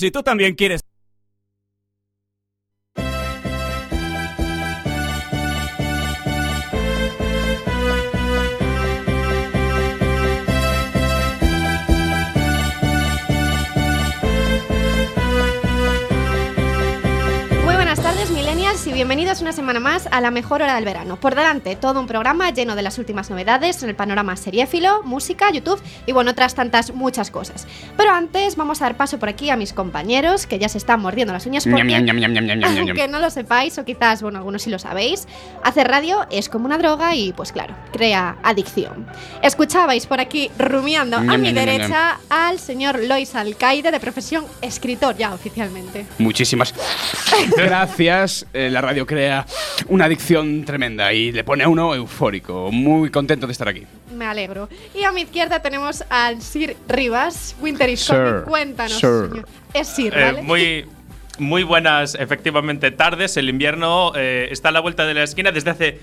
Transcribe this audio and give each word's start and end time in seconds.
Si 0.00 0.10
tú 0.10 0.22
también 0.22 0.54
quieres 0.54 0.80
bienvenidos 19.40 19.50
una 19.50 19.52
semana 19.52 19.80
más 19.80 20.08
a 20.10 20.20
la 20.20 20.30
mejor 20.30 20.62
hora 20.62 20.74
del 20.74 20.84
verano. 20.84 21.18
Por 21.18 21.34
delante, 21.34 21.74
todo 21.76 22.00
un 22.00 22.06
programa 22.06 22.50
lleno 22.50 22.76
de 22.76 22.82
las 22.82 22.98
últimas 22.98 23.30
novedades 23.30 23.82
en 23.82 23.88
el 23.88 23.94
panorama 23.94 24.36
seriéfilo, 24.36 25.02
música, 25.02 25.50
YouTube 25.50 25.80
y 26.06 26.12
bueno, 26.12 26.32
otras 26.32 26.54
tantas 26.54 26.92
muchas 26.92 27.30
cosas. 27.30 27.66
Pero 27.96 28.10
antes 28.10 28.56
vamos 28.56 28.80
a 28.82 28.84
dar 28.86 28.96
paso 28.96 29.18
por 29.18 29.28
aquí 29.28 29.50
a 29.50 29.56
mis 29.56 29.72
compañeros 29.72 30.46
que 30.46 30.58
ya 30.58 30.68
se 30.68 30.78
están 30.78 31.00
mordiendo 31.00 31.32
las 31.32 31.46
uñas 31.46 31.64
porque, 31.64 31.96
aunque 31.96 33.08
no 33.08 33.18
lo 33.18 33.30
sepáis 33.30 33.78
o 33.78 33.84
quizás, 33.84 34.22
bueno, 34.22 34.38
algunos 34.38 34.62
sí 34.62 34.70
lo 34.70 34.78
sabéis, 34.78 35.26
hacer 35.62 35.88
radio 35.88 36.26
es 36.30 36.48
como 36.48 36.66
una 36.66 36.78
droga 36.78 37.14
y 37.14 37.32
pues 37.32 37.52
claro, 37.52 37.74
crea 37.92 38.36
adicción. 38.42 39.06
Escuchabais 39.42 40.06
por 40.06 40.20
aquí 40.20 40.50
rumiando 40.58 41.16
a 41.16 41.38
mi 41.38 41.52
derecha 41.52 42.18
al 42.28 42.58
señor 42.58 43.00
Lois 43.02 43.34
Alcaide 43.34 43.90
de 43.90 44.00
profesión 44.00 44.44
escritor 44.60 45.16
ya 45.16 45.32
oficialmente. 45.32 46.06
Muchísimas 46.18 46.74
gracias. 47.56 48.46
Eh, 48.52 48.68
la 48.70 48.80
radio 48.80 49.06
crea 49.06 49.29
una 49.88 50.04
adicción 50.04 50.64
tremenda 50.64 51.12
y 51.12 51.32
le 51.32 51.44
pone 51.44 51.64
a 51.64 51.68
uno 51.68 51.94
eufórico. 51.94 52.70
Muy 52.72 53.10
contento 53.10 53.46
de 53.46 53.52
estar 53.52 53.68
aquí. 53.68 53.86
Me 54.14 54.26
alegro. 54.26 54.68
Y 54.94 55.04
a 55.04 55.12
mi 55.12 55.22
izquierda 55.22 55.60
tenemos 55.60 56.04
al 56.08 56.42
Sir 56.42 56.76
Rivas. 56.88 57.56
Winter 57.60 57.88
is 57.88 58.06
coming. 58.06 58.42
Cuéntanos, 58.42 59.02
Es 59.72 59.88
Sir, 59.88 60.16
eh, 60.16 60.24
¿vale? 60.24 60.42
muy. 60.42 60.86
Muy 61.38 61.62
buenas, 61.62 62.16
efectivamente, 62.16 62.90
tardes. 62.90 63.38
El 63.38 63.48
invierno 63.48 64.12
eh, 64.14 64.48
está 64.50 64.68
a 64.68 64.72
la 64.72 64.80
vuelta 64.80 65.06
de 65.06 65.14
la 65.14 65.22
esquina 65.22 65.50
desde 65.50 65.70
hace 65.70 65.98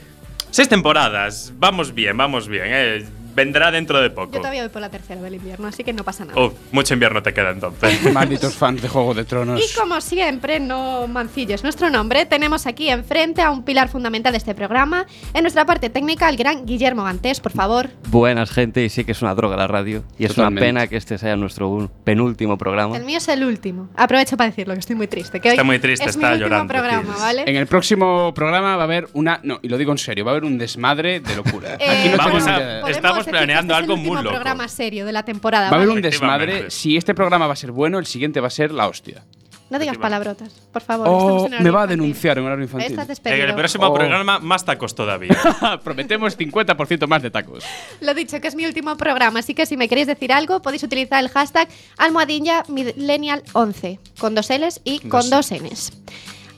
seis 0.50 0.68
temporadas. 0.68 1.54
Vamos 1.58 1.94
bien, 1.94 2.18
vamos 2.18 2.48
bien. 2.48 2.64
Eh 2.66 3.06
vendrá 3.38 3.70
dentro 3.70 4.02
de 4.02 4.10
poco. 4.10 4.34
Yo 4.34 4.40
todavía 4.40 4.64
voy 4.64 4.70
por 4.70 4.82
la 4.82 4.90
tercera 4.90 5.22
del 5.22 5.36
invierno, 5.36 5.68
así 5.68 5.84
que 5.84 5.94
no 5.94 6.04
pasa 6.04 6.26
nada. 6.26 6.44
Uf, 6.44 6.54
mucho 6.72 6.96
invierno 6.96 7.22
te 7.22 7.34
queda 7.36 7.52
entonces. 7.52 8.02
Malditos 8.14 8.56
fans 8.56 8.82
de 8.82 8.90
Juego 8.90 9.14
de 9.14 9.26
Tronos. 9.26 9.62
Y 9.62 9.78
como 9.78 10.02
siempre, 10.02 10.60
no 10.60 11.08
mancilles 11.08 11.62
nuestro 11.62 11.92
nombre, 11.92 12.26
tenemos 12.26 12.66
aquí 12.66 12.90
enfrente 12.90 13.44
a 13.44 13.52
un 13.52 13.64
pilar 13.64 13.90
fundamental 13.90 14.32
de 14.32 14.40
este 14.40 14.56
programa. 14.56 15.06
En 15.36 15.44
nuestra 15.44 15.66
parte 15.66 15.92
técnica, 15.92 16.28
el 16.30 16.36
gran 16.36 16.66
Guillermo 16.66 17.04
Gantés, 17.04 17.40
por 17.40 17.52
favor. 17.52 17.90
Buenas, 18.10 18.50
gente, 18.50 18.84
y 18.84 18.90
sí 18.90 19.06
que 19.06 19.12
es 19.12 19.22
una 19.22 19.36
droga 19.36 19.56
la 19.56 19.68
radio. 19.68 20.04
Y 20.18 20.26
es 20.26 20.36
una 20.36 20.50
pena 20.50 20.88
que 20.88 20.98
este 20.98 21.20
sea 21.20 21.36
nuestro 21.36 21.92
penúltimo 22.04 22.58
programa. 22.58 22.98
El 22.98 23.06
mío 23.06 23.20
es 23.20 23.28
el 23.28 23.44
último. 23.44 23.90
Aprovecho 23.96 24.36
para 24.36 24.50
decirlo, 24.50 24.74
que 24.74 24.80
estoy 24.80 24.96
muy 24.96 25.08
triste. 25.08 25.40
Que 25.40 25.50
está 25.50 25.64
muy 25.64 25.78
triste, 25.78 26.06
es 26.06 26.16
está 26.16 26.32
mi 26.32 26.40
llorando. 26.40 26.74
programa, 26.74 27.16
¿vale? 27.20 27.44
En 27.46 27.56
el 27.56 27.68
próximo 27.68 28.34
programa 28.34 28.76
va 28.78 28.82
a 28.82 28.86
haber 28.86 29.08
una. 29.14 29.40
No, 29.44 29.60
y 29.62 29.70
lo 29.70 29.78
digo 29.78 29.92
en 29.92 30.00
serio, 30.00 30.26
va 30.26 30.32
a 30.32 30.34
haber 30.34 30.46
un 30.46 30.58
desmadre 30.58 31.20
de 31.20 31.36
locura. 31.36 31.68
Eh, 31.80 31.90
aquí 31.90 32.10
no 32.10 32.18
vamos 32.18 32.48
a, 32.48 32.90
estamos 32.90 33.27
planeando 33.30 33.76
algo 33.76 33.96
muy 33.98 34.10
último 34.18 34.32
programa 34.32 34.68
serio 34.68 35.06
de 35.06 35.12
la 35.12 35.24
temporada. 35.24 35.70
Va 35.70 35.78
a 35.78 35.80
haber 35.80 35.90
un 35.90 36.02
desmadre. 36.02 36.70
Si 36.72 36.98
este 36.98 37.14
programa 37.14 37.48
va 37.48 37.54
a 37.54 37.58
ser 37.58 37.72
bueno, 37.72 38.00
el 38.00 38.06
siguiente 38.06 38.40
va 38.40 38.48
a 38.48 38.52
ser 38.52 38.72
la 38.72 38.88
hostia. 38.88 39.24
No 39.70 39.78
digas 39.80 39.98
palabrotas, 39.98 40.50
por 40.72 40.82
favor. 40.82 41.08
Oh, 41.10 41.50
me 41.60 41.70
va 41.72 41.82
a 41.82 41.88
denunciar 41.88 42.38
en 42.38 42.46
horario 42.46 42.64
infantil. 42.64 42.98
En 43.26 43.42
el 43.42 43.54
próximo 43.54 43.88
Oh. 43.88 43.94
programa, 43.94 44.40
más 44.40 44.64
tacos 44.64 44.96
todavía. 44.96 45.36
Prometemos 45.84 46.38
50% 46.38 47.06
más 47.06 47.22
de 47.22 47.32
tacos. 47.32 47.66
Lo 48.00 48.14
dicho, 48.14 48.40
que 48.40 48.48
es 48.48 48.56
mi 48.56 48.66
último 48.66 48.96
programa, 48.96 49.40
así 49.40 49.54
que 49.54 49.66
si 49.66 49.76
me 49.76 49.90
queréis 49.90 50.08
decir 50.08 50.32
algo, 50.32 50.62
podéis 50.62 50.84
utilizar 50.84 51.22
el 51.22 51.28
hashtag 51.30 51.68
almohadilla 51.98 52.64
millennial11 52.68 54.00
con 54.20 54.36
dos 54.36 54.50
L's 54.50 54.80
y 54.86 55.00
con 55.00 55.30
dos 55.30 55.52
Ns. 55.52 55.92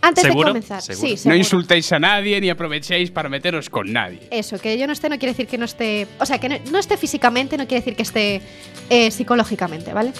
Antes 0.01 0.23
de 0.23 0.31
comenzar, 0.31 0.81
¿Seguro? 0.81 1.17
sí, 1.17 1.27
No 1.27 1.35
insultéis 1.35 1.91
a 1.91 1.99
nadie 1.99 2.39
ni 2.39 2.49
aprovechéis 2.49 3.11
para 3.11 3.27
meteros 3.29 3.69
con 3.69 3.91
nadie. 3.91 4.19
Eso, 4.31 4.57
que 4.57 4.77
yo 4.77 4.87
no 4.87 4.93
esté 4.93 5.09
no 5.09 5.17
quiere 5.17 5.33
decir 5.33 5.47
que 5.47 5.57
no 5.57 5.65
esté. 5.65 6.07
O 6.19 6.25
sea, 6.25 6.39
que 6.39 6.47
no, 6.49 6.55
no 6.71 6.79
esté 6.79 6.97
físicamente, 6.97 7.57
no 7.57 7.67
quiere 7.67 7.81
decir 7.81 7.95
que 7.95 8.03
esté 8.03 8.41
eh, 8.89 9.11
psicológicamente, 9.11 9.93
¿vale? 9.93 10.13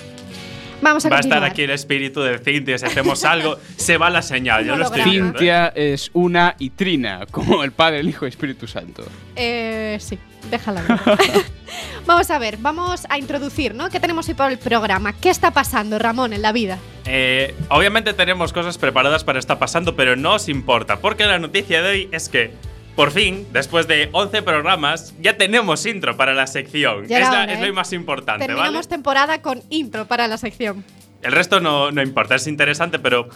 Vamos 0.82 1.06
a 1.06 1.10
Va 1.10 1.18
a 1.18 1.20
estar 1.20 1.44
aquí 1.44 1.64
el 1.64 1.72
espíritu 1.72 2.22
de 2.22 2.38
Cintia. 2.40 2.78
Si 2.78 2.86
hacemos 2.86 3.24
algo, 3.26 3.58
se 3.76 3.98
va 3.98 4.10
la 4.10 4.22
señal. 4.22 4.66
Ya 4.66 4.72
No 4.72 4.78
lo 4.78 4.86
estoy 4.86 5.04
viendo. 5.04 5.28
¿eh? 5.28 5.32
Cintia 5.32 5.68
es 5.76 6.10
una 6.14 6.56
y 6.60 6.70
Trina, 6.72 7.26
como 7.32 7.64
el 7.64 7.72
Padre, 7.72 8.00
el 8.00 8.10
Hijo 8.10 8.26
y 8.26 8.30
Espíritu 8.30 8.68
Santo. 8.68 9.04
Eh, 9.36 9.98
sí, 10.00 10.18
déjala. 10.50 10.84
vamos 12.06 12.30
a 12.32 12.40
ver, 12.40 12.58
vamos 12.58 13.06
a 13.10 13.18
introducir, 13.18 13.76
¿no? 13.76 13.90
¿Qué 13.90 14.00
tenemos 14.00 14.28
hoy 14.28 14.36
por 14.36 14.52
el 14.52 14.58
programa? 14.58 15.14
¿Qué 15.14 15.30
está 15.30 15.52
pasando, 15.52 16.00
Ramón, 16.00 16.34
en 16.34 16.42
la 16.42 16.52
vida? 16.52 16.78
Eh, 17.06 17.56
obviamente 17.70 18.14
tenemos 18.14 18.54
cosas 18.54 18.78
preparadas 18.78 19.24
para 19.24 19.40
estar 19.40 19.60
pasando, 19.60 19.96
pero 19.96 20.16
no 20.16 20.36
os 20.36 20.50
importa, 20.50 21.00
porque 21.00 21.26
la 21.26 21.40
noticia 21.40 21.82
de 21.82 21.90
hoy 21.90 22.10
es 22.12 22.30
que, 22.30 22.52
por 22.96 23.12
fin, 23.12 23.48
después 23.54 23.88
de 23.88 24.10
11 24.12 24.42
programas, 24.42 25.14
ya 25.22 25.38
tenemos 25.38 25.86
intro 25.86 26.18
para 26.18 26.34
la 26.34 26.48
sección. 26.48 27.06
Es, 27.06 27.12
era 27.12 27.32
la- 27.32 27.44
hora, 27.44 27.54
es 27.54 27.60
¿eh? 27.60 27.68
lo 27.68 27.74
más 27.74 27.94
importante, 27.94 28.46
Terminamos 28.46 28.74
¿vale? 28.74 28.88
temporada 28.88 29.42
con 29.42 29.62
intro 29.70 30.06
para 30.06 30.28
la 30.28 30.38
sección. 30.38 30.84
El 31.22 31.32
resto 31.32 31.60
no, 31.60 31.92
no 31.92 32.02
importa, 32.02 32.36
es 32.36 32.48
interesante, 32.48 33.00
pero 33.00 33.30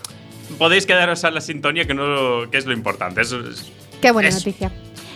podéis 0.57 0.85
quedaros 0.85 1.23
a 1.23 1.31
la 1.31 1.41
sintonía, 1.41 1.85
que, 1.85 1.93
no, 1.93 2.49
que 2.51 2.57
es 2.57 2.65
lo 2.65 2.73
importante. 2.73 3.21
Eso 3.21 3.39
es- 3.47 3.71
Qué 4.01 4.11
buena 4.11 4.29
Eso. 4.29 4.39
noticia. 4.39 4.71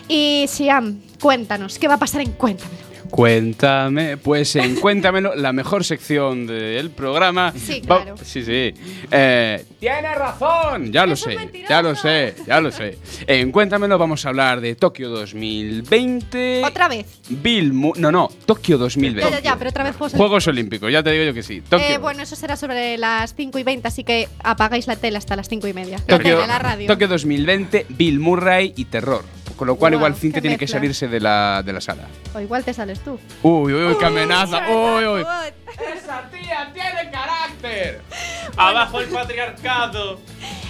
Y 0.07 0.45
Siam, 0.47 1.01
cuéntanos, 1.19 1.77
¿qué 1.79 1.87
va 1.89 1.95
a 1.95 1.99
pasar 1.99 2.21
en 2.21 2.31
Cuéntamelo? 2.31 2.86
Cuéntame, 3.09 4.17
pues 4.17 4.55
en 4.55 4.75
Cuéntamelo, 4.79 5.35
la 5.35 5.53
mejor 5.53 5.83
sección 5.83 6.47
del 6.47 6.89
programa. 6.91 7.53
Sí, 7.55 7.81
Va- 7.81 8.03
claro. 8.03 8.15
sí, 8.23 8.43
sí. 8.43 8.73
Eh, 9.11 9.65
Tiene 9.79 10.15
razón, 10.15 10.91
ya 10.91 11.05
lo 11.05 11.15
sé, 11.15 11.35
mentiroso. 11.35 11.69
ya 11.69 11.81
lo 11.81 11.95
sé, 11.95 12.35
ya 12.45 12.61
lo 12.61 12.71
sé. 12.71 12.97
En 13.27 13.51
Cuéntamelo 13.51 13.97
vamos 13.97 14.25
a 14.25 14.29
hablar 14.29 14.61
de 14.61 14.75
Tokio 14.75 15.09
2020. 15.09 16.63
Otra 16.65 16.87
vez. 16.87 17.05
Bill 17.29 17.73
Mu- 17.73 17.93
no, 17.97 18.11
no, 18.11 18.29
Tokio 18.45 18.77
2020. 18.77 19.21
Ya, 19.21 19.37
ya, 19.37 19.39
ya, 19.51 19.55
pero 19.57 19.69
otra 19.69 19.83
vez 19.83 19.95
Juegos 19.95 20.13
Juegos 20.17 20.47
Olímpicos, 20.47 20.91
ya 20.91 21.03
te 21.03 21.11
digo 21.11 21.23
yo 21.25 21.33
que 21.33 21.43
sí. 21.43 21.61
Tokio. 21.61 21.85
Eh, 21.87 21.97
bueno, 21.97 22.23
eso 22.23 22.35
será 22.35 22.55
sobre 22.55 22.97
las 22.97 23.33
5 23.35 23.59
y 23.59 23.63
20, 23.63 23.87
así 23.87 24.03
que 24.03 24.27
apagáis 24.43 24.87
la 24.87 24.95
tele 24.95 25.17
hasta 25.17 25.35
las 25.35 25.47
5 25.49 25.67
y 25.67 25.73
media. 25.73 25.97
La 26.07 26.17
Tokio, 26.17 26.35
tele, 26.35 26.47
la 26.47 26.59
radio. 26.59 26.87
Tokio 26.87 27.07
2020, 27.07 27.85
Bill 27.89 28.19
Murray 28.19 28.73
y 28.75 28.85
terror. 28.85 29.23
Con 29.57 29.67
lo 29.67 29.75
cual, 29.75 29.95
igual 29.95 30.15
Cintia 30.15 30.39
tiene 30.39 30.57
que 30.57 30.67
salirse 30.67 31.07
de 31.07 31.19
la, 31.19 31.63
de 31.65 31.73
la 31.73 31.81
sala. 31.81 32.03
O 32.33 32.39
igual 32.39 32.63
te 32.63 32.73
sales 32.73 32.99
tú. 32.99 33.19
Uy, 33.41 33.73
uy, 33.73 33.83
uy, 33.85 33.97
qué 33.97 34.05
amenaza. 34.05 34.69
Uy, 34.69 35.05
uy. 35.05 35.25
¡Esa 35.97 36.29
tía 36.29 36.71
tiene 36.73 37.11
carácter! 37.11 38.01
¡Abajo 38.55 39.01
el 39.01 39.07
patriarcado! 39.07 40.19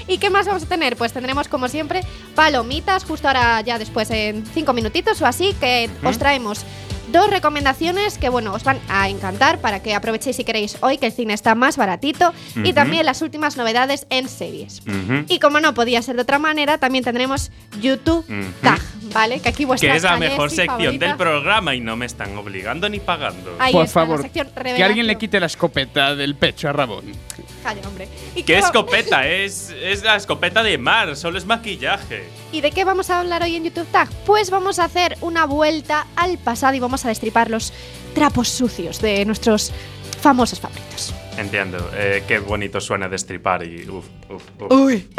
¿Y 0.08 0.18
qué 0.18 0.30
más 0.30 0.48
vamos 0.48 0.64
a 0.64 0.68
tener? 0.68 0.96
Pues 0.96 1.12
tendremos, 1.12 1.50
como 1.50 1.68
siempre, 1.68 2.02
palomitas, 2.34 3.04
justo 3.04 3.28
ahora 3.28 3.60
ya 3.62 3.78
después 3.78 4.10
en 4.10 4.46
5 4.46 4.72
minutitos 4.72 5.22
o 5.22 5.26
así, 5.26 5.54
que 5.60 5.90
os 6.04 6.18
traemos 6.18 6.66
dos 7.12 7.30
recomendaciones 7.30 8.18
que, 8.18 8.30
bueno, 8.30 8.54
os 8.54 8.64
van 8.64 8.80
a 8.90 9.10
encantar 9.10 9.60
para 9.60 9.82
que 9.82 9.96
aprovechéis 9.96 10.36
si 10.36 10.44
queréis 10.44 10.78
hoy, 10.82 10.98
que 10.98 11.08
el 11.08 11.12
cine 11.12 11.34
está 11.34 11.56
más 11.56 11.78
baratito, 11.78 12.34
y 12.64 12.74
también 12.74 13.06
las 13.06 13.22
últimas 13.22 13.58
novedades 13.58 14.08
en 14.10 14.28
series. 14.28 14.82
Y 15.28 15.40
como 15.40 15.60
no 15.60 15.74
podía 15.74 16.02
ser 16.02 16.16
de 16.16 16.22
otra 16.22 16.40
manera, 16.40 16.78
también 16.78 17.04
tendremos 17.04 17.52
YouTube. 17.80 18.26
Tag, 18.62 18.82
¿vale? 19.14 19.40
Que 19.40 19.50
aquí 19.50 19.66
vuestra 19.66 19.92
Que 19.92 19.98
es 19.98 20.04
la 20.04 20.18
mejor 20.18 20.50
sección 20.50 20.78
favorita. 20.80 21.08
del 21.08 21.18
programa 21.18 21.76
y 21.76 21.80
no 21.80 21.96
me 21.96 22.06
están 22.06 22.36
obligando 22.38 22.90
ni 22.90 23.00
pagando. 23.00 23.56
Ahí 23.60 23.74
Por 23.74 23.86
está, 23.86 24.02
favor, 24.02 24.30
que 24.30 24.84
alguien 24.84 25.08
le 25.08 25.18
quite 25.18 25.40
la 25.40 25.46
escopeta 25.48 26.16
del 26.16 26.36
pecho 26.36 26.70
a 26.70 26.74
Rabón. 26.74 27.06
Calla, 27.64 27.88
hombre. 27.88 28.08
¿Y 28.36 28.44
¿Qué 28.44 28.58
escopeta? 28.58 29.28
es, 29.28 29.70
es 29.82 30.04
la 30.04 30.16
escopeta 30.16 30.64
de 30.64 30.78
mar, 30.78 31.16
solo 31.16 31.38
es 31.38 31.46
maquillaje. 31.46 32.24
¿Y 32.52 32.62
de 32.62 32.72
qué 32.72 32.86
vamos 32.86 33.10
a 33.10 33.20
hablar 33.20 33.44
hoy 33.44 33.56
en 33.56 33.66
YouTube 33.66 33.88
Tag? 33.92 34.10
Pues 34.26 34.50
vamos 34.50 34.80
a 34.80 34.86
hacer 34.86 35.18
una 35.22 35.46
vuelta 35.46 36.08
al 36.16 36.38
pasado 36.38 36.76
y 36.76 36.80
vamos 36.80 37.04
a 37.06 37.10
destripar 37.10 37.50
los 37.50 37.74
trapos 38.14 38.50
sucios 38.50 39.02
de 39.02 39.26
nuestros 39.26 39.72
famosos 40.22 40.60
favoritos. 40.60 41.14
Entiendo, 41.38 41.78
eh, 41.94 42.24
qué 42.28 42.40
bonito 42.40 42.82
suena 42.82 43.08
destripar 43.08 43.64
y 43.64 43.88
uff, 43.88 44.06
uff, 44.30 44.44
uff. 44.60 44.72
Uy. 44.72 45.08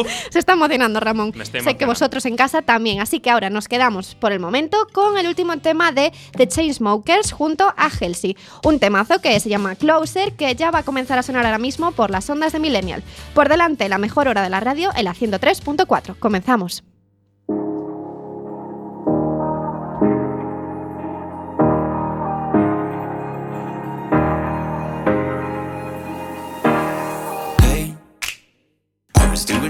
Uf. 0.00 0.10
Se 0.30 0.38
está 0.38 0.52
emocionando, 0.52 1.00
Ramón. 1.00 1.32
Me 1.34 1.42
estoy 1.42 1.60
sé 1.60 1.76
que 1.76 1.86
vosotros 1.86 2.24
en 2.26 2.36
casa 2.36 2.62
también. 2.62 3.00
Así 3.00 3.20
que 3.20 3.30
ahora 3.30 3.50
nos 3.50 3.68
quedamos 3.68 4.14
por 4.14 4.32
el 4.32 4.40
momento 4.40 4.86
con 4.92 5.18
el 5.18 5.26
último 5.26 5.58
tema 5.58 5.92
de 5.92 6.12
The 6.36 6.46
Chainsmokers 6.46 7.32
junto 7.32 7.66
a 7.76 7.88
Halsey. 7.88 8.36
Un 8.64 8.78
temazo 8.78 9.20
que 9.20 9.38
se 9.40 9.48
llama 9.48 9.74
Closer, 9.76 10.32
que 10.34 10.54
ya 10.54 10.70
va 10.70 10.80
a 10.80 10.82
comenzar 10.84 11.18
a 11.18 11.22
sonar 11.22 11.44
ahora 11.44 11.58
mismo 11.58 11.92
por 11.92 12.10
las 12.10 12.28
ondas 12.30 12.52
de 12.52 12.60
Millennial. 12.60 13.02
Por 13.34 13.48
delante, 13.48 13.88
la 13.88 13.98
mejor 13.98 14.28
hora 14.28 14.42
de 14.42 14.50
la 14.50 14.60
radio, 14.60 14.90
el 14.96 15.06
103.4. 15.06 16.16
Comenzamos. 16.18 16.84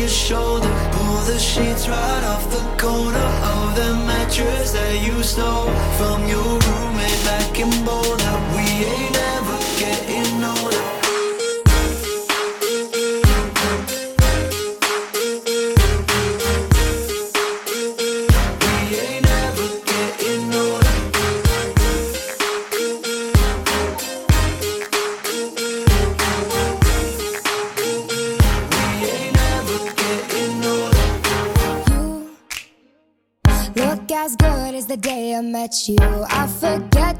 your 0.00 0.08
shoulder. 0.08 0.68
Pull 0.92 1.20
the 1.26 1.38
sheets 1.38 1.86
right 1.86 2.24
off 2.24 2.50
the 2.50 2.64
corner 2.80 3.28
of 3.54 3.76
the 3.76 3.92
mattress 4.06 4.72
that 4.72 4.94
you 5.06 5.22
stole 5.22 5.70
from 5.98 6.26
your 6.26 6.59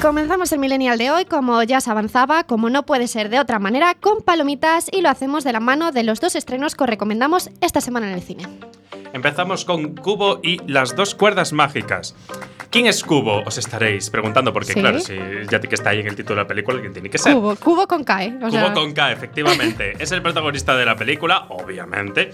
Comenzamos 0.00 0.50
el 0.52 0.58
millennial 0.58 0.98
de 0.98 1.10
hoy, 1.10 1.24
como 1.26 1.62
ya 1.62 1.80
se 1.80 1.90
avanzaba, 1.90 2.44
como 2.44 2.70
no 2.70 2.86
puede 2.86 3.06
ser 3.06 3.28
de 3.28 3.38
otra 3.38 3.58
manera, 3.58 3.94
con 3.94 4.22
palomitas 4.22 4.88
y 4.92 5.02
lo 5.02 5.10
hacemos 5.10 5.44
de 5.44 5.52
la 5.52 5.60
mano 5.60 5.92
de 5.92 6.04
los 6.04 6.20
dos 6.20 6.34
estrenos 6.36 6.74
que 6.74 6.84
os 6.84 6.90
recomendamos 6.90 7.50
esta 7.60 7.80
semana 7.80 8.08
en 8.08 8.14
el 8.14 8.22
cine. 8.22 8.44
Empezamos 9.12 9.64
con 9.64 9.94
Cubo 9.96 10.40
y 10.42 10.60
las 10.70 10.96
dos 10.96 11.14
cuerdas 11.14 11.52
mágicas. 11.52 12.14
¿Quién 12.70 12.86
es 12.86 13.02
Cubo? 13.02 13.42
Os 13.44 13.58
estaréis 13.58 14.08
preguntando, 14.10 14.52
porque 14.52 14.72
Sí. 14.72 14.80
claro, 14.80 15.00
si 15.00 15.16
ya 15.50 15.60
que 15.60 15.74
está 15.74 15.90
ahí 15.90 16.00
en 16.00 16.06
el 16.06 16.16
título 16.16 16.36
de 16.36 16.42
la 16.44 16.48
película, 16.48 16.76
alguien 16.76 16.92
tiene 16.92 17.10
que 17.10 17.18
ser. 17.18 17.34
Cubo, 17.34 17.56
cubo 17.56 17.86
con 17.88 18.04
K, 18.04 18.24
¿eh? 18.24 18.34
O 18.36 18.46
Cubo 18.46 18.50
sea, 18.52 18.72
con 18.72 18.92
K, 18.92 19.12
efectivamente. 19.12 19.94
es 19.98 20.12
el 20.12 20.22
protagonista 20.22 20.76
de 20.76 20.86
la 20.86 20.94
película, 20.96 21.46
obviamente. 21.48 22.30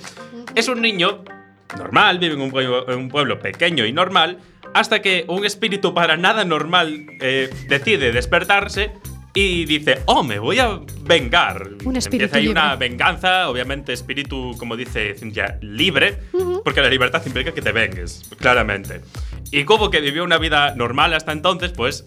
Es 0.54 0.68
un 0.68 0.82
niño 0.82 1.24
normal, 1.78 2.18
vive 2.18 2.34
en 2.34 2.42
un 2.42 2.50
pueblo, 2.50 2.90
en 2.90 2.98
un 2.98 3.08
pueblo 3.08 3.38
pequeño 3.38 3.86
y 3.86 3.92
normal, 3.92 4.38
hasta 4.76 5.00
que 5.00 5.24
un 5.28 5.46
espíritu 5.46 5.94
para 5.94 6.18
nada 6.18 6.44
normal 6.44 7.06
eh, 7.20 7.48
decide 7.66 8.12
despertarse 8.12 8.92
y 9.32 9.64
dice, 9.64 10.02
oh, 10.04 10.22
me 10.22 10.38
voy 10.38 10.58
a 10.58 10.80
vengar. 11.02 11.70
Un 11.84 11.96
espíritu 11.96 12.24
Empieza 12.24 12.36
ahí 12.36 12.48
una 12.48 12.76
venganza, 12.76 13.48
obviamente 13.48 13.94
espíritu, 13.94 14.54
como 14.58 14.76
dice 14.76 15.14
Cynthia, 15.14 15.58
libre, 15.62 16.18
porque 16.62 16.82
la 16.82 16.90
libertad 16.90 17.22
implica 17.24 17.52
que 17.52 17.62
te 17.62 17.72
vengues, 17.72 18.30
claramente. 18.38 19.00
Y 19.50 19.64
Cubo, 19.64 19.90
que 19.90 20.00
vivió 20.00 20.24
una 20.24 20.36
vida 20.36 20.74
normal 20.74 21.14
hasta 21.14 21.32
entonces, 21.32 21.72
pues 21.72 22.06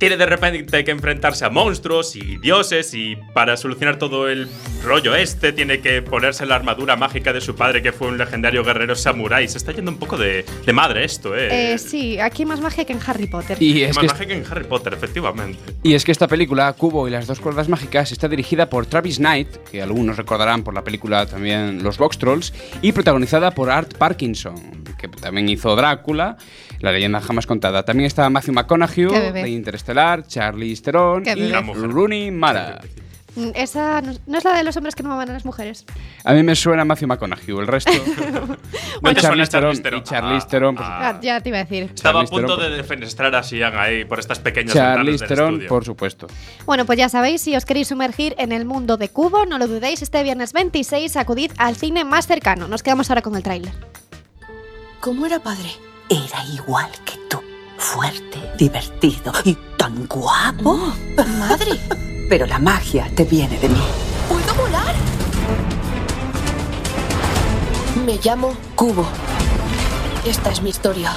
tiene 0.00 0.16
de 0.16 0.24
repente 0.24 0.82
que 0.82 0.90
enfrentarse 0.90 1.44
a 1.44 1.50
monstruos 1.50 2.16
y 2.16 2.38
dioses 2.38 2.94
y 2.94 3.16
para 3.34 3.58
solucionar 3.58 3.98
todo 3.98 4.30
el 4.30 4.48
rollo 4.82 5.14
este 5.14 5.52
tiene 5.52 5.80
que 5.80 6.00
ponerse 6.00 6.46
la 6.46 6.54
armadura 6.54 6.96
mágica 6.96 7.34
de 7.34 7.42
su 7.42 7.54
padre 7.54 7.82
que 7.82 7.92
fue 7.92 8.08
un 8.08 8.16
legendario 8.16 8.64
guerrero 8.64 8.96
samurái. 8.96 9.46
Se 9.46 9.58
está 9.58 9.72
yendo 9.72 9.90
un 9.90 9.98
poco 9.98 10.16
de, 10.16 10.46
de 10.64 10.72
madre 10.72 11.04
esto, 11.04 11.36
¿eh? 11.36 11.74
eh, 11.74 11.78
sí, 11.78 12.18
aquí 12.18 12.46
más 12.46 12.60
magia 12.62 12.86
que 12.86 12.94
en 12.94 13.00
Harry 13.06 13.26
Potter. 13.26 13.62
Y 13.62 13.82
Es 13.82 13.94
más 13.94 14.06
que, 14.06 14.12
magia 14.12 14.26
que 14.26 14.34
en 14.36 14.44
Harry 14.50 14.64
Potter, 14.64 14.94
efectivamente. 14.94 15.58
y 15.82 15.92
es 15.92 16.02
que 16.02 16.12
esta 16.12 16.26
película, 16.26 16.72
Cubo 16.72 17.06
y 17.06 17.10
las 17.10 17.26
dos 17.26 17.38
cuerdas 17.38 17.68
mágicas, 17.68 18.10
está 18.10 18.26
dirigida 18.26 18.70
por 18.70 18.86
Travis 18.86 19.18
Knight, 19.18 19.54
que 19.70 19.82
algunos 19.82 20.16
recordarán 20.16 20.64
por 20.64 20.72
la 20.72 20.82
película 20.82 21.26
también 21.26 21.82
Los 21.82 21.98
Box 21.98 22.16
Trolls, 22.16 22.54
y 22.80 22.92
protagonizada 22.92 23.50
por 23.50 23.68
Art 23.68 23.92
Parkinson, 23.98 24.82
que 24.98 25.08
también 25.08 25.46
hizo 25.50 25.76
Drácula, 25.76 26.38
la 26.80 26.92
leyenda 26.92 27.20
jamás 27.20 27.46
contada. 27.46 27.84
También 27.84 28.06
está 28.06 28.28
Matthew 28.30 28.54
McConaughey 28.54 29.32
de 29.32 29.48
Interestelar, 29.48 30.26
Charlie 30.26 30.76
Theron 30.76 31.22
Qué 31.22 31.32
y. 31.32 31.52
Rooney 31.52 32.30
Mara. 32.30 32.80
Mm, 33.36 33.50
Esa 33.54 34.00
no 34.02 34.12
no 34.26 34.38
es 34.38 34.44
la 34.44 34.56
de 34.56 34.64
los 34.64 34.76
hombres 34.76 34.96
que 34.96 35.04
no 35.04 35.12
aman 35.12 35.30
a 35.30 35.32
las 35.32 35.44
mujeres. 35.44 35.84
A 36.24 36.32
mí 36.34 36.42
me 36.42 36.56
suena 36.56 36.84
Matthew 36.84 37.06
McConaughey, 37.08 37.56
el 37.56 37.66
resto. 37.66 37.92
No 39.02 39.14
te 39.14 39.20
suena 39.20 39.46
Charlize 39.46 39.82
Theron 39.82 40.02
Charlize 40.02 40.46
Theron. 40.48 40.74
Ah, 40.78 40.78
pues, 40.78 40.88
ah. 40.90 41.08
Ah, 41.08 41.20
ya 41.22 41.40
te 41.40 41.48
iba 41.48 41.58
a 41.58 41.64
decir. 41.64 41.90
Estaba 41.94 42.20
a 42.20 42.24
punto 42.24 42.56
Theron, 42.56 42.72
de 42.72 42.76
defenestrar 42.76 43.34
a 43.34 43.42
Sian 43.42 43.78
ahí 43.78 44.04
por 44.04 44.18
estas 44.18 44.40
pequeñas 44.40 44.74
Charlize 44.74 45.20
del 45.20 45.28
Theron, 45.28 45.62
por 45.68 45.84
supuesto. 45.84 46.26
Bueno, 46.66 46.84
pues 46.84 46.98
ya 46.98 47.08
sabéis, 47.08 47.40
si 47.40 47.56
os 47.56 47.64
queréis 47.64 47.88
sumergir 47.88 48.34
en 48.36 48.52
el 48.52 48.64
mundo 48.66 48.96
de 48.98 49.08
Cubo, 49.08 49.46
no 49.46 49.58
lo 49.58 49.68
dudéis, 49.68 50.02
este 50.02 50.22
viernes 50.22 50.52
26 50.52 51.16
acudid 51.16 51.52
al 51.56 51.76
cine 51.76 52.04
más 52.04 52.26
cercano. 52.26 52.68
Nos 52.68 52.82
quedamos 52.82 53.08
ahora 53.10 53.22
con 53.22 53.36
el 53.36 53.42
tráiler. 53.42 53.72
¿Cómo 55.00 55.24
era 55.24 55.38
padre? 55.38 55.70
Era 56.10 56.44
igual 56.52 56.90
que 57.04 57.16
tú. 57.28 57.40
Fuerte, 57.78 58.38
divertido 58.58 59.32
y 59.44 59.56
tan 59.76 60.06
guapo. 60.06 60.92
Madre, 61.38 61.78
Pero 62.28 62.46
la 62.46 62.58
magia 62.58 63.08
te 63.14 63.24
viene 63.24 63.58
de 63.58 63.68
mí. 63.68 63.82
¿puedo 64.28 64.54
volar? 64.54 64.94
Me 68.04 68.18
llamo 68.18 68.54
Cubo. 68.74 69.06
Esta 70.24 70.50
es 70.50 70.60
mi 70.62 70.70
historia. 70.70 71.12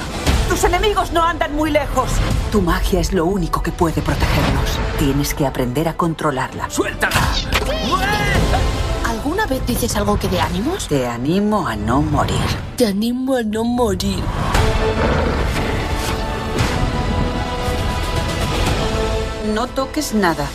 Tus 0.48 0.64
enemigos 0.64 1.12
no 1.12 1.24
andan 1.24 1.56
muy 1.56 1.72
lejos. 1.72 2.12
Tu 2.52 2.62
magia 2.62 3.00
es 3.00 3.14
lo 3.14 3.26
único 3.26 3.64
que 3.64 3.72
puede 3.72 4.02
protegernos. 4.02 4.78
Tienes 5.00 5.34
que 5.34 5.48
aprender 5.48 5.88
a 5.90 5.98
controlarla. 5.98 6.70
¡Suéltala! 6.70 7.20
¿Alguna 9.44 9.60
vez 9.60 9.68
dices 9.68 9.98
algo 9.98 10.18
que 10.18 10.30
de 10.30 10.40
ánimos? 10.40 10.88
Te 10.88 11.06
animo 11.06 11.68
a 11.68 11.76
no 11.76 12.02
morir. 12.02 12.40
Te 12.78 12.88
animo 12.88 13.36
a 13.36 13.44
no 13.44 13.66
morir. 13.66 14.24
No 19.54 19.68
toques 19.68 20.14
nada. 20.14 20.48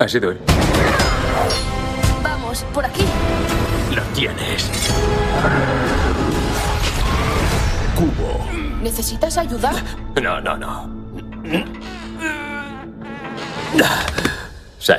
Ha 0.00 0.06
sido 0.06 0.32
él. 0.32 0.40
Vamos, 2.22 2.62
por 2.74 2.84
aquí. 2.84 3.06
Lo 3.94 4.02
tienes. 4.12 4.70
¿Necesitas 8.82 9.38
ayuda? 9.38 9.72
No, 10.22 10.42
no, 10.42 10.58
no. 10.58 10.90
Sí. 14.78 14.92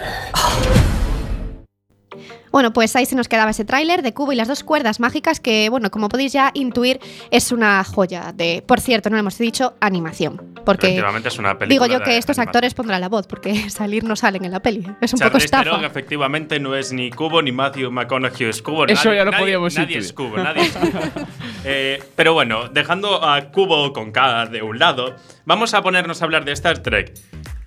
Bueno, 2.56 2.72
pues 2.72 2.96
ahí 2.96 3.06
se 3.06 3.18
nos 3.18 3.28
quedaba 3.28 3.52
ese 3.52 3.66
tráiler 3.66 4.02
de 4.02 4.14
Cubo 4.14 4.32
y 4.32 4.36
las 4.38 4.48
dos 4.48 4.64
cuerdas 4.64 5.02
mágicas 5.02 5.42
que, 5.42 5.68
bueno, 5.68 5.92
como 5.92 6.08
podéis 6.08 6.32
ya 6.32 6.52
intuir, 6.54 7.02
es 7.30 7.52
una 7.52 7.84
joya 7.84 8.32
de, 8.34 8.64
por 8.66 8.80
cierto, 8.80 9.10
no 9.10 9.18
lo 9.18 9.20
hemos 9.20 9.38
dicho, 9.38 9.74
animación. 9.82 10.38
Porque 10.64 10.88
Efectivamente 10.88 11.28
es 11.28 11.38
una 11.38 11.50
digo 11.50 11.60
película 11.60 11.88
yo 11.92 12.00
de 12.00 12.06
que 12.06 12.18
estos 12.18 12.38
animación. 12.38 12.48
actores 12.48 12.74
pondrán 12.74 13.02
la 13.02 13.10
voz, 13.10 13.28
porque 13.28 13.70
salir 13.70 14.06
no 14.06 14.16
salen 14.16 14.46
en 14.46 14.52
la 14.52 14.62
peli. 14.62 14.88
Es 15.02 15.12
un 15.12 15.20
poco 15.20 15.32
Charlize 15.32 15.46
estafa. 15.48 15.64
Theron 15.66 15.84
efectivamente 15.84 16.58
no 16.62 16.76
es 16.76 16.94
ni 16.94 17.12
Cubo 17.12 17.42
ni 17.42 17.52
Matthew 17.52 17.92
McConaughey 17.92 18.48
es 18.48 18.62
Cubo. 18.62 18.86
Eso 18.88 19.10
Nadie- 19.10 19.18
ya 19.18 19.26
lo 19.26 19.32
nadie- 19.32 19.44
podíamos 19.44 19.76
Nadie 19.76 19.84
intuir. 19.98 20.06
es 20.06 20.14
Cubo, 20.14 20.38
nadie 20.38 20.62
es 20.64 20.72
Cubo. 20.72 21.00
Eh, 21.68 22.02
pero 22.16 22.34
bueno, 22.34 22.70
dejando 22.70 23.28
a 23.28 23.42
Cubo 23.52 23.92
con 23.92 24.12
K 24.12 24.46
de 24.46 24.62
un 24.62 24.78
lado, 24.80 25.16
vamos 25.46 25.74
a 25.74 25.82
ponernos 25.82 26.22
a 26.22 26.26
hablar 26.26 26.46
de 26.46 26.52
Star 26.54 26.78
Trek. 26.80 27.12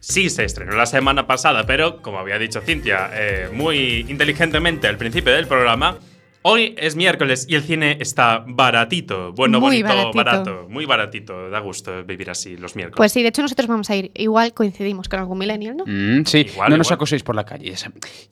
Sí 0.01 0.31
se 0.31 0.45
estrenó 0.45 0.73
la 0.73 0.87
semana 0.87 1.27
pasada, 1.27 1.65
pero 1.67 2.01
como 2.03 2.19
había 2.19 2.39
dicho 2.39 2.61
Cintia 2.61 3.11
eh, 3.13 3.49
muy 3.53 4.07
inteligentemente 4.09 4.87
al 4.87 4.97
principio 4.97 5.35
del 5.35 5.47
programa, 5.47 5.99
hoy 6.49 6.75
es 6.79 6.97
miércoles 6.97 7.47
y 7.49 7.55
el 7.55 7.63
cine 7.63 7.97
está 8.01 8.45
baratito. 8.47 9.33
Bueno, 9.33 9.61
Muy 9.61 9.83
bonito, 9.83 9.89
baratito. 9.89 10.17
barato. 10.17 10.67
Muy 10.69 10.87
baratito. 10.87 11.51
Da 11.51 11.61
gusto 11.61 12.05
vivir 12.05 12.31
así 12.31 12.57
los 12.57 12.75
miércoles. 12.77 12.97
Pues 12.97 13.13
sí, 13.13 13.23
de 13.23 13.29
hecho 13.29 13.43
nosotros 13.43 13.67
vamos 13.69 13.89
a 13.91 13.97
ir. 13.97 14.11
Igual 14.15 14.53
coincidimos 14.55 15.09
con 15.09 15.21
algún 15.21 15.39
millennial, 15.39 15.77
¿no? 15.77 15.85
Mm, 15.87 16.25
sí, 16.27 16.39
Igual, 16.53 16.71
no 16.71 16.77
nos 16.79 16.91
acoséis 16.93 17.23
por 17.23 17.35
la 17.37 17.45
calle. 17.45 17.75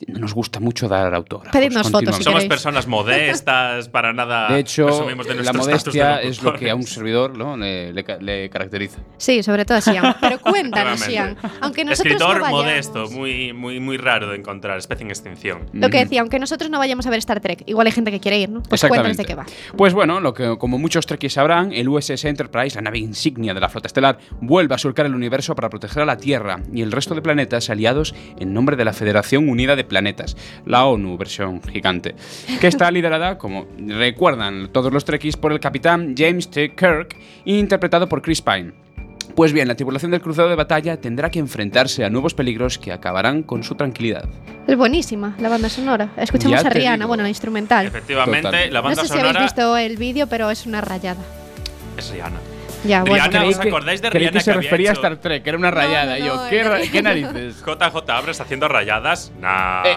No 0.08 0.18
nos 0.18 0.34
gusta 0.34 0.60
mucho 0.60 0.88
dar 0.88 1.14
autógrafos. 1.14 1.52
Pedidnos 1.52 1.90
fotos, 1.90 2.16
si. 2.16 2.22
Somos 2.22 2.38
queréis. 2.40 2.48
personas 2.48 2.86
modestas, 2.86 3.88
para 3.88 4.12
nada. 4.12 4.48
De 4.48 4.60
hecho, 4.60 4.86
de 4.86 5.34
la 5.42 5.52
de 5.52 5.58
modestia 5.58 6.20
es 6.22 6.42
lo 6.42 6.54
que 6.54 6.70
a 6.70 6.74
un 6.74 6.82
servidor 6.86 7.36
¿no? 7.36 7.56
le, 7.56 7.92
le 7.92 8.04
ca- 8.04 8.18
le 8.18 8.48
caracteriza. 8.50 9.00
Sí, 9.18 9.42
sobre 9.42 9.64
todo 9.64 9.80
Sian. 9.80 10.14
Pero 10.20 10.38
cuéntanos, 10.40 11.00
Sian. 11.00 11.36
Aunque 11.60 11.84
nosotros 11.84 12.12
Escritor 12.14 12.36
no 12.38 12.42
vayamos, 12.44 12.62
modesto, 12.64 13.10
muy, 13.10 13.52
muy, 13.52 13.80
muy 13.80 13.96
raro 13.96 14.28
de 14.30 14.36
encontrar, 14.36 14.78
especie 14.78 15.04
en 15.04 15.10
extinción. 15.10 15.66
Lo 15.72 15.88
que 15.90 15.98
decía, 15.98 16.20
aunque 16.20 16.38
nosotros 16.38 16.70
no 16.70 16.78
vayamos 16.78 17.06
a 17.06 17.10
ver 17.10 17.18
Star 17.18 17.40
Trek, 17.40 17.62
igual 17.66 17.86
hay 17.86 17.92
gente 17.92 18.05
que 18.10 18.20
quiere 18.20 18.38
ir, 18.38 18.48
¿no? 18.48 18.62
Pues 18.62 18.80
de 18.82 19.24
qué 19.24 19.34
va. 19.34 19.46
Pues 19.76 19.94
bueno, 19.94 20.20
lo 20.20 20.34
que 20.34 20.56
como 20.58 20.78
muchos 20.78 21.06
trekkies 21.06 21.34
sabrán, 21.34 21.72
el 21.72 21.88
USS 21.88 22.24
Enterprise, 22.24 22.76
la 22.76 22.82
nave 22.82 22.98
insignia 22.98 23.54
de 23.54 23.60
la 23.60 23.68
flota 23.68 23.86
estelar, 23.86 24.18
vuelve 24.40 24.74
a 24.74 24.78
surcar 24.78 25.06
el 25.06 25.14
universo 25.14 25.54
para 25.54 25.70
proteger 25.70 26.02
a 26.02 26.06
la 26.06 26.16
Tierra 26.16 26.60
y 26.72 26.82
el 26.82 26.92
resto 26.92 27.14
de 27.14 27.22
planetas 27.22 27.70
aliados 27.70 28.14
en 28.38 28.52
nombre 28.52 28.76
de 28.76 28.84
la 28.84 28.92
Federación 28.92 29.48
Unida 29.48 29.76
de 29.76 29.84
Planetas, 29.84 30.36
la 30.64 30.86
ONU 30.86 31.16
versión 31.16 31.62
gigante, 31.62 32.14
que 32.60 32.66
está 32.66 32.90
liderada, 32.90 33.38
como 33.38 33.66
recuerdan 33.78 34.70
todos 34.72 34.92
los 34.92 35.04
trekkies, 35.04 35.36
por 35.36 35.52
el 35.52 35.60
capitán 35.60 36.14
James 36.16 36.50
T. 36.50 36.74
Kirk, 36.74 37.16
interpretado 37.44 38.08
por 38.08 38.22
Chris 38.22 38.42
Pine. 38.42 38.85
Pues 39.34 39.52
bien, 39.52 39.68
la 39.68 39.74
tripulación 39.74 40.10
del 40.10 40.20
crucero 40.22 40.48
de 40.48 40.54
batalla 40.54 40.96
tendrá 40.98 41.30
que 41.30 41.38
enfrentarse 41.38 42.04
a 42.04 42.10
nuevos 42.10 42.32
peligros 42.34 42.78
que 42.78 42.92
acabarán 42.92 43.42
con 43.42 43.62
su 43.64 43.74
tranquilidad. 43.74 44.24
Es 44.66 44.76
buenísima 44.76 45.34
la 45.38 45.48
banda 45.48 45.68
sonora. 45.68 46.08
Escuchamos 46.16 46.62
Ya 46.62 46.66
a 46.66 46.70
Rihanna, 46.70 46.96
digo. 46.96 47.08
bueno, 47.08 47.22
la 47.22 47.28
instrumental. 47.28 47.86
Efectivamente, 47.86 48.42
Total. 48.42 48.72
la 48.72 48.78
No 48.80 48.84
banda 48.84 49.02
sé 49.02 49.08
si 49.08 49.12
habéis 49.12 49.26
sonora 49.26 49.42
visto 49.44 49.76
el 49.76 49.96
vídeo, 49.96 50.26
pero 50.26 50.50
es 50.50 50.64
una 50.66 50.80
rayada. 50.80 51.20
es 51.98 52.10
Rihanna. 52.10 52.36
Ya, 52.84 53.00
bueno. 53.02 53.14
Rihanna, 53.26 53.44
¿os 53.48 53.58
que- 53.58 53.68
acordáis 53.68 54.00
de 54.02 54.10
creí 54.10 54.20
Rihanna 54.20 54.38
que 54.38 54.44
se 54.44 54.52
que 54.52 54.56
refería 54.58 54.90
hecho- 54.92 55.00
a 55.00 55.02
Star 55.04 55.16
Trek, 55.18 55.42
que 55.42 55.48
era 55.50 55.58
una 55.58 55.70
rayada. 55.70 56.18
no, 56.18 56.24
y 56.24 56.26
yo, 56.28 56.36
no, 56.36 56.48
¿qué, 56.48 56.88
qué 56.92 57.02
narices? 57.02 57.56
JJ 57.66 58.10
Abras 58.12 58.40
haciendo 58.40 58.68
rayadas. 58.68 59.32
Nah. 59.40 59.82
Eh, 59.86 59.96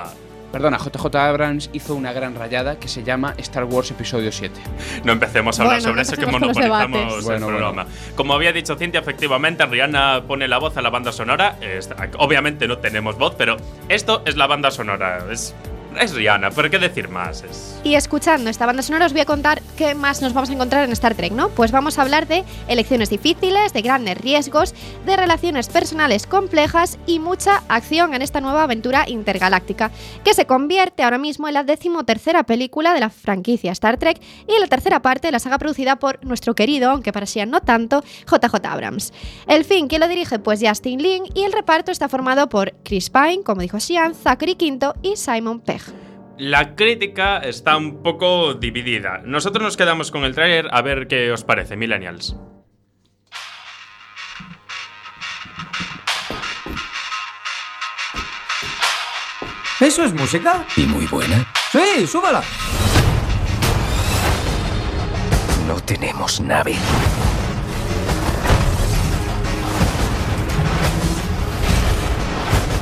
Perdona, 0.51 0.77
JJ 0.77 1.15
Abrams 1.15 1.69
hizo 1.73 1.93
una 1.95 2.11
gran 2.11 2.35
rayada 2.35 2.79
que 2.79 2.87
se 2.87 3.03
llama 3.03 3.35
Star 3.37 3.65
Wars 3.65 3.91
Episodio 3.91 4.31
7. 4.31 4.59
No 5.03 5.11
empecemos 5.11 5.59
a 5.59 5.63
hablar 5.63 5.77
Bueno, 5.81 5.89
sobre 5.89 5.95
no 5.95 6.01
eso 6.01 6.15
que 6.15 6.25
monopolizamos 6.25 7.17
el 7.17 7.23
bueno. 7.23 7.47
programa. 7.47 7.85
Como 8.15 8.33
había 8.33 8.51
dicho 8.51 8.75
Cintia, 8.75 8.99
efectivamente, 9.01 9.65
Rihanna 9.65 10.23
pone 10.27 10.47
la 10.47 10.57
voz 10.57 10.75
a 10.77 10.81
la 10.81 10.89
banda 10.89 11.11
sonora. 11.11 11.57
Obviamente 12.17 12.67
no 12.67 12.79
tenemos 12.79 13.17
voz, 13.17 13.35
pero 13.37 13.57
esto 13.89 14.23
es 14.25 14.35
la 14.37 14.47
banda 14.47 14.71
sonora. 14.71 15.25
Es, 15.31 15.53
es 15.99 16.13
Rihanna, 16.13 16.51
pero 16.51 16.69
qué 16.69 16.77
decir 16.77 17.09
más. 17.09 17.43
Y 17.83 17.95
escuchando 17.95 18.49
esta 18.49 18.65
banda 18.65 18.81
sonora 18.81 19.05
os 19.05 19.13
voy 19.13 19.21
a 19.21 19.25
contar 19.25 19.61
qué 19.77 19.95
más 19.95 20.21
nos 20.21 20.33
vamos 20.33 20.49
a 20.49 20.53
encontrar 20.53 20.83
en 20.83 20.91
Star 20.91 21.15
Trek, 21.15 21.31
¿no? 21.31 21.49
Pues 21.49 21.71
vamos 21.71 21.97
a 21.97 22.01
hablar 22.01 22.27
de 22.27 22.43
elecciones 22.67 23.09
difíciles, 23.09 23.73
de 23.73 23.81
grandes 23.81 24.17
riesgos, 24.17 24.75
de 25.05 25.15
relaciones 25.15 25.69
personales 25.69 26.27
complejas 26.27 26.99
y 27.05 27.19
mucha 27.19 27.63
acción 27.67 28.13
en 28.13 28.21
esta 28.21 28.41
nueva 28.41 28.63
aventura 28.63 29.05
intergaláctica, 29.07 29.91
que 30.23 30.33
se 30.33 30.45
convierte 30.45 31.03
ahora 31.03 31.17
mismo 31.17 31.47
en 31.47 31.53
la 31.55 31.63
decimotercera 31.63 32.43
película 32.43 32.93
de 32.93 32.99
la 32.99 33.09
franquicia 33.09 33.71
Star 33.71 33.97
Trek 33.97 34.21
y 34.47 34.53
en 34.53 34.61
la 34.61 34.67
tercera 34.67 35.01
parte 35.01 35.27
de 35.27 35.31
la 35.31 35.39
saga 35.39 35.57
producida 35.57 35.97
por 35.97 36.23
nuestro 36.25 36.55
querido, 36.55 36.91
aunque 36.91 37.13
para 37.13 37.25
sí 37.25 37.39
no 37.45 37.61
tanto, 37.61 38.03
JJ 38.29 38.65
Abrams. 38.65 39.13
El 39.47 39.63
fin, 39.63 39.87
¿quién 39.87 40.01
lo 40.01 40.07
dirige? 40.07 40.39
Pues 40.39 40.59
Justin 40.61 41.01
Lin 41.01 41.23
y 41.33 41.43
el 41.43 41.53
reparto 41.53 41.91
está 41.91 42.09
formado 42.09 42.49
por 42.49 42.73
Chris 42.83 43.09
Pine, 43.09 43.43
como 43.43 43.61
dijo 43.61 43.79
Sian, 43.79 44.13
Zachary 44.13 44.55
Quinto 44.55 44.95
y 45.01 45.15
Simon 45.15 45.61
Pegg. 45.61 45.88
La 46.39 46.73
crítica 46.73 47.39
está 47.39 47.75
un 47.75 48.01
poco 48.01 48.53
dividida. 48.53 49.21
Nosotros 49.25 49.61
nos 49.61 49.75
quedamos 49.75 50.09
con 50.09 50.23
el 50.23 50.33
tráiler 50.33 50.69
a 50.71 50.81
ver 50.81 51.09
qué 51.09 51.33
os 51.33 51.43
parece, 51.43 51.75
Millennials. 51.75 52.33
¿Eso 59.81 60.05
es 60.05 60.13
música? 60.13 60.65
Y 60.77 60.83
muy 60.83 61.07
buena. 61.07 61.45
Sí, 61.73 62.07
súbala. 62.07 62.41
No 65.67 65.77
tenemos 65.81 66.39
nave. 66.39 66.75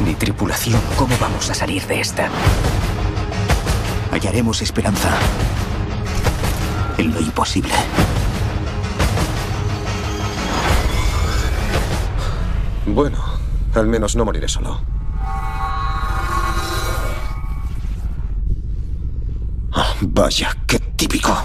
Ni 0.06 0.14
tripulación. 0.14 0.80
¿Cómo 0.96 1.18
vamos 1.20 1.50
a 1.50 1.56
salir 1.56 1.82
de 1.88 2.02
esta? 2.02 2.30
Hallaremos 4.18 4.64
esperanza 4.64 5.12
en 6.98 7.14
lo 7.14 7.22
imposible. 7.22 7.72
Bueno, 12.88 13.20
al 13.76 13.86
menos 13.86 14.16
no 14.16 14.26
moriré 14.26 14.48
solo. 14.48 14.82
Ah, 19.72 19.94
vaya, 20.02 20.58
qué 20.66 20.80
típico. 20.80 21.38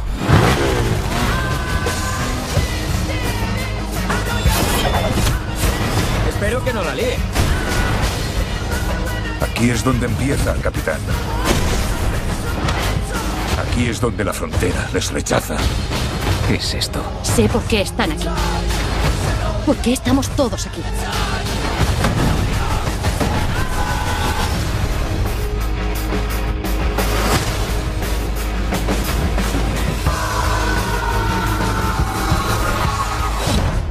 Espero 6.26 6.64
que 6.64 6.72
no 6.72 6.82
la 6.82 6.94
líe. 6.94 7.18
Aquí 9.42 9.68
es 9.68 9.84
donde 9.84 10.06
empieza, 10.06 10.54
capitán. 10.62 11.00
Aquí 13.72 13.88
es 13.88 14.02
donde 14.02 14.22
la 14.22 14.34
frontera 14.34 14.86
les 14.92 15.10
rechaza. 15.10 15.56
¿Qué 16.46 16.56
es 16.56 16.74
esto? 16.74 17.02
Sé 17.22 17.48
por 17.48 17.62
qué 17.62 17.80
están 17.80 18.12
aquí. 18.12 18.26
¿Por 19.64 19.76
qué 19.76 19.94
estamos 19.94 20.28
todos 20.36 20.66
aquí? 20.66 20.82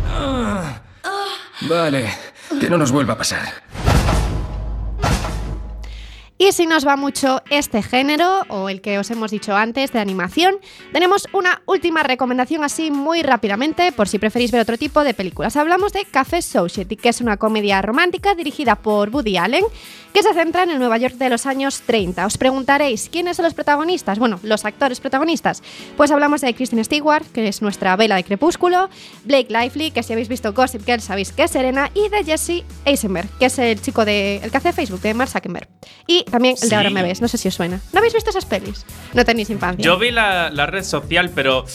Ah. 0.07 0.79
Vale, 1.61 2.13
que 2.59 2.69
no 2.69 2.77
nos 2.77 2.91
vuelva 2.91 3.13
a 3.13 3.17
pasar. 3.17 3.70
Si 6.51 6.67
nos 6.67 6.85
va 6.85 6.97
mucho 6.97 7.41
este 7.49 7.81
género, 7.81 8.41
o 8.49 8.67
el 8.67 8.81
que 8.81 8.99
os 8.99 9.09
hemos 9.09 9.31
dicho 9.31 9.55
antes, 9.55 9.93
de 9.93 9.99
animación, 9.99 10.55
tenemos 10.91 11.29
una 11.31 11.61
última 11.65 12.03
recomendación 12.03 12.65
así 12.65 12.91
muy 12.91 13.23
rápidamente, 13.23 13.93
por 13.93 14.09
si 14.09 14.19
preferís 14.19 14.51
ver 14.51 14.61
otro 14.61 14.77
tipo 14.77 15.05
de 15.05 15.13
películas. 15.13 15.55
Hablamos 15.55 15.93
de 15.93 16.03
Café 16.03 16.41
Society, 16.41 16.97
que 16.97 17.07
es 17.07 17.21
una 17.21 17.37
comedia 17.37 17.81
romántica 17.81 18.35
dirigida 18.35 18.75
por 18.75 19.09
Woody 19.09 19.37
Allen, 19.37 19.63
que 20.13 20.23
se 20.23 20.33
centra 20.33 20.63
en 20.63 20.71
el 20.71 20.79
Nueva 20.79 20.97
York 20.97 21.15
de 21.15 21.29
los 21.29 21.45
años 21.45 21.83
30. 21.85 22.25
Os 22.25 22.37
preguntaréis, 22.37 23.07
¿quiénes 23.09 23.37
son 23.37 23.45
los 23.45 23.53
protagonistas? 23.53 24.19
Bueno, 24.19 24.39
los 24.43 24.65
actores 24.65 24.99
protagonistas. 24.99 25.63
Pues 25.95 26.11
hablamos 26.11 26.41
de 26.41 26.53
Kristen 26.53 26.83
Stewart, 26.83 27.25
que 27.31 27.47
es 27.47 27.61
nuestra 27.61 27.95
vela 27.95 28.17
de 28.17 28.25
crepúsculo, 28.25 28.89
Blake 29.23 29.47
Lively, 29.49 29.91
que 29.91 30.03
si 30.03 30.11
habéis 30.11 30.27
visto 30.27 30.51
Gossip 30.51 30.85
Girl 30.85 30.99
sabéis 30.99 31.31
que 31.31 31.43
es 31.43 31.51
Serena, 31.51 31.89
y 31.93 32.09
de 32.09 32.25
Jesse 32.25 32.65
Eisenberg, 32.83 33.29
que 33.39 33.45
es 33.45 33.57
el 33.57 33.81
chico 33.81 34.03
de 34.03 34.41
el 34.43 34.51
que 34.51 34.59
Facebook, 34.59 35.01
de 35.01 35.13
Mark 35.13 35.29
Zuckerberg. 35.29 35.67
Y 36.07 36.23
también 36.25 36.40
el 36.49 36.69
de. 36.69 36.75
Ahora 36.75 36.89
me 36.89 37.03
ves, 37.03 37.21
no 37.21 37.27
sé 37.27 37.37
si 37.37 37.47
os 37.47 37.53
suena. 37.55 37.79
¿No 37.93 37.99
habéis 37.99 38.13
visto 38.13 38.29
esas 38.29 38.45
pelis? 38.45 38.85
No 39.13 39.23
tenéis 39.25 39.49
infancia. 39.49 39.83
Yo 39.83 39.97
vi 39.97 40.11
la, 40.11 40.49
la 40.49 40.65
red 40.65 40.83
social, 40.83 41.29
pero 41.33 41.65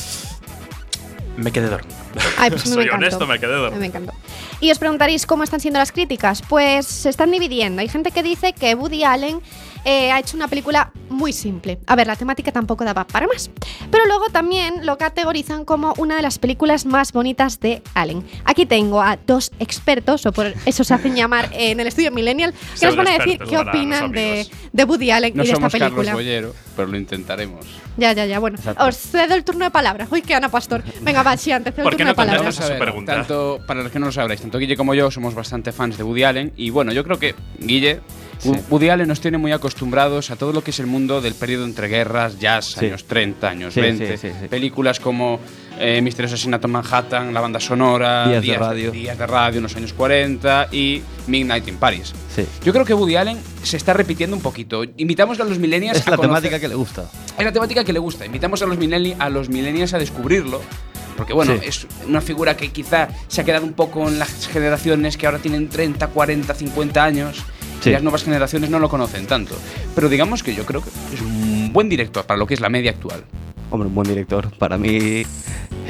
me 1.36 1.52
quedé 1.52 1.68
dormido. 1.68 1.96
Ay, 2.38 2.50
pues 2.50 2.66
me 2.68 2.74
Soy 2.74 2.84
encantó. 2.84 3.06
honesto, 3.06 3.26
me 3.26 3.38
quedé 3.38 3.52
dormido. 3.52 3.80
Me 3.80 3.86
encantó. 3.86 4.12
Y 4.60 4.70
os 4.70 4.78
preguntaréis 4.78 5.26
cómo 5.26 5.44
están 5.44 5.60
siendo 5.60 5.78
las 5.78 5.92
críticas. 5.92 6.42
Pues 6.48 6.86
se 6.86 7.10
están 7.10 7.30
dividiendo. 7.30 7.82
Hay 7.82 7.88
gente 7.88 8.10
que 8.10 8.22
dice 8.22 8.52
que 8.54 8.74
Woody 8.74 9.04
Allen 9.04 9.40
eh, 9.86 10.10
ha 10.10 10.18
hecho 10.18 10.36
una 10.36 10.48
película 10.48 10.90
muy 11.08 11.32
simple. 11.32 11.78
A 11.86 11.94
ver, 11.94 12.08
la 12.08 12.16
temática 12.16 12.50
tampoco 12.50 12.84
daba 12.84 13.06
para 13.06 13.28
más. 13.28 13.50
Pero 13.88 14.04
luego 14.06 14.26
también 14.32 14.84
lo 14.84 14.98
categorizan 14.98 15.64
como 15.64 15.94
una 15.96 16.16
de 16.16 16.22
las 16.22 16.40
películas 16.40 16.86
más 16.86 17.12
bonitas 17.12 17.60
de 17.60 17.82
Allen. 17.94 18.26
Aquí 18.44 18.66
tengo 18.66 19.00
a 19.00 19.16
dos 19.16 19.52
expertos, 19.60 20.26
o 20.26 20.32
por 20.32 20.52
eso 20.66 20.82
se 20.82 20.92
hacen 20.92 21.14
llamar 21.14 21.50
en 21.52 21.78
el 21.78 21.86
estudio 21.86 22.10
Millennial, 22.10 22.52
que 22.78 22.86
nos 22.86 22.96
van 22.96 23.06
a 23.06 23.18
decir 23.18 23.38
qué 23.38 23.58
opinan 23.58 24.10
de. 24.10 24.48
De 24.76 24.84
Woody 24.84 25.10
Allen 25.10 25.32
No 25.34 25.42
y 25.42 25.46
de 25.46 25.52
esta 25.52 25.56
somos 25.56 25.72
Carlos 25.72 25.90
película. 25.90 26.12
Bollero, 26.14 26.54
pero 26.76 26.88
lo 26.88 26.96
intentaremos. 26.98 27.64
Ya, 27.96 28.12
ya, 28.12 28.26
ya. 28.26 28.38
Bueno, 28.38 28.58
os 28.78 28.96
cedo 28.96 29.34
el 29.34 29.42
turno 29.42 29.64
de 29.64 29.70
palabra. 29.70 30.06
Uy, 30.10 30.20
qué 30.20 30.34
Ana 30.34 30.50
Pastor. 30.50 30.82
Venga, 31.00 31.22
va, 31.22 31.36
sí, 31.36 31.50
antes 31.50 31.74
cedo 31.74 31.88
el 31.88 31.96
turno 31.96 32.10
de 32.10 32.14
palabra. 32.14 32.40
Vamos 32.42 32.60
a 32.60 32.68
ver, 32.68 33.04
Tanto, 33.06 33.58
para 33.66 33.82
los 33.82 33.90
que 33.90 33.98
no 33.98 34.06
lo 34.06 34.12
sabréis, 34.12 34.40
tanto 34.42 34.58
Guille 34.58 34.76
como 34.76 34.94
yo 34.94 35.10
somos 35.10 35.34
bastante 35.34 35.72
fans 35.72 35.96
de 35.96 36.02
Woody 36.04 36.24
Allen. 36.24 36.52
Y 36.56 36.68
bueno, 36.70 36.92
yo 36.92 37.02
creo 37.04 37.18
que 37.18 37.34
Guille, 37.58 38.00
Wo- 38.44 38.60
Woody 38.68 38.90
Allen 38.90 39.08
nos 39.08 39.20
tiene 39.22 39.38
muy 39.38 39.52
acostumbrados 39.52 40.30
a 40.30 40.36
todo 40.36 40.52
lo 40.52 40.62
que 40.62 40.70
es 40.72 40.78
el 40.78 40.86
mundo 40.86 41.22
del 41.22 41.34
periodo 41.34 41.64
entre 41.64 41.88
guerras, 41.88 42.38
jazz, 42.38 42.76
Sí. 42.78 42.84
años 42.86 43.04
30, 43.06 43.48
años 43.48 43.72
Sí, 43.72 43.80
20. 43.80 44.18
sí, 44.18 44.28
sí, 44.28 44.34
sí. 44.42 44.48
Películas 44.48 45.00
como 45.00 45.40
eh, 45.78 46.00
Misterioso 46.02 46.34
Asesinato 46.34 46.66
en 46.66 46.72
Manhattan, 46.72 47.32
la 47.34 47.40
banda 47.40 47.60
sonora, 47.60 48.28
Días 48.28 48.44
de 48.44 48.56
radio. 48.58 48.90
Días 48.90 49.18
de 49.18 49.26
radio 49.26 49.58
en 49.58 49.62
los 49.64 49.76
años 49.76 49.92
40 49.92 50.68
y 50.72 51.02
Midnight 51.26 51.68
in 51.68 51.76
Paris. 51.76 52.12
Sí. 52.34 52.44
Yo 52.64 52.72
creo 52.72 52.84
que 52.84 52.94
Woody 52.94 53.16
Allen 53.16 53.38
se 53.62 53.76
está 53.76 53.92
repitiendo 53.92 54.34
un 54.36 54.42
poquito. 54.42 54.82
Invitamos 54.96 55.38
a 55.40 55.44
los 55.44 55.58
millennials 55.58 55.98
Es 55.98 56.06
a 56.06 56.10
la 56.10 56.16
conocer- 56.16 56.22
temática 56.28 56.60
que 56.60 56.68
le 56.68 56.74
gusta. 56.74 57.10
es 57.38 57.44
la 57.44 57.52
temática 57.52 57.84
que 57.84 57.92
le 57.92 57.98
gusta. 57.98 58.24
Invitamos 58.26 58.62
a 58.62 58.66
los, 58.66 58.78
a 59.18 59.28
los 59.30 59.48
millennials 59.48 59.94
a 59.94 59.98
descubrirlo. 59.98 60.60
Porque 61.16 61.32
bueno, 61.32 61.54
Sí. 61.54 61.60
es 61.66 61.86
una 62.06 62.20
figura 62.20 62.56
que 62.58 62.68
quizá 62.72 63.08
se 63.28 63.40
ha 63.40 63.44
quedado 63.44 63.64
un 63.64 63.72
poco 63.72 64.06
en 64.06 64.18
las 64.18 64.48
generaciones 64.48 65.16
que 65.16 65.24
ahora 65.26 65.38
tienen 65.38 65.68
30, 65.70 66.08
40, 66.08 66.54
50 66.54 67.02
años. 67.02 67.42
Sí. 67.80 67.88
Y 67.90 67.92
las 67.92 68.02
nuevas 68.02 68.22
generaciones 68.24 68.68
no 68.68 68.78
lo 68.78 68.88
conocen 68.90 69.26
tanto. 69.26 69.56
Pero 69.94 70.08
digamos 70.10 70.42
que 70.42 70.54
yo 70.54 70.66
creo 70.66 70.82
que 70.82 70.90
es 71.14 71.20
un 71.22 71.70
buen 71.72 71.88
director 71.88 72.26
para 72.26 72.36
lo 72.36 72.46
que 72.46 72.52
es 72.54 72.60
la 72.60 72.68
media 72.68 72.90
actual. 72.90 73.24
Hombre, 73.70 73.88
un 73.88 73.94
buen 73.94 74.08
director. 74.08 74.50
Para 74.58 74.78
mí 74.78 75.22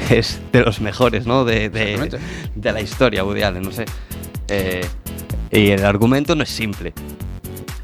es 0.09 0.39
de 0.51 0.61
los 0.61 0.81
mejores, 0.81 1.25
¿no? 1.25 1.45
De, 1.45 1.69
de, 1.69 2.19
de 2.55 2.71
la 2.71 2.81
historia, 2.81 3.23
Woody 3.23 3.43
Allen, 3.43 3.63
no 3.63 3.71
sé. 3.71 3.85
Eh, 4.47 4.85
y 5.51 5.69
el 5.69 5.85
argumento 5.85 6.35
no 6.35 6.43
es 6.43 6.49
simple. 6.49 6.93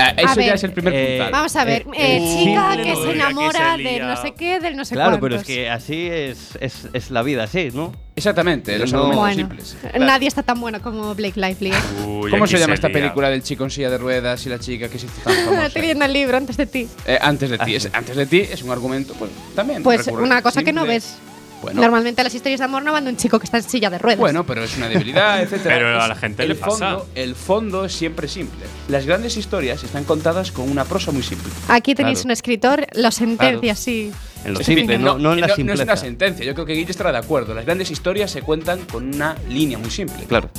Eso 0.10 0.36
ver. 0.36 0.46
ya 0.46 0.54
es 0.54 0.64
el 0.64 0.72
primer 0.72 0.94
Eh, 0.96 1.08
puntal. 1.18 1.32
Vamos 1.32 1.56
a 1.56 1.64
ver, 1.66 1.82
Eh, 1.94 2.18
eh, 2.18 2.38
chica 2.46 2.78
que 2.78 2.96
se 2.96 3.02
que 3.04 3.12
enamora 3.12 3.72
se 3.76 3.84
de 3.84 3.92
lía. 3.94 4.06
no 4.06 4.22
sé 4.22 4.32
qué, 4.34 4.60
del 4.60 4.76
no 4.76 4.86
sé 4.86 4.96
claro, 4.96 5.12
cuántos. 5.20 5.30
pero 5.30 5.42
es 5.42 5.48
que 5.48 5.70
así 5.70 6.08
es, 6.08 6.58
es, 6.60 6.88
es 6.94 7.12
la 7.12 7.22
vida, 7.24 7.44
así, 7.44 7.70
¿no? 7.74 7.94
Exactamente, 8.16 8.78
los 8.78 8.92
No- 8.94 9.06
argumentos 9.08 9.20
Bueno, 9.48 9.56
simples. 9.66 9.78
nadie 10.00 10.28
está 10.28 10.44
tan 10.44 10.62
bueno 10.62 10.82
como 10.82 11.16
Blake 11.16 11.40
Lively. 11.40 11.72
¿eh? 11.72 12.06
Uy, 12.06 12.30
¿Cómo 12.30 12.46
se 12.46 12.60
llama 12.60 12.76
esta 12.76 12.88
lía. 12.90 13.00
película 13.00 13.30
del 13.30 13.42
chico 13.42 13.64
en 13.64 13.72
silla 13.72 13.90
de 13.90 13.98
ruedas 13.98 14.46
y 14.46 14.50
la 14.50 14.60
chica 14.60 14.88
que 14.88 15.00
se 15.00 15.08
hizo 15.08 15.16
tan 15.24 15.34
famosa? 15.46 15.66
Estoy 15.66 15.82
leyendo 15.82 16.06
el 16.06 16.14
libro 16.14 16.38
antes 16.38 16.56
de 16.58 16.66
ti. 16.68 16.88
Eh, 17.08 17.18
antes 17.20 17.50
de 17.50 17.58
Ah, 17.60 17.66
ti. 17.66 17.76
Es- 17.76 17.90
antes 17.92 18.16
de 18.16 18.26
ti 18.28 18.40
es 18.42 18.62
un 18.62 18.70
argumento, 18.70 19.14
pues 19.16 19.32
también. 19.56 19.82
Pues 19.82 20.06
una 20.08 20.42
cosa 20.44 20.64
que 20.64 20.72
no 20.74 20.86
ves. 20.86 21.18
Bueno. 21.64 21.82
Normalmente 21.82 22.22
las 22.24 22.36
historias 22.36 22.60
de 22.60 22.66
amor 22.66 22.84
no 22.84 22.92
van 22.92 23.06
de 23.06 23.10
un 23.12 23.18
chico 23.18 23.40
que 23.40 23.46
está 23.46 23.58
en 23.58 23.64
silla 23.64 23.90
de 23.90 23.98
ruedas. 23.98 24.20
Bueno, 24.20 24.46
pero 24.46 24.64
es 24.64 24.76
una 24.78 24.90
debilidad, 24.90 25.42
etcétera. 25.44 25.76
Pero 25.76 26.00
a 26.00 26.04
Es- 26.04 26.10
la 26.10 26.16
gente 26.16 26.44
el 26.44 26.50
le 26.50 26.56
pasa. 26.56 26.72
Fondo, 26.98 27.08
el 27.16 27.36
fondo 27.36 27.86
es 27.86 27.94
siempre 27.94 28.28
simple. 28.28 28.66
Las 28.90 29.06
grandes 29.06 29.38
historias 29.38 29.82
están 29.84 30.04
contadas 30.04 30.52
con 30.52 30.70
una 30.70 30.84
prosa 30.86 31.12
muy 31.12 31.24
simple. 31.24 31.52
Aquí 31.70 31.96
tenéis 31.96 32.20
Claro. 32.20 32.28
un 32.28 32.32
escritor, 32.32 32.86
lo 32.94 33.12
sentencia 33.12 33.72
así. 33.72 34.12
En 34.46 34.54
lo 34.56 34.60
Es 34.60 34.66
simple, 34.66 34.98
no, 34.98 35.18
no 35.18 35.32
en 35.34 35.40
la 35.40 35.48
no 35.48 35.54
es 35.54 35.56
simpleza. 35.56 35.84
una 35.84 35.96
sentencia. 35.96 36.44
Yo 36.46 36.54
creo 36.54 36.66
que 36.66 36.74
Guille 36.74 36.92
estará 36.92 37.14
de 37.14 37.18
acuerdo. 37.20 37.54
Las 37.54 37.64
grandes 37.66 37.90
historias 37.92 38.30
se 38.30 38.42
cuentan 38.42 38.82
con 38.92 39.16
una 39.16 39.38
línea 39.48 39.78
muy 39.78 39.90
simple. 39.90 40.26
Claro. 40.26 40.50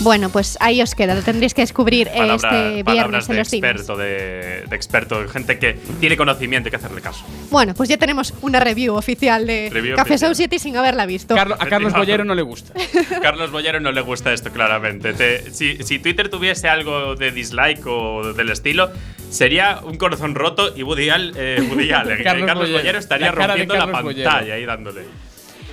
Bueno, 0.00 0.28
pues 0.30 0.56
ahí 0.60 0.82
os 0.82 0.94
queda, 0.94 1.14
lo 1.14 1.22
tendréis 1.22 1.54
que 1.54 1.62
descubrir 1.62 2.08
Palabra- 2.08 2.34
este 2.34 2.82
viernes 2.82 3.28
en 3.28 3.32
de 3.34 3.38
los 3.38 3.48
cines. 3.48 3.70
experto, 3.70 3.96
de, 3.96 4.64
de 4.68 4.76
experto, 4.76 5.22
de 5.22 5.28
gente 5.28 5.58
que 5.58 5.74
tiene 6.00 6.16
conocimiento 6.16 6.68
y 6.68 6.70
que 6.70 6.76
hacerle 6.76 7.00
caso. 7.00 7.24
Bueno, 7.50 7.72
pues 7.74 7.88
ya 7.88 7.96
tenemos 7.96 8.34
una 8.42 8.60
review 8.60 8.94
oficial 8.94 9.46
de 9.46 9.70
Review 9.72 9.96
Café 9.96 10.14
oficial. 10.14 10.30
Society 10.34 10.58
sin 10.58 10.76
haberla 10.76 11.06
visto. 11.06 11.34
Carlo- 11.34 11.56
a 11.58 11.66
Carlos 11.66 11.92
Bollero 11.94 12.24
no 12.24 12.34
le 12.34 12.42
gusta. 12.42 12.74
Carlos 13.22 13.50
Bollero 13.50 13.80
no 13.80 13.90
le 13.92 14.00
gusta 14.02 14.32
esto, 14.32 14.50
claramente. 14.52 15.14
Te- 15.14 15.50
si, 15.54 15.82
si 15.82 15.98
Twitter 15.98 16.28
tuviese 16.28 16.68
algo 16.68 17.14
de 17.14 17.30
dislike 17.30 17.86
o 17.86 18.32
del 18.34 18.50
estilo, 18.50 18.90
sería 19.30 19.80
un 19.82 19.96
corazón 19.96 20.34
roto 20.34 20.76
y 20.76 20.82
Woody, 20.82 21.08
Al- 21.10 21.32
eh, 21.36 21.66
Woody 21.70 21.90
Allen. 21.92 22.22
Carlos 22.22 22.46
Carlos, 22.46 22.70
Bollero. 22.72 22.98
Estaría 22.98 23.26
La 23.26 23.32
de 23.32 23.46
rompiendo 23.46 23.74
la 23.74 23.80
Carlos 23.80 23.94
pantalla 24.02 24.30
Bollero. 24.40 24.54
ahí 24.54 24.64
dándole. 24.66 25.02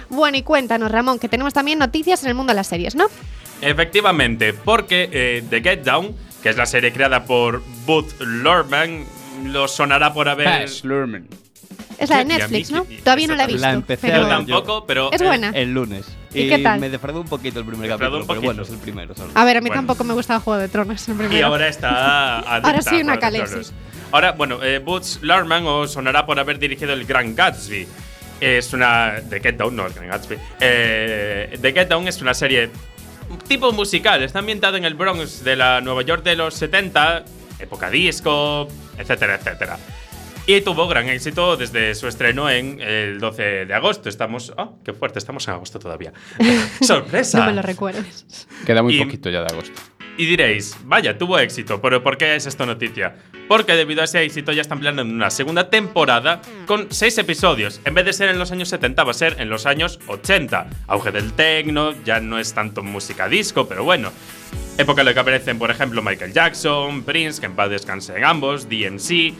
Bueno, 0.09 0.37
y 0.37 0.43
cuéntanos, 0.43 0.91
Ramón, 0.91 1.17
que 1.19 1.27
tenemos 1.27 1.53
también 1.53 1.79
noticias 1.79 2.21
en 2.23 2.29
el 2.29 2.35
mundo 2.35 2.51
de 2.51 2.55
las 2.57 2.67
series, 2.67 2.93
¿no? 2.95 3.07
Efectivamente, 3.69 4.53
porque 4.53 5.09
eh, 5.11 5.43
The 5.49 5.61
Get 5.61 5.83
Down, 5.83 6.15
que 6.41 6.49
es 6.49 6.57
la 6.57 6.65
serie 6.65 6.91
creada 6.93 7.25
por 7.25 7.61
Booth 7.85 8.19
Lorman, 8.21 9.05
lo 9.45 9.67
sonará 9.67 10.13
por 10.13 10.29
haber. 10.29 10.47
Baz 10.47 10.83
Luhrmann. 10.83 11.27
Es 11.97 12.09
la 12.09 12.17
de 12.17 12.23
Y 12.23 12.25
mí 12.25 12.33
Netflix, 12.33 12.71
¿no? 12.71 12.85
y- 12.89 12.97
Todavía 12.97 13.27
no 13.27 13.35
la 13.35 13.43
he 13.43 13.47
visto. 13.47 13.61
La 13.61 13.71
empecé 13.73 14.07
pero 14.07 14.21
Yo 14.21 14.25
a 14.25 14.27
ver 14.27 14.37
tampoco, 14.37 14.85
pero. 14.85 15.11
Es 15.11 15.21
eh, 15.21 15.25
buena. 15.25 15.49
El 15.49 15.73
lunes. 15.73 16.05
¿Y 16.33 16.49
qué 16.49 16.57
tal? 16.59 16.79
me 16.79 16.89
defraudó 16.89 17.21
un 17.21 17.27
poquito 17.27 17.59
el 17.59 17.65
primer 17.65 17.87
Defraudó 17.89 18.17
capítulo, 18.17 18.21
un 18.21 18.27
pero 18.27 18.41
bueno, 18.41 18.63
es 18.63 18.69
el 18.71 18.77
primero 18.77 19.15
solo. 19.15 19.31
A 19.35 19.45
ver, 19.45 19.57
a 19.57 19.61
mí 19.61 19.67
Bueno. 19.67 19.81
tampoco 19.81 20.03
me 20.03 20.13
gusta 20.15 20.33
el 20.35 20.39
Juego 20.41 20.59
de 20.59 20.67
Tronos. 20.67 21.07
el 21.07 21.13
Y 21.13 21.17
primero. 21.17 21.47
ahora 21.47 21.67
está 21.67 22.39
adicta 22.39 22.67
Ahora 22.69 22.81
sí, 22.81 22.95
una. 23.01 23.19
Tronos. 23.19 23.73
Ahora, 24.11 24.31
bueno, 24.31 24.63
eh, 24.63 24.79
Boots 24.79 25.19
Lorman 25.21 25.65
os 25.67 25.91
sonará 25.93 26.25
por 26.25 26.39
haber 26.39 26.57
dirigido 26.59 26.93
el 26.93 27.05
Gran 27.05 27.35
Gatsby. 27.35 27.87
Es 28.41 28.73
una. 28.73 29.13
The 29.29 29.39
Get 29.39 29.55
Down, 29.57 29.75
no 29.75 29.85
el 29.85 29.93
Gran 29.93 30.07
Gatsby. 30.09 30.37
Eh, 30.59 31.57
The 31.61 31.71
Get 31.73 31.87
Down 31.89 32.07
es 32.07 32.19
una 32.21 32.33
serie 32.33 32.71
tipo 33.47 33.71
musical. 33.71 34.21
Está 34.23 34.39
ambientada 34.39 34.77
en 34.77 34.85
el 34.85 34.93
Bronx 34.95 35.43
de 35.43 35.55
la 35.55 35.81
Nueva 35.81 36.01
York 36.03 36.23
de 36.23 36.35
los 36.35 36.53
70, 36.55 37.25
época 37.59 37.89
disco, 37.89 38.67
etcétera, 38.97 39.35
etcétera. 39.35 39.77
Y 40.45 40.59
tuvo 40.59 40.89
gran 40.89 41.07
éxito 41.07 41.55
desde 41.55 41.95
su 41.95 42.05
estreno 42.07 42.49
en 42.49 42.81
el 42.81 43.17
12 43.19 43.65
de 43.65 43.73
agosto. 43.73 44.09
Estamos. 44.09 44.51
¡Ah, 44.57 44.71
qué 44.83 44.91
fuerte! 44.91 45.17
Estamos 45.17 45.47
en 45.47 45.53
agosto 45.53 45.79
todavía. 45.79 46.11
¡Sorpresa! 46.81 47.39
No 47.39 47.45
me 47.45 47.53
lo 47.53 47.61
recuerdes. 47.61 48.47
Queda 48.65 48.83
muy 48.83 48.95
Y- 48.97 49.03
poquito 49.05 49.29
ya 49.29 49.39
de 49.39 49.47
agosto. 49.53 49.79
Y 50.15 50.25
diréis, 50.27 50.77
vaya, 50.85 51.17
tuvo 51.17 51.39
éxito, 51.39 51.81
pero 51.81 52.03
¿por 52.03 52.17
qué 52.17 52.35
es 52.35 52.45
esto 52.45 52.67
noticia? 52.67 53.15
Porque 53.47 53.73
debido 53.73 54.01
a 54.01 54.05
ese 54.05 54.21
éxito 54.23 54.51
ya 54.51 54.61
están 54.61 54.79
planeando 54.79 55.11
una 55.11 55.31
segunda 55.31 55.71
temporada 55.71 56.39
con 56.67 56.87
seis 56.91 57.17
episodios. 57.17 57.81
En 57.83 57.95
vez 57.95 58.05
de 58.05 58.13
ser 58.13 58.29
en 58.29 58.37
los 58.37 58.51
años 58.51 58.69
70, 58.69 59.03
va 59.03 59.11
a 59.11 59.15
ser 59.15 59.37
en 59.39 59.49
los 59.49 59.65
años 59.65 59.99
80. 60.07 60.67
Auge 60.87 61.11
del 61.11 61.33
techno, 61.33 61.93
ya 62.03 62.19
no 62.19 62.37
es 62.37 62.53
tanto 62.53 62.83
música 62.83 63.27
disco, 63.27 63.67
pero 63.67 63.83
bueno. 63.83 64.11
Época 64.77 65.01
en 65.01 65.05
la 65.05 65.13
que 65.15 65.19
aparecen, 65.19 65.57
por 65.57 65.71
ejemplo, 65.71 66.03
Michael 66.03 66.31
Jackson, 66.31 67.03
Prince, 67.03 67.39
que 67.39 67.47
en 67.47 67.55
paz 67.55 67.71
descansen 67.71 68.23
ambos, 68.23 68.69
DMC. 68.69 69.33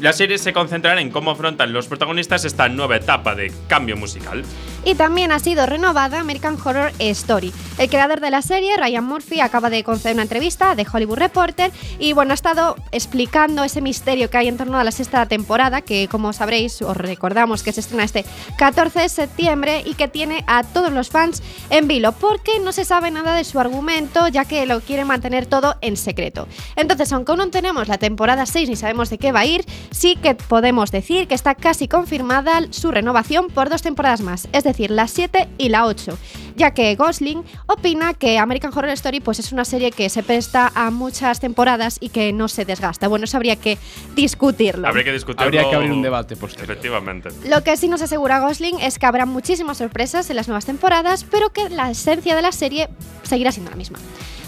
La 0.00 0.12
serie 0.12 0.38
se 0.38 0.52
concentrará 0.52 1.00
en 1.00 1.10
cómo 1.10 1.30
afrontan 1.30 1.72
los 1.72 1.88
protagonistas 1.88 2.44
esta 2.44 2.68
nueva 2.68 2.96
etapa 2.96 3.34
de 3.34 3.52
cambio 3.66 3.96
musical. 3.96 4.44
Y 4.88 4.94
también 4.94 5.32
ha 5.32 5.38
sido 5.38 5.66
renovada 5.66 6.18
American 6.18 6.56
Horror 6.64 6.92
Story. 6.98 7.52
El 7.76 7.90
creador 7.90 8.20
de 8.20 8.30
la 8.30 8.40
serie, 8.40 8.74
Ryan 8.78 9.04
Murphy, 9.04 9.40
acaba 9.40 9.68
de 9.68 9.84
conceder 9.84 10.14
una 10.14 10.22
entrevista 10.22 10.74
de 10.74 10.86
Hollywood 10.90 11.18
Reporter 11.18 11.70
y 11.98 12.14
bueno, 12.14 12.32
ha 12.32 12.34
estado 12.34 12.74
explicando 12.90 13.64
ese 13.64 13.82
misterio 13.82 14.30
que 14.30 14.38
hay 14.38 14.48
en 14.48 14.56
torno 14.56 14.78
a 14.78 14.84
la 14.84 14.90
sexta 14.90 15.26
temporada, 15.26 15.82
que 15.82 16.08
como 16.08 16.32
sabréis, 16.32 16.80
os 16.80 16.96
recordamos 16.96 17.62
que 17.62 17.72
se 17.72 17.80
estrena 17.80 18.02
este 18.02 18.24
14 18.56 19.00
de 19.00 19.08
septiembre 19.10 19.82
y 19.84 19.92
que 19.92 20.08
tiene 20.08 20.42
a 20.46 20.64
todos 20.64 20.90
los 20.90 21.10
fans 21.10 21.42
en 21.68 21.86
vilo, 21.86 22.12
porque 22.12 22.58
no 22.58 22.72
se 22.72 22.86
sabe 22.86 23.10
nada 23.10 23.34
de 23.34 23.44
su 23.44 23.60
argumento, 23.60 24.26
ya 24.28 24.46
que 24.46 24.64
lo 24.64 24.80
quiere 24.80 25.04
mantener 25.04 25.44
todo 25.44 25.76
en 25.82 25.98
secreto. 25.98 26.48
Entonces, 26.76 27.12
aunque 27.12 27.32
aún 27.32 27.40
no 27.40 27.50
tenemos 27.50 27.88
la 27.88 27.98
temporada 27.98 28.46
6 28.46 28.70
ni 28.70 28.76
sabemos 28.76 29.10
de 29.10 29.18
qué 29.18 29.32
va 29.32 29.40
a 29.40 29.46
ir, 29.46 29.66
sí 29.90 30.16
que 30.16 30.34
podemos 30.34 30.90
decir 30.90 31.28
que 31.28 31.34
está 31.34 31.54
casi 31.54 31.88
confirmada 31.88 32.62
su 32.70 32.90
renovación 32.90 33.48
por 33.48 33.68
dos 33.68 33.82
temporadas 33.82 34.22
más. 34.22 34.48
Es 34.52 34.64
decir, 34.64 34.77
decir, 34.78 34.90
la 34.90 35.08
7 35.08 35.48
y 35.58 35.68
la 35.68 35.86
8, 35.86 36.16
ya 36.56 36.72
que 36.72 36.94
Gosling 36.94 37.42
opina 37.66 38.14
que 38.14 38.38
American 38.38 38.72
Horror 38.74 38.90
Story 38.90 39.20
pues 39.20 39.38
es 39.38 39.52
una 39.52 39.64
serie 39.64 39.90
que 39.90 40.08
se 40.08 40.22
presta 40.22 40.70
a 40.74 40.90
muchas 40.90 41.40
temporadas 41.40 41.98
y 42.00 42.10
que 42.10 42.32
no 42.32 42.48
se 42.48 42.64
desgasta. 42.64 43.08
Bueno, 43.08 43.24
eso 43.24 43.36
habría 43.36 43.56
que 43.56 43.78
discutirlo. 44.14 44.86
Habría 44.86 45.04
que 45.04 45.12
discutirlo. 45.12 45.46
Habría 45.46 45.68
que 45.68 45.74
abrir 45.74 45.92
un 45.92 46.02
debate 46.02 46.36
posterior. 46.36 46.70
Efectivamente. 46.70 47.30
Lo 47.48 47.62
que 47.64 47.76
sí 47.76 47.88
nos 47.88 48.02
asegura 48.02 48.40
Gosling 48.40 48.78
es 48.80 48.98
que 48.98 49.06
habrá 49.06 49.26
muchísimas 49.26 49.78
sorpresas 49.78 50.30
en 50.30 50.36
las 50.36 50.48
nuevas 50.48 50.66
temporadas, 50.66 51.24
pero 51.28 51.50
que 51.50 51.68
la 51.70 51.90
esencia 51.90 52.36
de 52.36 52.42
la 52.42 52.52
serie 52.52 52.88
seguirá 53.22 53.50
siendo 53.50 53.70
la 53.70 53.76
misma. 53.76 53.98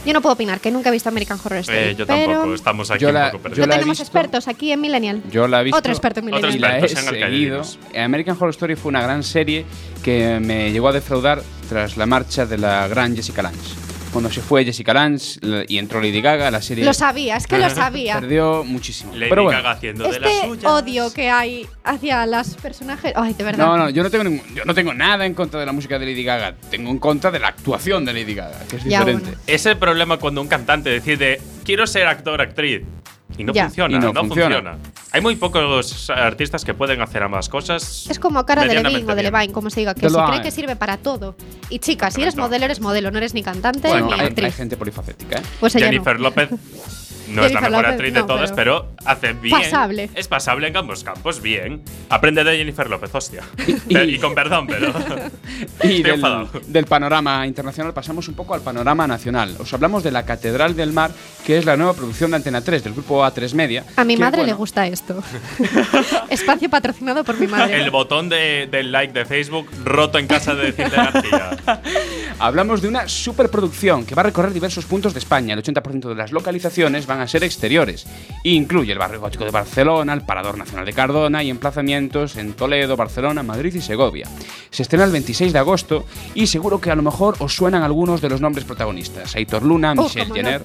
Yo 0.06 0.12
no 0.14 0.22
puedo 0.22 0.32
opinar, 0.32 0.60
que 0.60 0.70
nunca 0.70 0.88
he 0.88 0.92
visto 0.92 1.08
American 1.10 1.38
Horror 1.44 1.58
Story. 1.58 1.78
Eh, 1.78 1.94
yo 1.96 2.06
pero 2.06 2.24
tampoco, 2.32 2.54
estamos 2.54 2.90
aquí 2.90 3.02
Yo 3.02 3.08
un 3.08 3.14
la- 3.14 3.30
poco 3.32 3.42
perdidos. 3.42 3.66
no 3.66 3.66
la 3.68 3.74
he 3.74 3.78
tenemos 3.78 3.98
visto. 3.98 4.02
expertos 4.18 4.48
aquí 4.48 4.72
en 4.72 4.80
Millennial. 4.80 5.22
Yo 5.30 5.46
la 5.46 5.60
he 5.60 5.64
visto. 5.64 5.78
Otro 5.78 5.92
experto 5.92 6.20
en 6.20 6.26
Otro 6.32 6.48
Millennial. 6.48 6.78
y 6.78 6.80
la 6.80 6.86
he 6.86 6.88
seguido. 6.88 7.62
American 7.96 8.36
Horror 8.36 8.50
Story 8.50 8.76
fue 8.76 8.88
una 8.88 9.02
gran 9.02 9.22
serie 9.22 9.66
que 10.02 10.40
me 10.40 10.72
llegó 10.72 10.88
a 10.88 10.92
defraudar 10.92 11.42
tras 11.68 11.96
la 11.98 12.06
marcha 12.06 12.46
de 12.46 12.56
la 12.58 12.88
gran 12.88 13.14
Jessica 13.14 13.42
Lange. 13.42 13.58
Cuando 14.12 14.28
se 14.30 14.40
fue 14.40 14.64
Jessica 14.64 14.92
Lange 14.92 15.38
la- 15.40 15.64
y 15.68 15.78
entró 15.78 16.00
Lady 16.00 16.20
Gaga, 16.20 16.50
la 16.50 16.60
serie 16.60 16.84
Lo 16.84 16.92
sabía, 16.92 17.36
es 17.36 17.46
que 17.46 17.58
lo 17.58 17.70
sabía. 17.70 18.18
perdió 18.20 18.64
muchísimo. 18.64 19.12
Lady 19.14 19.28
Pero 19.30 19.44
bueno, 19.44 19.58
Gaga 19.58 19.70
haciendo 19.72 20.04
de 20.10 20.18
las 20.18 20.30
Este 20.32 20.48
suyas. 20.48 20.64
odio 20.72 21.12
que 21.14 21.30
hay 21.30 21.66
hacia 21.84 22.26
las 22.26 22.56
personajes. 22.56 23.12
Ay, 23.14 23.34
de 23.34 23.44
verdad. 23.44 23.64
no, 23.66 23.76
no, 23.76 23.90
yo 23.90 24.02
no 24.02 24.10
tengo 24.10 24.24
ningún- 24.24 24.54
yo 24.54 24.64
no 24.64 24.74
tengo 24.74 24.92
nada 24.94 25.26
en 25.26 25.34
contra 25.34 25.60
de 25.60 25.66
la 25.66 25.72
música 25.72 25.98
de 25.98 26.06
Lady 26.06 26.24
Gaga. 26.24 26.56
Tengo 26.70 26.90
en 26.90 26.98
contra 26.98 27.30
de 27.30 27.38
la 27.38 27.48
actuación 27.48 28.04
de 28.04 28.12
Lady 28.12 28.34
Gaga, 28.34 28.58
que 28.68 28.76
es 28.76 28.84
Ya, 28.84 28.98
diferente. 29.00 29.26
bueno. 29.30 29.42
Es 29.46 29.66
el 29.66 29.76
problema 29.76 30.16
cuando 30.16 30.40
un 30.40 30.48
cantante 30.48 30.90
decide 30.90 31.40
quiero 31.64 31.86
ser 31.86 32.08
actor 32.08 32.40
actriz 32.40 32.82
y 33.38 33.44
no 33.44 33.52
Ya. 33.52 33.64
funciona, 33.64 33.96
Y 33.96 34.00
no 34.00 34.12
no, 34.12 34.20
funciona. 34.20 34.56
funciona. 34.56 34.78
Hay 35.12 35.20
muy 35.20 35.36
pocos 35.36 36.08
artistas 36.10 36.64
que 36.64 36.74
pueden 36.74 37.00
hacer 37.02 37.22
ambas 37.22 37.48
cosas. 37.48 38.06
Es 38.10 38.18
como 38.18 38.44
cara 38.46 38.62
de 38.62 38.68
Levine 38.68 38.82
medianamente 38.82 39.12
o 39.12 39.16
de. 39.16 39.22
Levine, 39.24 39.52
como 39.52 39.70
se 39.70 39.80
diga, 39.80 39.94
que 39.94 40.08
se 40.08 40.16
cree 40.28 40.42
que 40.42 40.50
sirve 40.50 40.76
para 40.76 40.96
todo. 40.98 41.34
Y 41.68 41.78
chicas, 41.78 42.14
si 42.14 42.22
eres 42.22 42.36
modelo, 42.36 42.64
eres 42.64 42.80
modelo, 42.80 43.10
no 43.10 43.18
eres 43.18 43.34
ni 43.34 43.42
cantante 43.42 43.88
Bueno, 43.88 44.06
ni 44.08 44.12
hay, 44.14 44.20
hay 44.20 44.26
actriz. 44.28 44.54
gente 44.56 44.76
polifacética, 44.76 45.38
¿eh? 45.38 45.42
Pues 45.58 45.72
Jennifer 45.74 46.16
no. 46.16 46.24
López 46.24 46.50
no 47.30 47.44
es 47.44 47.52
la 47.52 47.60
mejor 47.60 47.76
López, 47.78 47.90
actriz 47.92 48.14
de 48.14 48.20
no, 48.20 48.26
todas, 48.26 48.52
pero, 48.52 48.88
hace 49.04 49.32
bien. 49.32 49.58
Pasable. 49.58 50.10
Es 50.14 50.28
pasable 50.28 50.68
en 50.68 50.76
ambos 50.76 51.04
campos, 51.04 51.40
bien. 51.40 51.82
Aprende 52.08 52.44
de 52.44 52.56
Jennifer 52.56 52.88
López, 52.88 53.14
hostia. 53.14 53.42
Y- 53.88 53.98
y, 53.98 54.18
con 54.20 54.34
perdón, 54.34 54.66
pero. 54.66 54.92
Y 55.60 55.62
Estoy 55.62 56.02
del, 56.02 56.14
enfadado. 56.14 56.48
del 56.66 56.84
panorama 56.86 57.46
internacional 57.46 57.92
pasamos 57.92 58.28
un 58.28 58.34
poco 58.34 58.54
al 58.54 58.60
panorama 58.60 59.06
nacional. 59.06 59.56
Os 59.58 59.72
hablamos 59.74 60.02
de 60.02 60.10
La 60.10 60.24
Catedral 60.24 60.74
del 60.76 60.92
Mar, 60.92 61.10
que 61.44 61.58
es 61.58 61.64
la 61.64 61.76
nueva 61.76 61.94
producción 61.94 62.30
de 62.30 62.36
Antena 62.36 62.60
3, 62.60 62.84
del 62.84 62.92
grupo 62.94 63.22
A3 63.24 63.54
Media. 63.54 63.84
A 63.96 64.04
mi 64.04 64.14
que, 64.14 64.20
madre 64.20 64.38
le 64.38 64.44
bueno, 64.44 64.56
gusta 64.58 64.86
esto. 64.86 65.22
Espacio 66.28 66.68
patrocinado 66.70 67.24
por 67.24 67.38
mi 67.38 67.46
madre. 67.46 67.80
El 67.82 67.90
botón 67.90 68.28
de, 68.28 68.68
del 68.70 68.92
like 68.92 69.12
de 69.12 69.24
Facebook 69.24 69.68
roto 69.84 70.18
en 70.18 70.26
casa 70.26 70.54
de 70.54 70.72
Cintia 70.72 71.10
García. 71.12 71.50
Hablamos 72.38 72.80
de 72.82 72.88
una 72.88 73.08
superproducción 73.08 74.04
que 74.04 74.14
va 74.14 74.22
a 74.22 74.26
recorrer 74.26 74.52
diversos 74.52 74.84
puntos 74.84 75.12
de 75.12 75.18
España. 75.18 75.54
El 75.54 75.62
80% 75.62 76.08
de 76.08 76.14
las 76.14 76.32
localizaciones 76.32 77.06
van 77.06 77.19
a 77.20 77.28
ser 77.28 77.44
exteriores. 77.44 78.06
Incluye 78.44 78.92
el 78.92 78.98
barrio 78.98 79.20
gótico 79.20 79.44
de 79.44 79.50
Barcelona, 79.50 80.12
el 80.14 80.22
Parador 80.22 80.56
Nacional 80.58 80.86
de 80.86 80.92
Cardona 80.92 81.42
y 81.42 81.50
emplazamientos 81.50 82.36
en 82.36 82.54
Toledo, 82.54 82.96
Barcelona, 82.96 83.42
Madrid 83.42 83.74
y 83.74 83.80
Segovia. 83.80 84.28
Se 84.70 84.82
estrena 84.82 85.04
el 85.04 85.12
26 85.12 85.52
de 85.52 85.58
agosto 85.58 86.06
y 86.34 86.46
seguro 86.46 86.80
que 86.80 86.90
a 86.90 86.94
lo 86.96 87.02
mejor 87.02 87.36
os 87.40 87.54
suenan 87.54 87.82
algunos 87.82 88.20
de 88.20 88.28
los 88.30 88.40
nombres 88.40 88.64
protagonistas. 88.64 89.34
Aitor 89.36 89.62
Luna, 89.62 89.94
Oh, 89.96 90.04
Michelle 90.04 90.28
no. 90.28 90.34
Jenner, 90.34 90.64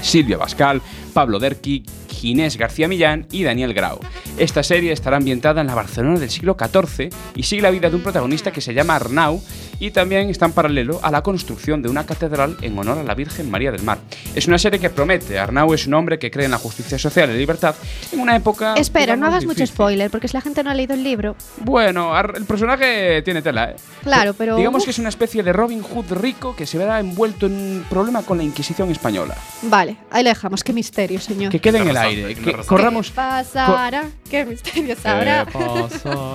Silvia 0.00 0.36
Bascal, 0.36 0.80
Pablo 1.18 1.40
Derqui, 1.40 1.82
Ginés 2.08 2.56
García 2.56 2.86
Millán 2.86 3.26
y 3.32 3.42
Daniel 3.42 3.74
Grau. 3.74 3.98
Esta 4.36 4.62
serie 4.62 4.92
estará 4.92 5.16
ambientada 5.16 5.60
en 5.60 5.66
la 5.66 5.74
Barcelona 5.74 6.20
del 6.20 6.30
siglo 6.30 6.56
XIV 6.56 7.12
y 7.34 7.42
sigue 7.42 7.60
la 7.60 7.72
vida 7.72 7.90
de 7.90 7.96
un 7.96 8.04
protagonista 8.04 8.52
que 8.52 8.60
se 8.60 8.72
llama 8.72 8.94
Arnau 8.94 9.42
y 9.80 9.90
también 9.90 10.28
está 10.30 10.46
en 10.46 10.52
paralelo 10.52 11.00
a 11.02 11.10
la 11.10 11.22
construcción 11.22 11.82
de 11.82 11.88
una 11.88 12.04
catedral 12.04 12.56
en 12.62 12.78
honor 12.78 12.98
a 12.98 13.02
la 13.02 13.14
Virgen 13.14 13.50
María 13.50 13.72
del 13.72 13.82
Mar. 13.82 13.98
Es 14.34 14.46
una 14.46 14.58
serie 14.58 14.78
que 14.78 14.90
promete. 14.90 15.38
Arnau 15.38 15.72
es 15.74 15.86
un 15.86 15.94
hombre 15.94 16.18
que 16.18 16.30
cree 16.30 16.44
en 16.44 16.50
la 16.52 16.58
justicia 16.58 16.98
social 16.98 17.30
y 17.30 17.32
la 17.32 17.38
libertad 17.38 17.74
en 18.12 18.20
una 18.20 18.36
época... 18.36 18.74
Espera, 18.74 19.16
no 19.16 19.26
hagas 19.26 19.44
mucho 19.44 19.66
spoiler, 19.66 20.10
porque 20.10 20.28
si 20.28 20.34
la 20.34 20.40
gente 20.40 20.62
no 20.62 20.70
ha 20.70 20.74
leído 20.74 20.94
el 20.94 21.02
libro. 21.02 21.36
Bueno, 21.58 22.18
el 22.18 22.44
personaje 22.44 23.22
tiene 23.22 23.42
tela, 23.42 23.70
¿eh? 23.70 23.76
Claro, 24.02 24.34
pero. 24.34 24.56
Digamos 24.56 24.82
uf, 24.82 24.84
que 24.86 24.90
es 24.92 24.98
una 24.98 25.08
especie 25.08 25.42
de 25.42 25.52
Robin 25.52 25.82
Hood 25.82 26.12
rico 26.12 26.56
que 26.56 26.66
se 26.66 26.78
verá 26.78 27.00
envuelto 27.00 27.46
en 27.46 27.52
un 27.52 27.84
problema 27.88 28.22
con 28.22 28.38
la 28.38 28.44
Inquisición 28.44 28.90
española. 28.90 29.36
Vale, 29.62 29.96
ahí 30.10 30.22
lo 30.22 30.30
dejamos. 30.30 30.64
Qué 30.64 30.72
misterio, 30.72 31.07
señor. 31.16 31.50
Que 31.50 31.60
quede 31.60 31.78
en 31.78 31.88
el 31.88 31.96
aire, 31.96 32.34
que 32.34 32.52
corramos... 32.66 33.08
¿Qué 33.08 33.14
pasará? 33.16 34.04
¿Qué 34.30 34.44
misterio 34.44 34.94
sabrá? 34.96 35.46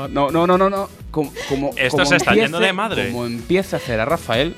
No, 0.10 0.32
no, 0.32 0.48
no, 0.48 0.58
no, 0.58 0.70
no. 0.70 0.90
Como, 1.12 1.32
como, 1.48 1.70
Esto 1.78 1.92
como 1.98 2.06
se 2.06 2.16
está 2.18 2.32
empiece- 2.32 2.42
yendo 2.46 2.60
de 2.60 2.74
madre. 2.74 3.12
Como 3.12 3.26
empieza 3.26 3.76
a 3.76 3.80
hacer 3.80 4.00
a 4.00 4.06
Rafael. 4.06 4.56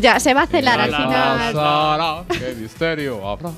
Ya, 0.00 0.18
se 0.20 0.34
va 0.34 0.42
a 0.42 0.46
celar 0.46 0.80
al 0.80 0.94
final. 0.94 1.52
Pasará, 1.54 2.24
qué 2.38 2.54
misterio 2.54 3.26
habrá. 3.28 3.50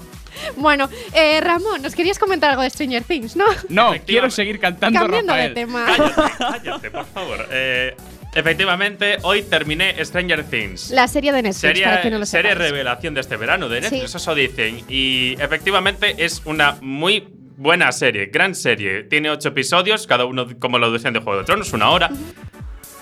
Bueno, 0.56 0.88
eh, 1.14 1.40
Ramón, 1.40 1.80
nos 1.80 1.94
querías 1.94 2.18
comentar 2.18 2.50
algo 2.50 2.62
de 2.62 2.68
Stranger 2.68 3.02
Things, 3.04 3.36
¿no? 3.36 3.46
No, 3.70 3.94
quiero 4.06 4.30
seguir 4.30 4.58
cantando 4.60 5.00
Cambiando 5.00 5.32
de 5.32 5.48
Rafael. 5.48 5.54
tema. 5.54 5.86
Cállate, 5.86 6.32
cállate, 6.38 6.90
por 6.90 7.06
favor. 7.06 7.48
Eh, 7.50 7.96
efectivamente, 8.36 9.16
hoy 9.22 9.42
terminé 9.42 9.94
Stranger 10.04 10.44
Things. 10.44 10.90
La 10.90 11.08
serie 11.08 11.32
de 11.32 11.42
Netflix, 11.42 11.60
Serie, 11.60 11.84
para 11.84 12.02
que 12.02 12.10
no 12.10 12.18
lo 12.18 12.26
serie 12.26 12.52
sepáis. 12.52 12.70
revelación 12.70 13.14
de 13.14 13.20
este 13.20 13.36
verano 13.36 13.68
de 13.68 13.80
Netflix, 13.80 14.10
Sí. 14.12 14.16
eso 14.16 14.34
dicen. 14.34 14.82
Y 14.88 15.34
efectivamente 15.40 16.14
es 16.18 16.42
una 16.44 16.76
muy 16.80 17.26
buena 17.56 17.90
serie, 17.92 18.26
gran 18.26 18.54
serie. 18.54 19.04
Tiene 19.04 19.30
ocho 19.30 19.48
episodios, 19.48 20.06
cada 20.06 20.24
uno 20.26 20.46
como 20.58 20.78
lo 20.78 20.92
decían 20.92 21.14
de 21.14 21.20
Juego 21.20 21.38
de 21.40 21.44
Tronos, 21.46 21.72
una 21.72 21.90
hora. 21.90 22.10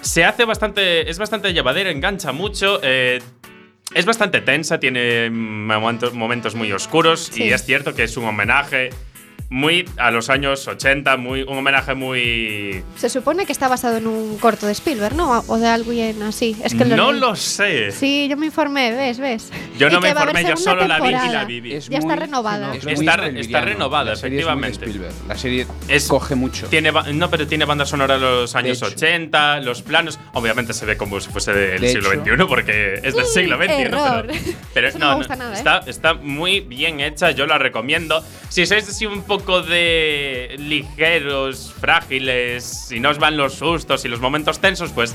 Se 0.00 0.24
hace 0.24 0.44
bastante, 0.44 1.10
es 1.10 1.18
bastante 1.18 1.52
llevadera, 1.52 1.90
engancha 1.90 2.32
mucho. 2.32 2.80
eh, 2.82 3.20
es 3.94 4.06
bastante 4.06 4.40
tensa, 4.40 4.80
tiene 4.80 5.28
momentos, 5.30 6.14
momentos 6.14 6.54
muy 6.54 6.72
oscuros 6.72 7.30
Sí. 7.32 7.44
y 7.44 7.52
es 7.52 7.64
cierto 7.64 7.94
que 7.94 8.04
es 8.04 8.16
un 8.16 8.24
homenaje 8.24 8.90
muy 9.54 9.88
a 9.98 10.10
los 10.10 10.30
años 10.30 10.66
80, 10.66 11.16
muy, 11.16 11.42
un 11.42 11.56
homenaje 11.58 11.94
muy... 11.94 12.82
Se 12.96 13.08
supone 13.08 13.46
que 13.46 13.52
está 13.52 13.68
basado 13.68 13.96
en 13.98 14.08
un 14.08 14.36
corto 14.38 14.66
de 14.66 14.72
Spielberg, 14.72 15.14
¿no? 15.14 15.44
O 15.46 15.58
de 15.58 15.68
alguien 15.68 16.20
así. 16.24 16.56
Es 16.64 16.74
que 16.74 16.84
no 16.84 17.12
lo 17.12 17.36
sé. 17.36 17.92
Sí, 17.92 18.26
yo 18.28 18.36
me 18.36 18.46
informé, 18.46 18.90
¿ves? 18.90 19.18
¿Ves? 19.20 19.52
Yo 19.78 19.90
no 19.90 20.00
me 20.00 20.08
informé, 20.08 20.44
yo 20.44 20.56
solo 20.56 20.88
la 20.88 20.98
vi 20.98 21.08
y 21.10 21.28
la 21.32 21.44
viví. 21.44 21.72
Es 21.74 21.88
Ya 21.88 21.98
está 21.98 22.16
renovada. 22.16 22.74
es 22.74 22.84
Está- 22.84 23.60
renovada, 23.60 24.10
La 24.10 24.16
serie 24.16 24.40
es 24.40 24.46
muy 24.46 24.60
de 24.62 24.68
efectivamente. 24.68 24.84
Spielberg. 24.86 25.28
La 25.28 25.38
serie 25.38 25.66
Es- 25.86 26.08
coge 26.08 26.34
mucho. 26.34 26.66
Tiene 26.66 26.90
no, 27.12 27.30
pero 27.30 27.46
tiene 27.46 27.64
banda 27.64 27.86
sonora 27.86 28.14
de 28.14 28.20
los 28.22 28.56
años 28.56 28.78
hecho. 28.78 28.86
80, 28.86 29.60
los 29.60 29.82
planos. 29.82 30.18
Obviamente 30.32 30.72
se 30.72 30.84
ve 30.84 30.96
como 30.96 31.20
si 31.20 31.30
fuese 31.30 31.52
del 31.52 31.80
De 31.80 31.88
siglo 31.90 32.12
hecho. 32.12 32.24
XXI, 32.24 32.44
porque 32.48 32.94
es 33.04 33.14
del 33.14 33.26
siglo 33.26 33.56
XXI. 33.56 33.72
error. 33.82 34.26
Pero, 34.26 34.56
pero 34.74 34.88
Eso 34.94 34.98
no 34.98 35.04
no, 35.04 35.10
me 35.10 35.12
no, 35.12 35.18
gusta 35.18 35.36
nada, 35.36 35.54
¿eh? 35.54 35.58
está, 35.58 35.78
está 35.86 36.14
muy 36.14 36.58
bien 36.58 36.98
hecha, 36.98 37.30
yo 37.30 37.46
la 37.46 37.58
recomiendo. 37.58 38.20
Si 38.48 38.66
sois 38.66 38.88
así 38.88 39.06
un 39.06 39.22
poco 39.22 39.43
de 39.44 40.56
ligeros, 40.58 41.74
frágiles, 41.78 42.64
si 42.64 43.00
no 43.00 43.10
os 43.10 43.18
van 43.18 43.36
los 43.36 43.54
sustos 43.54 44.04
y 44.04 44.08
los 44.08 44.20
momentos 44.20 44.60
tensos, 44.60 44.90
pues. 44.92 45.14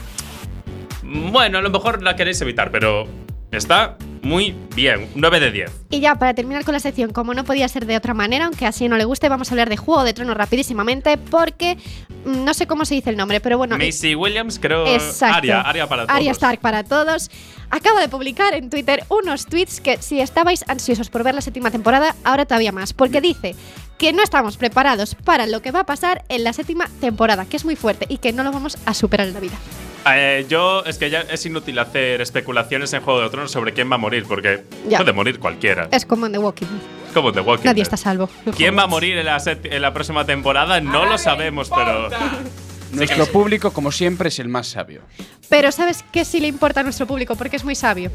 Bueno, 1.04 1.58
a 1.58 1.62
lo 1.62 1.70
mejor 1.70 2.04
la 2.04 2.16
queréis 2.16 2.40
evitar, 2.42 2.72
pero 2.72 3.08
está 3.52 3.98
muy 4.22 4.56
bien. 4.76 5.10
9 5.16 5.40
de 5.40 5.52
10. 5.52 5.72
Y 5.90 6.00
ya, 6.00 6.16
para 6.16 6.34
terminar 6.34 6.64
con 6.66 6.74
la 6.74 6.80
sección, 6.80 7.12
como 7.12 7.34
no 7.34 7.44
podía 7.44 7.68
ser 7.68 7.86
de 7.86 7.98
otra 7.98 8.14
manera, 8.14 8.46
aunque 8.46 8.66
así 8.66 8.88
no 8.88 8.98
le 8.98 9.06
guste, 9.06 9.30
vamos 9.30 9.50
a 9.50 9.54
hablar 9.54 9.70
de 9.70 9.78
Juego 9.78 10.04
de 10.04 10.14
Tronos 10.14 10.38
rapidísimamente, 10.38 11.18
porque 11.18 11.78
mm, 12.26 12.44
no 12.44 12.54
sé 12.54 12.68
cómo 12.68 12.86
se 12.86 12.96
dice 12.96 13.10
el 13.10 13.18
nombre, 13.18 13.40
pero 13.40 13.58
bueno. 13.58 13.78
Macy 13.78 14.16
Williams, 14.16 14.60
creo. 14.60 14.86
Exacto. 14.88 15.38
Aria, 15.38 15.62
Aria 15.62 15.88
para 15.88 16.06
todos. 16.06 16.16
Arya 16.16 16.32
Stark 16.32 16.60
para 16.60 16.84
todos. 16.84 17.30
Acaba 17.72 18.02
de 18.02 18.10
publicar 18.10 18.54
en 18.56 18.70
Twitter 18.70 19.04
unos 19.10 19.46
tweets 19.46 19.80
que 19.80 20.02
si 20.02 20.22
estabais 20.22 20.66
ansiosos 20.68 21.10
por 21.10 21.24
ver 21.24 21.36
la 21.36 21.42
séptima 21.42 21.72
temporada, 21.72 22.16
ahora 22.24 22.46
todavía 22.46 22.72
más, 22.72 22.94
porque 22.94 23.22
dice 23.22 23.56
que 24.00 24.14
no 24.14 24.24
estamos 24.24 24.58
preparados 24.58 25.14
para 25.14 25.46
lo 25.46 25.62
que 25.62 25.70
va 25.72 25.82
a 25.82 25.86
pasar 25.86 26.24
en 26.30 26.44
la 26.44 26.54
séptima 26.54 26.90
temporada, 27.00 27.46
que 27.46 27.58
es 27.58 27.66
muy 27.66 27.76
fuerte 27.76 28.08
y 28.10 28.18
que 28.18 28.34
no 28.34 28.44
lo 28.44 28.52
vamos 28.52 28.78
a 28.88 28.94
superar 28.96 29.28
en 29.28 29.34
la 29.36 29.40
vida. 29.40 29.58
Eh, 30.12 30.46
yo 30.50 30.84
es 30.86 30.98
que 30.98 31.10
ya 31.10 31.20
es 31.22 31.46
inútil 31.46 31.78
hacer 31.78 32.22
especulaciones 32.22 32.92
en 32.94 33.02
Juego 33.02 33.20
de 33.22 33.30
Tronos 33.30 33.52
sobre 33.52 33.74
quién 33.74 33.92
va 33.92 33.96
a 33.96 33.98
morir, 34.00 34.24
porque 34.28 34.64
Ya. 34.88 34.98
puede 35.00 35.12
morir 35.14 35.40
cualquiera. 35.40 35.90
Es 35.92 36.06
como 36.06 36.26
en 36.26 36.32
The 36.32 36.38
Walking 36.40 36.66
Dead. 36.68 37.14
Como 37.14 37.32
The 37.34 37.42
Walking 37.42 37.66
Nadie 37.66 37.76
Dead. 37.76 37.84
está 37.84 37.98
salvo. 37.98 38.30
¿Quién 38.56 38.78
va 38.78 38.84
a 38.84 38.88
morir 38.88 39.18
en 39.18 39.26
la, 39.26 39.38
set- 39.40 39.66
en 39.66 39.82
la 39.82 39.94
próxima 39.94 40.26
temporada? 40.26 40.80
No 40.80 41.06
lo 41.06 41.18
sabemos, 41.18 41.70
pero. 41.70 42.10
Nuestro 42.92 43.26
público, 43.28 43.72
como 43.72 43.92
siempre, 43.92 44.30
es 44.30 44.40
el 44.40 44.48
más 44.50 44.68
sabio. 44.68 45.02
Pero 45.50 45.72
¿sabes 45.72 46.04
qué 46.12 46.26
sí 46.26 46.40
le 46.40 46.48
importa 46.48 46.82
a 46.82 46.84
nuestro 46.84 47.08
público? 47.08 47.36
Porque 47.36 47.56
es 47.56 47.64
muy 47.64 47.76
sabio. 47.76 48.12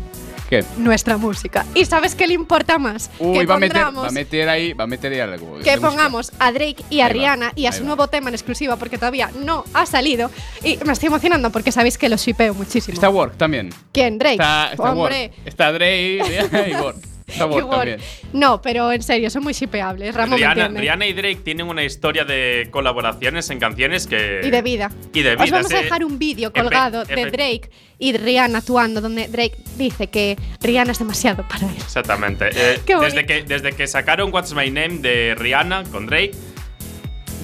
¿Qué? 0.50 0.62
Nuestra 0.76 1.16
música. 1.16 1.64
¿Y 1.74 1.84
sabes 1.86 2.14
qué 2.14 2.26
le 2.26 2.34
importa 2.34 2.78
más? 2.78 3.10
Uy, 3.18 3.38
que 3.38 3.46
va 3.46 3.54
a, 3.54 3.58
meter, 3.58 3.76
pongamos- 3.82 4.04
va 4.04 4.08
a 4.08 4.12
meter 4.12 4.48
ahí, 4.48 4.72
va 4.74 4.84
a 4.84 4.86
meter 4.86 5.12
ahí 5.12 5.20
algo. 5.20 5.46
que 5.54 5.70
música. 5.70 5.80
pongamos 5.80 6.32
a 6.38 6.52
Drake 6.52 6.84
y 6.90 7.00
a 7.00 7.06
Ahí 7.06 7.12
va, 7.12 7.18
Rihanna 7.18 7.52
y 7.56 7.66
a 7.66 7.72
su 7.72 7.80
va. 7.80 7.86
nuevo 7.86 8.08
tema 8.08 8.28
en 8.28 8.34
exclusiva 8.34 8.76
porque 8.76 8.98
todavía 8.98 9.30
no 9.44 9.64
ha 9.72 9.86
salido. 9.86 10.30
Y 10.62 10.78
me 10.84 10.92
estoy 10.92 11.06
emocionando 11.06 11.50
porque 11.50 11.72
sabéis 11.72 11.96
que 11.98 12.08
lo 12.08 12.16
shipeo 12.16 12.52
muchísimo. 12.54 12.94
Está 12.94 13.08
Work 13.08 13.36
también. 13.38 13.70
¿Quién? 13.92 14.18
Drake. 14.18 14.34
Está, 14.34 14.70
está. 14.72 14.92
Work. 14.92 15.14
Está 15.46 15.72
Drake 15.72 16.68
y 16.70 16.74
Work. 16.74 16.96
Igual. 17.36 17.98
No, 18.32 18.60
pero 18.60 18.92
en 18.92 19.02
serio, 19.02 19.30
son 19.30 19.44
muy 19.44 19.54
shipeables. 19.54 20.14
Ramón 20.14 20.38
Rihanna, 20.38 21.06
y 21.06 21.12
Drake 21.12 21.40
tienen 21.44 21.68
una 21.68 21.82
historia 21.82 22.24
de 22.24 22.68
colaboraciones 22.70 23.48
en 23.50 23.58
canciones 23.58 24.06
que. 24.06 24.42
Y 24.44 24.50
de 24.50 24.62
vida. 24.62 24.90
Y 25.12 25.22
de 25.22 25.34
Os 25.34 25.44
vida, 25.44 25.56
vamos 25.56 25.72
a 25.72 25.82
dejar 25.82 26.04
un 26.04 26.18
vídeo 26.18 26.52
colgado 26.52 27.04
de 27.04 27.30
Drake 27.30 27.70
y 27.98 28.16
Rihanna 28.16 28.58
actuando, 28.58 29.00
donde 29.00 29.28
Drake 29.28 29.56
dice 29.76 30.08
que 30.08 30.36
Rihanna 30.60 30.92
es 30.92 30.98
demasiado 30.98 31.46
para 31.48 31.66
él. 31.66 31.76
Exactamente. 31.76 32.50
Eh, 32.52 32.80
desde, 33.00 33.26
que, 33.26 33.42
desde 33.42 33.72
que 33.72 33.86
sacaron 33.86 34.32
What's 34.32 34.54
My 34.54 34.70
Name 34.70 34.98
de 34.98 35.34
Rihanna 35.34 35.84
con 35.84 36.06
Drake, 36.06 36.32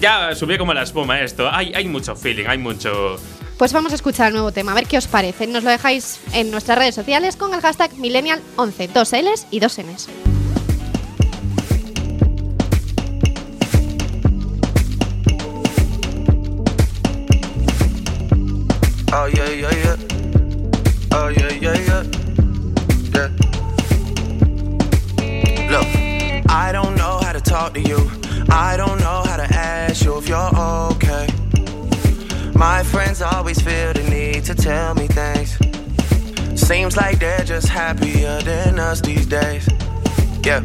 ya 0.00 0.34
subió 0.34 0.58
como 0.58 0.74
la 0.74 0.82
espuma 0.82 1.20
esto. 1.20 1.48
Hay, 1.50 1.72
hay 1.74 1.86
mucho 1.86 2.16
feeling, 2.16 2.44
hay 2.46 2.58
mucho. 2.58 3.18
Pues 3.60 3.74
vamos 3.74 3.92
a 3.92 3.96
escuchar 3.96 4.28
el 4.28 4.32
nuevo 4.32 4.52
tema, 4.52 4.72
a 4.72 4.74
ver 4.74 4.86
qué 4.86 4.96
os 4.96 5.06
parece. 5.06 5.46
Nos 5.46 5.62
lo 5.64 5.68
dejáis 5.70 6.18
en 6.32 6.50
nuestras 6.50 6.78
redes 6.78 6.94
sociales 6.94 7.36
con 7.36 7.52
el 7.52 7.60
hashtag 7.60 7.90
Millennial11, 7.92 8.88
dos 8.88 9.12
L's 9.12 9.46
y 9.50 9.60
dos 9.60 9.78
N's. 9.78 10.08
My 32.60 32.82
friends 32.82 33.22
always 33.22 33.58
feel 33.58 33.94
the 33.94 34.02
need 34.02 34.44
to 34.44 34.54
tell 34.54 34.94
me 34.94 35.06
things. 35.06 35.56
Seems 36.60 36.94
like 36.94 37.18
they're 37.18 37.42
just 37.42 37.68
happier 37.68 38.38
than 38.42 38.78
us 38.78 39.00
these 39.00 39.24
days. 39.24 39.66
Yeah. 40.44 40.60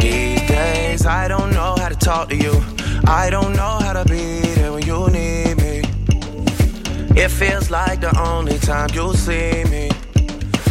These 0.00 0.48
days, 0.48 1.04
I 1.04 1.28
don't 1.28 1.50
know 1.50 1.74
how 1.78 1.90
to 1.90 1.94
talk 1.94 2.30
to 2.30 2.36
you. 2.36 2.54
I 3.06 3.28
don't 3.28 3.54
know 3.54 3.76
how 3.82 3.92
to 3.92 4.04
be 4.06 4.40
there 4.54 4.72
when 4.72 4.86
you 4.86 5.06
need 5.10 5.58
me. 5.58 5.82
It 7.22 7.28
feels 7.32 7.70
like 7.70 8.00
the 8.00 8.18
only 8.18 8.56
time 8.56 8.88
you'll 8.94 9.12
see 9.12 9.64
me 9.64 9.90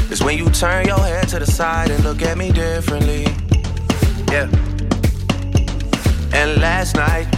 is 0.09 0.23
when 0.23 0.35
you 0.35 0.49
turn 0.49 0.87
your 0.87 0.97
head 0.97 1.27
to 1.27 1.37
the 1.37 1.45
side 1.45 1.91
and 1.91 2.03
look 2.03 2.23
at 2.23 2.39
me 2.39 2.51
differently. 2.51 3.25
Yeah. 4.31 4.49
And 6.33 6.59
last 6.59 6.95
night, 6.95 7.36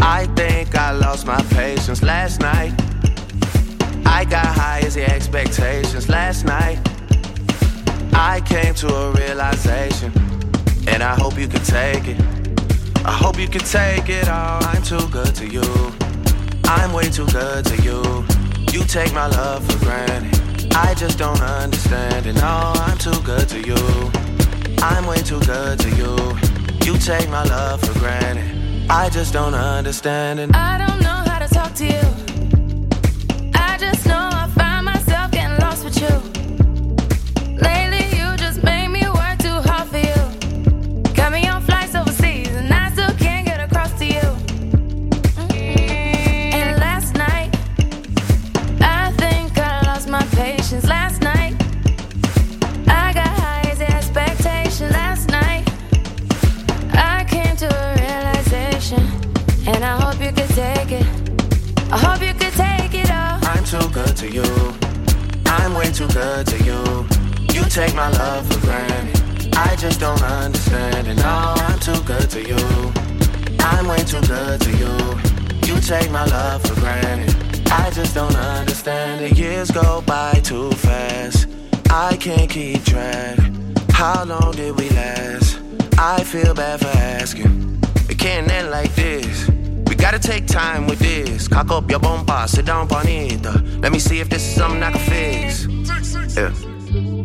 I 0.00 0.26
think 0.36 0.74
I 0.74 0.92
lost 0.92 1.26
my 1.26 1.42
patience. 1.50 2.02
Last 2.02 2.40
night, 2.40 2.72
I 4.04 4.24
got 4.24 4.46
high 4.46 4.80
as 4.80 4.94
the 4.94 5.04
expectations. 5.10 6.08
Last 6.08 6.44
night, 6.44 6.78
I 8.12 8.40
came 8.46 8.74
to 8.74 8.88
a 8.94 9.12
realization, 9.12 10.12
and 10.88 11.02
I 11.02 11.14
hope 11.14 11.38
you 11.38 11.48
can 11.48 11.62
take 11.62 12.08
it. 12.08 12.20
I 13.04 13.12
hope 13.12 13.38
you 13.38 13.48
can 13.48 13.60
take 13.60 14.08
it 14.08 14.28
all. 14.28 14.64
I'm 14.64 14.82
too 14.82 15.06
good 15.08 15.34
to 15.36 15.46
you. 15.46 15.62
I'm 16.64 16.92
way 16.92 17.08
too 17.08 17.26
good 17.26 17.64
to 17.66 17.76
you. 17.82 18.24
You 18.72 18.84
take 18.84 19.12
my 19.12 19.26
love 19.26 19.64
for 19.70 19.78
granted. 19.84 20.74
I 20.74 20.94
just 20.94 21.18
don't 21.18 21.40
understand 21.40 22.26
it. 22.26 22.34
No, 22.34 22.72
I'm 22.74 22.98
too 22.98 23.20
good 23.22 23.48
to 23.50 23.60
you. 23.60 24.10
I'm 24.82 25.06
way 25.06 25.18
too 25.18 25.40
good 25.40 25.78
to 25.80 25.90
you. 25.90 26.16
You 26.84 26.98
take 26.98 27.28
my 27.30 27.44
love 27.44 27.80
for 27.80 27.98
granted. 27.98 28.55
I 28.88 29.10
just 29.10 29.32
don't 29.32 29.54
understand 29.54 30.38
it. 30.38 30.54
I 30.54 30.78
don't 30.78 31.00
know 31.02 31.08
how 31.08 31.40
to 31.40 31.48
talk 31.52 31.74
to 31.74 31.84
you. 31.84 32.00
I 33.54 33.76
just 33.78 34.06
know 34.06 34.25
your 92.54 92.62
bumper, 92.62 92.62
sit 92.62 92.64
down, 92.64 92.86
bonita. 92.88 93.62
Let 93.80 93.92
me 93.92 93.98
see 93.98 94.20
if 94.20 94.28
this 94.28 94.42
is 94.42 94.54
something 94.54 94.82
I 94.82 94.92
can 94.92 95.00
fix. 95.00 95.66
Yeah. 96.36 96.52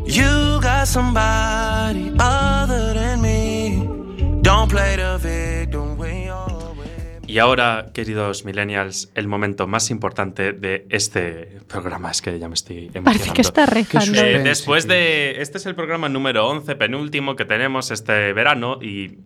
You 0.06 0.60
got 0.62 0.88
somebody 0.88 2.12
other 2.20 2.94
than 2.94 3.22
me. 3.22 3.88
Don't 4.42 4.70
play 4.70 4.96
the 4.98 5.18
victim 5.20 5.98
when 5.98 6.24
you're 6.24 6.52
Y 7.28 7.40
ahora, 7.40 7.92
queridos 7.94 8.44
millennials, 8.44 9.10
el 9.16 9.28
momento 9.28 9.66
más 9.66 9.90
importante 9.90 10.52
de 10.52 10.86
este 10.90 11.60
programa. 11.68 12.12
Es 12.12 12.22
que 12.22 12.38
ya 12.38 12.50
me 12.50 12.56
estoy 12.56 12.90
emocionando. 12.94 13.06
Parece 13.06 13.32
que 13.32 13.42
está 13.42 13.66
rezando. 13.66 14.22
Eh, 14.22 14.40
después 14.44 14.86
de. 14.88 15.42
Este 15.42 15.58
es 15.58 15.66
el 15.66 15.76
programa 15.76 16.10
número 16.10 16.48
11, 16.50 16.76
penúltimo 16.76 17.36
que 17.36 17.46
tenemos 17.46 17.92
este 17.92 18.34
verano 18.34 18.80
y. 18.82 19.20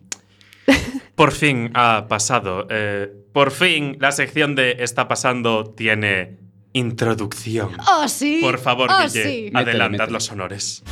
Por 1.16 1.32
fin 1.32 1.70
ha 1.74 2.06
pasado. 2.08 2.66
eh, 2.70 3.10
por 3.36 3.50
fin 3.50 3.98
la 4.00 4.12
sección 4.12 4.54
de 4.54 4.76
Está 4.78 5.08
pasando 5.08 5.66
tiene 5.66 6.38
introducción. 6.72 7.68
¡Oh, 7.86 8.08
sí! 8.08 8.38
Por 8.40 8.56
favor, 8.58 8.88
¡Oh, 8.90 9.02
Guille, 9.02 9.10
sí! 9.24 9.50
adelantad 9.52 10.08
los 10.08 10.32
honores. 10.32 10.82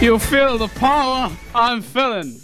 You 0.00 0.18
feel 0.18 0.58
the 0.58 0.68
power 0.78 1.30
I'm 1.54 1.82
feeling. 1.82 2.38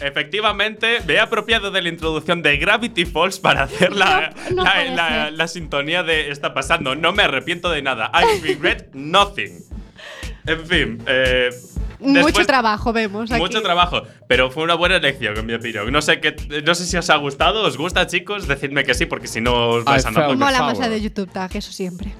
Efectivamente, 0.00 1.00
me 1.06 1.14
he 1.14 1.20
apropiado 1.20 1.70
de 1.70 1.82
la 1.82 1.88
introducción 1.88 2.42
de 2.42 2.56
Gravity 2.56 3.04
Falls 3.06 3.38
para 3.40 3.64
hacer 3.64 3.92
la, 3.94 4.32
No, 4.50 4.62
no 4.62 4.64
la- 4.64 5.30
la 5.30 5.48
sintonía 5.48 6.02
de 6.02 6.30
Está 6.30 6.54
pasando. 6.54 6.94
No 6.94 7.12
me 7.12 7.24
arrepiento 7.24 7.70
de 7.70 7.82
nada. 7.82 8.10
I 8.14 8.40
regret 8.40 8.90
nothing. 8.94 9.64
En 10.46 10.66
fin, 10.66 11.02
eh, 11.06 11.50
Mucho 12.02 12.44
trabajo 12.46 12.92
vemos 12.92 13.30
aquí. 13.30 13.40
Mucho 13.40 13.62
trabajo, 13.62 14.02
pero 14.28 14.50
fue 14.50 14.64
una 14.64 14.74
buena 14.74 14.96
elección, 14.96 15.36
en 15.38 15.46
mi 15.46 15.54
opinión. 15.54 15.90
No 15.92 16.02
sé, 16.02 16.20
qué, 16.20 16.34
no 16.64 16.74
sé 16.74 16.84
si 16.86 16.96
os 16.96 17.08
ha 17.10 17.16
gustado, 17.16 17.62
¿os 17.62 17.76
gusta, 17.76 18.06
chicos? 18.06 18.46
Decidme 18.48 18.84
que 18.84 18.94
sí, 18.94 19.06
porque 19.06 19.26
si 19.28 19.40
no 19.40 19.68
os 19.70 19.84
vais 19.84 20.04
a 20.04 20.08
andar 20.08 20.36
Mola 20.36 20.60
más 20.62 20.78
la 20.78 20.88
de 20.88 21.00
YouTube 21.00 21.30
Tag, 21.32 21.54
eso 21.56 21.72
siempre. 21.72 22.12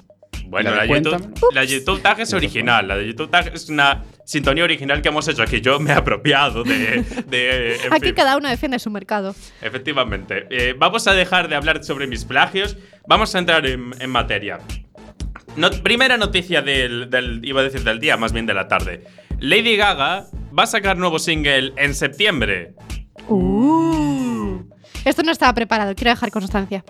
Bueno, 0.46 0.70
La 0.70 0.84
la, 0.84 0.86
YouTube, 0.86 1.12
Cuéntamelo. 1.12 1.48
la 1.52 1.64
YouTube 1.64 2.02
Tag 2.02 2.20
es 2.20 2.32
original. 2.34 2.86
La 2.88 2.96
de 2.96 3.06
YouTube 3.06 3.30
Tag 3.30 3.52
es 3.54 3.70
una 3.70 4.02
sintonía 4.26 4.64
original 4.64 5.00
que 5.00 5.08
hemos 5.08 5.26
hecho 5.28 5.42
aquí. 5.42 5.62
Yo 5.62 5.80
me 5.80 5.90
he 5.90 5.94
apropiado 5.94 6.62
de. 6.62 7.02
de 7.26 7.76
en 7.76 7.92
Aquí 7.92 8.06
fin. 8.06 8.14
cada 8.14 8.36
uno 8.36 8.50
defiende 8.50 8.78
su 8.78 8.90
mercado. 8.90 9.34
Efectivamente. 9.62 10.46
Eh, 10.50 10.74
vamos 10.78 11.06
a 11.06 11.14
dejar 11.14 11.48
de 11.48 11.54
hablar 11.56 11.82
sobre 11.84 12.06
mis 12.06 12.26
plagios. 12.26 12.76
Vamos 13.06 13.34
a 13.34 13.38
entrar 13.38 13.64
en, 13.66 13.94
en 13.98 14.10
materia. 14.10 14.58
No- 15.56 15.70
primera 15.70 16.16
noticia 16.18 16.60
del, 16.60 17.08
del- 17.08 17.40
Iba 17.44 17.60
a 17.62 17.64
decir 17.64 17.82
del 17.82 17.98
día, 17.98 18.16
más 18.18 18.32
bien 18.34 18.44
de 18.44 18.52
la 18.54 18.68
tarde. 18.68 19.04
Lady 19.42 19.76
Gaga 19.76 20.28
va 20.56 20.62
a 20.62 20.66
sacar 20.66 20.96
nuevo 20.96 21.18
single 21.18 21.72
en 21.76 21.96
septiembre. 21.96 22.76
Uh. 23.28 24.60
Esto 25.04 25.24
no 25.24 25.32
estaba 25.32 25.52
preparado, 25.52 25.96
quiero 25.96 26.10
dejar 26.12 26.30
constancia. 26.30 26.84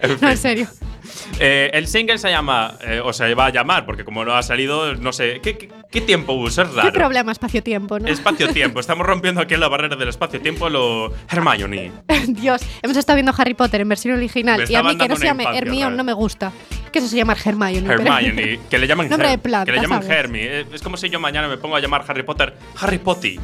En 0.00 0.20
No, 0.20 0.30
en 0.30 0.36
serio. 0.36 0.68
Eh, 1.42 1.70
el 1.72 1.86
single 1.86 2.18
se 2.18 2.28
llama. 2.30 2.74
eh, 2.82 3.00
o 3.02 3.12
se 3.12 3.34
va 3.34 3.46
a 3.46 3.50
llamar, 3.50 3.86
porque 3.86 4.04
como 4.04 4.24
no 4.24 4.34
ha 4.34 4.42
salido, 4.42 4.94
no 4.96 5.12
sé. 5.12 5.40
¿Qué, 5.42 5.56
qué- 5.56 5.68
qué 5.90 6.00
tiempo 6.02 6.34
usa? 6.34 6.64
Es 6.64 6.70
¿Qué 6.70 6.76
raro. 6.76 6.92
problema 6.92 7.32
espacio-tiempo, 7.32 7.98
no? 7.98 8.06
Espacio-tiempo. 8.08 8.78
Estamos 8.80 9.06
rompiendo 9.06 9.40
aquí 9.40 9.56
la 9.56 9.68
barrera 9.68 9.96
del 9.96 10.08
espacio-tiempo. 10.08 10.68
Lo. 10.68 11.12
Hermione. 11.30 11.92
Dios, 12.28 12.60
hemos 12.82 12.96
estado 12.96 13.16
viendo 13.16 13.32
Harry 13.36 13.54
Potter 13.54 13.80
en 13.80 13.88
versión 13.88 14.16
original 14.16 14.64
y 14.68 14.74
a 14.74 14.82
mí 14.82 14.96
que 14.98 15.08
no 15.08 15.16
se 15.16 15.24
llame 15.24 15.44
infancia, 15.44 15.58
Hermione 15.62 15.82
¿sabes? 15.82 15.96
no 15.96 16.04
me 16.04 16.12
gusta. 16.12 16.52
Que 16.92 16.98
eso 16.98 17.08
se 17.08 17.16
llama 17.16 17.34
Hermione. 17.42 17.88
Hermione. 17.90 18.60
Que 18.70 18.78
le 18.78 18.86
llaman 18.86 19.08
Nombre 19.08 19.28
de 19.30 19.38
planta, 19.38 19.64
Que 19.64 19.72
le 19.72 19.82
llaman 19.82 20.02
¿sabes? 20.02 20.18
Hermi. 20.18 20.40
Eh, 20.40 20.66
Es 20.72 20.82
como 20.82 20.96
si 20.96 21.08
yo 21.08 21.18
mañana 21.20 21.48
me 21.48 21.56
pongo 21.56 21.76
a 21.76 21.80
llamar 21.80 22.04
Harry 22.06 22.22
Potter 22.22 22.54
Harry 22.80 22.98
Potter. 22.98 23.36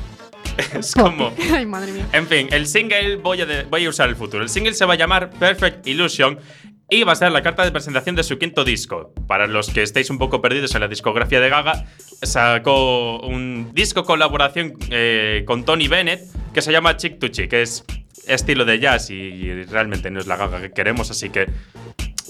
Es 0.75 0.95
como. 0.95 1.33
Ay, 1.55 1.67
madre 1.67 1.93
mía. 1.93 2.07
En 2.13 2.27
fin, 2.27 2.49
el 2.51 2.67
single 2.67 3.17
voy 3.17 3.41
a, 3.43 3.47
de- 3.47 3.65
voy 3.65 3.85
a 3.85 3.89
usar 3.91 4.09
el 4.09 4.17
futuro. 4.17 4.43
El 4.43 4.49
single 4.49 4.73
se 4.75 4.85
va 4.85 4.95
a 4.95 4.97
llamar 4.97 5.31
Perfect 5.31 5.87
Illusion 5.87 6.39
Y 6.89 7.03
va 7.03 7.13
a 7.13 7.17
ser 7.17 7.33
la 7.33 7.43
carta 7.43 7.65
de 7.65 7.73
presentación 7.73 8.15
de 8.15 8.23
su 8.23 8.39
quinto 8.39 8.65
disco. 8.65 9.13
Para 9.27 9.49
los 9.49 9.71
que 9.71 9.83
estéis 9.83 10.09
un 10.09 10.19
poco 10.19 10.41
perdidos 10.41 10.75
en 10.77 10.83
la 10.83 10.89
discografía 10.89 11.41
de 11.41 11.49
Gaga, 11.49 11.85
sacó 12.23 13.19
un 13.21 13.71
disco 13.75 14.05
colaboración 14.05 14.75
eh, 14.91 15.43
con 15.47 15.65
Tony 15.65 15.89
Bennett 15.89 16.21
que 16.55 16.63
se 16.63 16.71
llama 16.71 16.97
Chick 16.97 17.19
to 17.19 17.29
Chick, 17.29 17.51
que 17.51 17.63
es 17.63 17.85
estilo 18.29 18.65
de 18.65 18.79
jazz 18.79 19.11
y, 19.11 19.65
realmente 19.65 20.11
no 20.11 20.21
es 20.21 20.27
la 20.27 20.37
Gaga 20.37 20.61
que 20.61 20.71
queremos, 20.71 21.11
así 21.11 21.29
que 21.31 21.49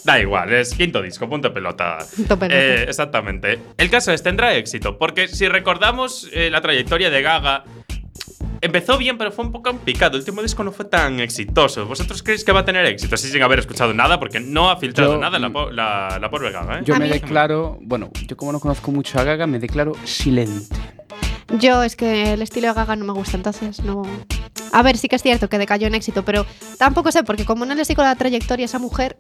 da 0.05 0.21
igual, 0.21 0.53
es 0.53 0.73
quinto 0.75 1.03
disco, 1.03 1.29
punto 1.29 1.53
pelota. 1.53 1.99
Punto 2.17 2.39
pelota. 2.39 2.59
Eh, 2.59 2.85
exactamente. 2.89 3.59
El 3.77 3.91
caso 3.91 4.13
es, 4.13 4.23
tendrá 4.23 4.55
éxito, 4.55 4.97
porque 4.97 5.29
si 5.29 5.49
recordamos 5.49 6.31
eh, 6.33 6.49
la 6.51 6.63
trayectoria 6.63 7.11
de 7.11 7.21
Gaga, 7.23 7.65
Empezó 8.67 8.99
bien, 8.99 9.17
pero 9.17 9.31
fue 9.33 9.45
un 9.45 9.53
poco 9.53 9.71
en 9.71 9.79
picado. 9.79 10.13
El 10.17 10.21
último 10.21 10.43
disco 10.43 10.65
no 10.65 10.73
fue 10.73 10.85
tan 10.87 11.21
exitoso. 11.21 11.87
¿Vosotros 11.87 12.23
creéis 12.23 12.45
que 12.45 12.53
va 12.53 12.61
a 12.61 12.65
tener 12.65 12.85
éxito? 12.87 13.15
Así 13.15 13.29
sin 13.29 13.43
haber 13.43 13.61
escuchado 13.61 13.95
nada, 13.95 14.19
porque 14.19 14.41
no 14.41 14.71
ha 14.71 14.77
filtrado 14.77 15.15
Yo- 15.15 15.19
nada 15.21 15.39
la, 15.39 15.49
la, 15.73 16.19
la 16.21 16.31
pobre 16.31 16.51
Gaga, 16.51 16.81
¿eh? 16.81 16.83
Yo 16.85 16.97
me 16.97 17.09
declaro, 17.09 17.79
bueno, 17.81 18.11
yo 18.27 18.37
como 18.37 18.53
no 18.53 18.61
conozco 18.61 18.91
mucho 18.91 19.19
a 19.21 19.25
Gaga, 19.25 19.47
me 19.47 19.59
declaro 19.59 19.93
silente. 20.05 20.75
Yo 21.61 21.83
es 21.85 21.95
que 21.95 22.33
el 22.33 22.43
estilo 22.43 22.67
de 22.69 22.75
Gaga 22.75 22.97
no 22.97 23.05
me 23.05 23.13
gusta, 23.13 23.37
entonces 23.37 23.81
no. 23.85 24.03
A 24.73 24.83
ver, 24.83 24.97
sí 24.99 25.09
que 25.09 25.15
es 25.17 25.23
cierto 25.23 25.49
que 25.49 25.59
decayó 25.59 25.87
en 25.87 25.95
éxito, 25.95 26.25
pero 26.25 26.45
tampoco 26.79 27.13
sé, 27.13 27.23
porque 27.23 27.45
como 27.45 27.65
no 27.67 27.75
le 27.77 27.85
sigo 27.85 28.03
la 28.03 28.17
trayectoria 28.17 28.65
a 28.65 28.67
esa 28.67 28.81
mujer 28.81 29.17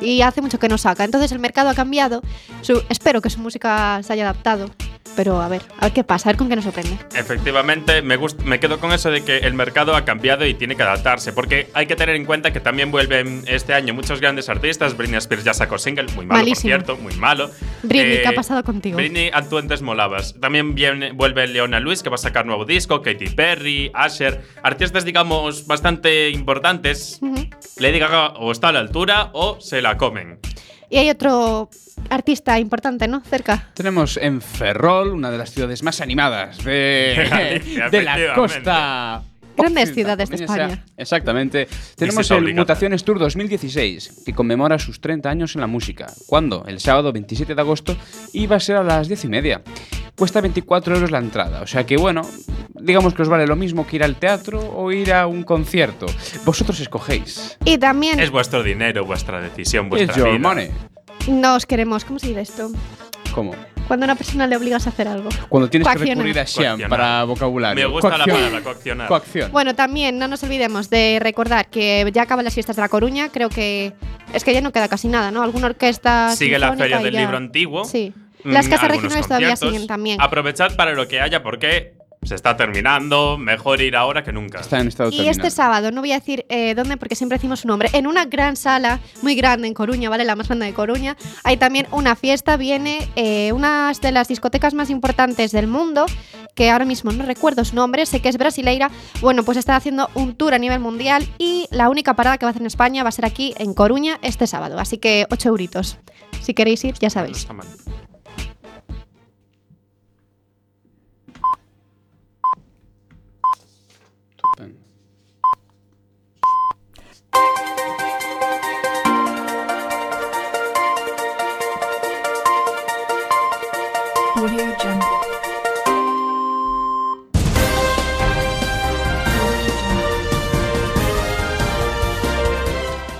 y 0.00 0.22
hace 0.22 0.42
mucho 0.42 0.58
que 0.58 0.68
no 0.68 0.78
saca, 0.78 1.04
entonces 1.04 1.30
el 1.30 1.38
mercado 1.38 1.68
ha 1.68 1.74
cambiado. 1.74 2.22
Su, 2.62 2.82
espero 2.88 3.20
que 3.20 3.30
su 3.30 3.38
música 3.38 4.02
se 4.02 4.12
haya 4.12 4.24
adaptado, 4.24 4.68
pero 5.16 5.40
a 5.40 5.48
ver, 5.48 5.62
a 5.78 5.86
ver 5.86 5.92
qué 5.92 6.04
pasa, 6.04 6.28
a 6.28 6.32
ver 6.32 6.38
con 6.38 6.48
qué 6.48 6.56
nos 6.56 6.64
sorprende. 6.64 6.96
Efectivamente, 7.14 8.02
me, 8.02 8.18
me 8.44 8.60
quedo 8.60 8.78
con 8.80 8.92
eso 8.92 9.10
de 9.10 9.24
que 9.24 9.38
el 9.38 9.54
mercado 9.54 9.94
ha 9.96 10.04
cambiado 10.04 10.46
y 10.46 10.54
tiene 10.54 10.76
que 10.76 10.82
adaptarse, 10.82 11.32
porque 11.32 11.68
hay 11.74 11.86
que 11.86 11.96
tener 11.96 12.16
en 12.16 12.24
cuenta 12.24 12.52
que 12.52 12.60
también 12.60 12.90
vuelven 12.90 13.42
este 13.46 13.74
año 13.74 13.94
muchos 13.94 14.20
grandes 14.20 14.48
artistas. 14.48 14.96
Britney 14.96 15.18
Spears 15.18 15.44
ya 15.44 15.54
sacó 15.54 15.78
single, 15.78 16.06
muy 16.14 16.26
malo, 16.26 16.40
Malísimo. 16.40 16.74
por 16.76 16.84
cierto, 16.86 16.96
muy 17.02 17.14
malo. 17.16 17.50
Britney, 17.82 18.16
Eh, 18.16 18.22
¿qué 18.22 18.28
ha 18.28 18.34
pasado 18.34 18.62
contigo? 18.64 18.96
Britney, 18.96 19.30
tú 19.48 19.58
antes 19.58 19.82
molabas. 19.82 20.34
También 20.40 20.74
viene, 20.74 21.12
vuelve 21.12 21.46
Leona 21.46 21.80
Lewis, 21.80 22.02
que 22.02 22.10
va 22.10 22.14
a 22.16 22.18
sacar 22.18 22.46
nuevo 22.46 22.64
disco, 22.64 23.02
Katy 23.02 23.30
Perry, 23.30 23.90
Asher, 23.94 24.42
artistas, 24.62 25.04
digamos, 25.04 25.66
bastante 25.66 26.30
importantes. 26.30 27.18
Ujú. 27.20 27.48
Lady 27.78 27.98
Gaga 27.98 28.28
o 28.34 28.52
está 28.52 28.68
a 28.68 28.72
la 28.72 28.80
altura 28.80 29.30
o 29.32 29.60
se 29.60 29.80
la 29.82 29.96
comen. 29.96 30.38
Y 30.88 30.98
hay 30.98 31.08
otro 31.10 31.70
artista 32.08 32.58
importante, 32.58 33.06
¿no? 33.08 33.20
Cerca. 33.20 33.68
Tenemos 33.74 34.16
en 34.16 34.40
Ferrol, 34.40 35.12
una 35.12 35.30
de 35.30 35.38
las 35.38 35.50
ciudades 35.50 35.82
más 35.82 36.00
animadas 36.00 36.62
de, 36.64 37.70
de 37.90 38.02
la 38.02 38.34
costa. 38.34 39.22
Grandes 39.56 39.92
ciudades 39.92 40.30
de 40.30 40.36
España. 40.36 40.84
Exactamente. 40.96 41.68
Tenemos 41.96 42.30
el. 42.30 42.54
Mutaciones 42.54 43.04
Tour 43.04 43.18
2016, 43.18 44.22
que 44.24 44.32
conmemora 44.32 44.78
sus 44.78 45.00
30 45.02 45.28
años 45.28 45.54
en 45.54 45.60
la 45.60 45.66
música. 45.66 46.06
¿Cuándo? 46.26 46.64
El 46.66 46.80
sábado 46.80 47.12
27 47.12 47.54
de 47.54 47.60
agosto 47.60 47.94
y 48.32 48.46
va 48.46 48.56
a 48.56 48.60
ser 48.60 48.76
a 48.76 48.82
las 48.82 49.08
10 49.08 49.24
y 49.24 49.28
media. 49.28 49.62
Cuesta 50.16 50.40
24 50.40 50.94
euros 50.94 51.10
la 51.10 51.18
entrada, 51.18 51.62
o 51.62 51.66
sea 51.66 51.84
que 51.84 51.96
bueno, 51.96 52.22
digamos 52.74 53.14
que 53.14 53.22
os 53.22 53.28
vale 53.28 53.46
lo 53.46 53.56
mismo 53.56 53.86
que 53.86 53.96
ir 53.96 54.04
al 54.04 54.16
teatro 54.16 54.60
o 54.74 54.92
ir 54.92 55.12
a 55.12 55.26
un 55.26 55.42
concierto. 55.44 56.06
Vosotros 56.44 56.78
escogéis. 56.80 57.58
Y 57.64 57.78
también 57.78 58.20
Es 58.20 58.30
vuestro 58.30 58.62
dinero, 58.62 59.04
vuestra 59.04 59.40
decisión, 59.40 59.88
vuestra 59.88 60.14
your 60.16 60.28
vida. 60.30 60.38
money. 60.38 60.70
Nos 61.28 61.66
queremos, 61.66 62.04
¿cómo 62.04 62.18
se 62.18 62.28
dice 62.28 62.40
esto? 62.42 62.70
¿Cómo? 63.34 63.54
Cuando 63.86 64.04
a 64.04 64.06
una 64.06 64.14
persona 64.14 64.46
le 64.46 64.56
obligas 64.56 64.86
a 64.86 64.90
hacer 64.90 65.08
algo. 65.08 65.28
Cuando 65.48 65.68
tienes 65.68 65.86
que 65.88 65.94
Coaccionar. 65.94 66.16
recurrir 66.24 66.38
a 66.40 66.46
Xian 66.46 66.64
Coaccionar. 66.78 66.88
para 66.90 67.24
vocabulario. 67.24 67.88
Me 67.88 67.92
gusta 67.92 68.08
la 68.10 68.16
Coacción. 68.18 68.36
palabra 68.38 68.62
coaccionar. 68.62 69.08
Coacción. 69.08 69.52
Bueno, 69.52 69.74
también 69.74 70.18
no 70.18 70.28
nos 70.28 70.42
olvidemos 70.44 70.90
de 70.90 71.18
recordar 71.20 71.68
que 71.70 72.08
ya 72.12 72.22
acaban 72.22 72.44
las 72.44 72.54
fiestas 72.54 72.76
de 72.76 72.82
La 72.82 72.88
Coruña. 72.88 73.30
Creo 73.30 73.48
que 73.48 73.92
es 74.32 74.44
que 74.44 74.52
ya 74.52 74.60
no 74.60 74.70
queda 74.72 74.86
casi 74.88 75.08
nada, 75.08 75.32
¿no? 75.32 75.42
Alguna 75.42 75.66
orquesta. 75.66 76.34
Sigue 76.36 76.58
la 76.58 76.76
Feria 76.76 76.98
del 77.00 77.12
ya- 77.14 77.20
Libro 77.20 77.36
Antiguo. 77.36 77.84
Sí. 77.84 78.12
Las 78.44 78.68
casas 78.68 78.88
regionales 78.88 79.26
todavía 79.26 79.56
siguen 79.56 79.86
también. 79.88 80.20
Aprovechad 80.20 80.74
para 80.76 80.92
lo 80.92 81.08
que 81.08 81.20
haya 81.20 81.42
porque 81.42 81.94
se 82.22 82.34
está 82.34 82.56
terminando. 82.56 83.38
Mejor 83.38 83.80
ir 83.80 83.96
ahora 83.96 84.22
que 84.22 84.32
nunca. 84.32 84.60
Está 84.60 84.80
en 84.80 84.88
estado 84.88 85.10
Y 85.10 85.28
este 85.28 85.50
sábado, 85.50 85.90
no 85.90 86.00
voy 86.00 86.12
a 86.12 86.16
decir 86.16 86.44
eh, 86.48 86.74
dónde 86.74 86.96
porque 86.96 87.14
siempre 87.14 87.38
decimos 87.38 87.60
su 87.60 87.68
nombre, 87.68 87.88
en 87.92 88.06
una 88.06 88.26
gran 88.26 88.56
sala 88.56 89.00
muy 89.22 89.34
grande 89.34 89.66
en 89.66 89.74
Coruña, 89.74 90.10
¿vale? 90.10 90.24
La 90.24 90.36
más 90.36 90.48
grande 90.48 90.66
de 90.66 90.74
Coruña, 90.74 91.16
hay 91.44 91.56
también 91.56 91.86
una 91.90 92.16
fiesta, 92.16 92.56
viene 92.56 93.08
eh, 93.16 93.52
una 93.52 93.92
de 94.00 94.12
las 94.12 94.28
discotecas 94.28 94.74
más 94.74 94.90
importantes 94.90 95.52
del 95.52 95.66
mundo, 95.66 96.06
que 96.54 96.70
ahora 96.70 96.84
mismo 96.84 97.10
no 97.10 97.24
recuerdo 97.24 97.64
su 97.64 97.74
nombre, 97.74 98.04
sé 98.06 98.20
que 98.20 98.28
es 98.28 98.36
brasileira, 98.36 98.90
bueno, 99.20 99.42
pues 99.42 99.56
está 99.56 99.76
haciendo 99.76 100.10
un 100.14 100.34
tour 100.34 100.54
a 100.54 100.58
nivel 100.58 100.80
mundial 100.80 101.26
y 101.38 101.66
la 101.70 101.88
única 101.88 102.14
parada 102.14 102.38
que 102.38 102.44
va 102.44 102.50
a 102.50 102.52
hacer 102.52 102.62
en 102.62 102.66
España 102.66 103.02
va 103.02 103.08
a 103.08 103.12
ser 103.12 103.24
aquí 103.24 103.54
en 103.56 103.72
Coruña 103.74 104.18
este 104.22 104.46
sábado, 104.46 104.78
así 104.78 104.98
que 104.98 105.26
8 105.30 105.48
euritos. 105.48 105.98
Si 106.42 106.54
queréis 106.54 106.84
ir, 106.84 106.94
ya 107.00 107.10
sabéis. 107.10 107.38
Está 107.38 107.52
mal. 107.54 107.66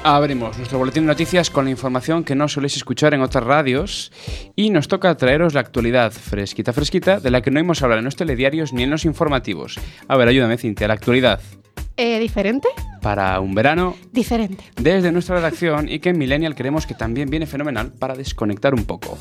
Abrimos 0.02 0.56
nuestro 0.56 0.78
boletín 0.78 1.04
de 1.04 1.08
noticias 1.08 1.50
con 1.50 1.66
la 1.66 1.70
información 1.70 2.24
que 2.24 2.34
no 2.34 2.48
soléis 2.48 2.76
escuchar 2.76 3.14
en 3.14 3.20
otras 3.20 3.44
radios 3.44 4.10
y 4.56 4.70
nos 4.70 4.88
toca 4.88 5.14
traeros 5.16 5.54
la 5.54 5.60
actualidad 5.60 6.10
fresquita, 6.10 6.72
fresquita, 6.72 7.20
de 7.20 7.30
la 7.30 7.42
que 7.42 7.50
no 7.50 7.60
hemos 7.60 7.82
hablado 7.82 7.98
en 7.98 8.06
los 8.06 8.16
telediarios 8.16 8.72
ni 8.72 8.82
en 8.82 8.90
los 8.90 9.04
informativos. 9.04 9.78
A 10.08 10.16
ver, 10.16 10.28
ayúdame, 10.28 10.56
Cintia, 10.56 10.88
la 10.88 10.94
actualidad 10.94 11.40
Eh, 12.02 12.18
¿Diferente? 12.18 12.66
para 13.02 13.40
un 13.40 13.54
verano 13.54 13.94
Diferente. 14.12 14.64
desde 14.76 15.12
nuestra 15.12 15.36
redacción 15.36 15.86
y 15.88 15.98
que 16.00 16.08
en 16.10 16.18
Millennial 16.18 16.54
creemos 16.54 16.86
que 16.86 16.94
también 16.94 17.28
viene 17.30 17.46
fenomenal 17.46 17.92
para 17.92 18.14
desconectar 18.14 18.74
un 18.74 18.84
poco. 18.84 19.18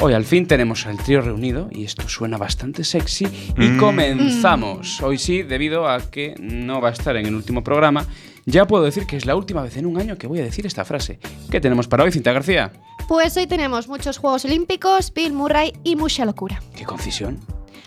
Hoy 0.00 0.12
al 0.12 0.24
fin 0.24 0.46
tenemos 0.46 0.86
al 0.86 0.98
trío 0.98 1.20
reunido 1.20 1.68
y 1.72 1.84
esto 1.84 2.08
suena 2.08 2.36
bastante 2.38 2.82
sexy 2.84 3.26
y 3.56 3.60
Mm. 3.70 3.78
comenzamos. 3.78 5.00
Hoy 5.02 5.18
sí, 5.18 5.42
debido 5.42 5.88
a 5.88 6.00
que 6.10 6.34
no 6.40 6.80
va 6.80 6.90
a 6.90 6.92
estar 6.92 7.16
en 7.16 7.26
el 7.26 7.34
último 7.34 7.62
programa, 7.64 8.06
ya 8.46 8.66
puedo 8.66 8.84
decir 8.84 9.04
que 9.06 9.16
es 9.16 9.26
la 9.26 9.34
última 9.36 9.62
vez 9.62 9.76
en 9.76 9.86
un 9.86 9.98
año 9.98 10.16
que 10.16 10.26
voy 10.28 10.40
a 10.40 10.44
decir 10.44 10.64
esta 10.66 10.84
frase. 10.84 11.18
¿Qué 11.50 11.60
tenemos 11.60 11.86
para 11.88 12.04
hoy, 12.04 12.12
Cinta 12.12 12.32
García? 12.32 12.72
Pues 13.08 13.36
hoy 13.36 13.46
tenemos 13.48 13.86
muchos 13.88 14.18
Juegos 14.18 14.44
Olímpicos, 14.44 15.12
Bill 15.12 15.32
Murray 15.32 15.72
y 15.84 15.96
mucha 15.96 16.24
locura. 16.24 16.60
¿Qué 16.76 16.84
concisión? 16.84 17.38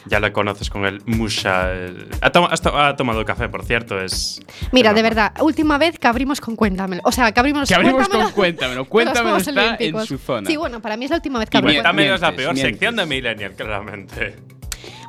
Ya 0.07 0.19
lo 0.19 0.31
conoces 0.33 0.69
con 0.69 0.85
el 0.85 1.01
Musha. 1.05 1.69
Ha, 2.21 2.29
to- 2.31 2.49
has 2.51 2.61
to- 2.61 2.77
ha 2.77 2.95
tomado 2.95 3.23
café, 3.25 3.49
por 3.49 3.63
cierto. 3.65 3.99
Es. 3.99 4.39
Mira, 4.71 4.93
de 4.93 5.01
verdad, 5.01 5.33
última 5.41 5.77
vez 5.77 5.97
que 5.99 6.07
abrimos 6.07 6.39
con 6.41 6.55
Cuéntamelo. 6.55 7.01
O 7.05 7.11
sea, 7.11 7.31
que 7.31 7.39
abrimos, 7.39 7.67
Que 7.67 7.75
abrimos 7.75 7.95
Cuéntamelo 8.07 8.23
con 8.25 8.33
Cuéntamelo. 8.33 8.85
Cuéntamelo 8.85 9.37
está 9.37 9.75
en 9.79 10.05
su 10.05 10.17
zona. 10.17 10.49
Sí, 10.49 10.57
bueno, 10.57 10.79
para 10.81 10.95
mí 10.97 11.05
es 11.05 11.11
la 11.11 11.17
última 11.17 11.39
vez 11.39 11.49
que 11.49 11.57
miente- 11.57 11.81
Cuéntamelo. 11.81 11.89
También 11.89 12.13
es 12.15 12.21
la 12.21 12.35
peor 12.35 12.53
mientes. 12.53 12.71
sección 12.73 12.95
de 12.95 13.05
Millennial, 13.05 13.53
claramente. 13.55 14.35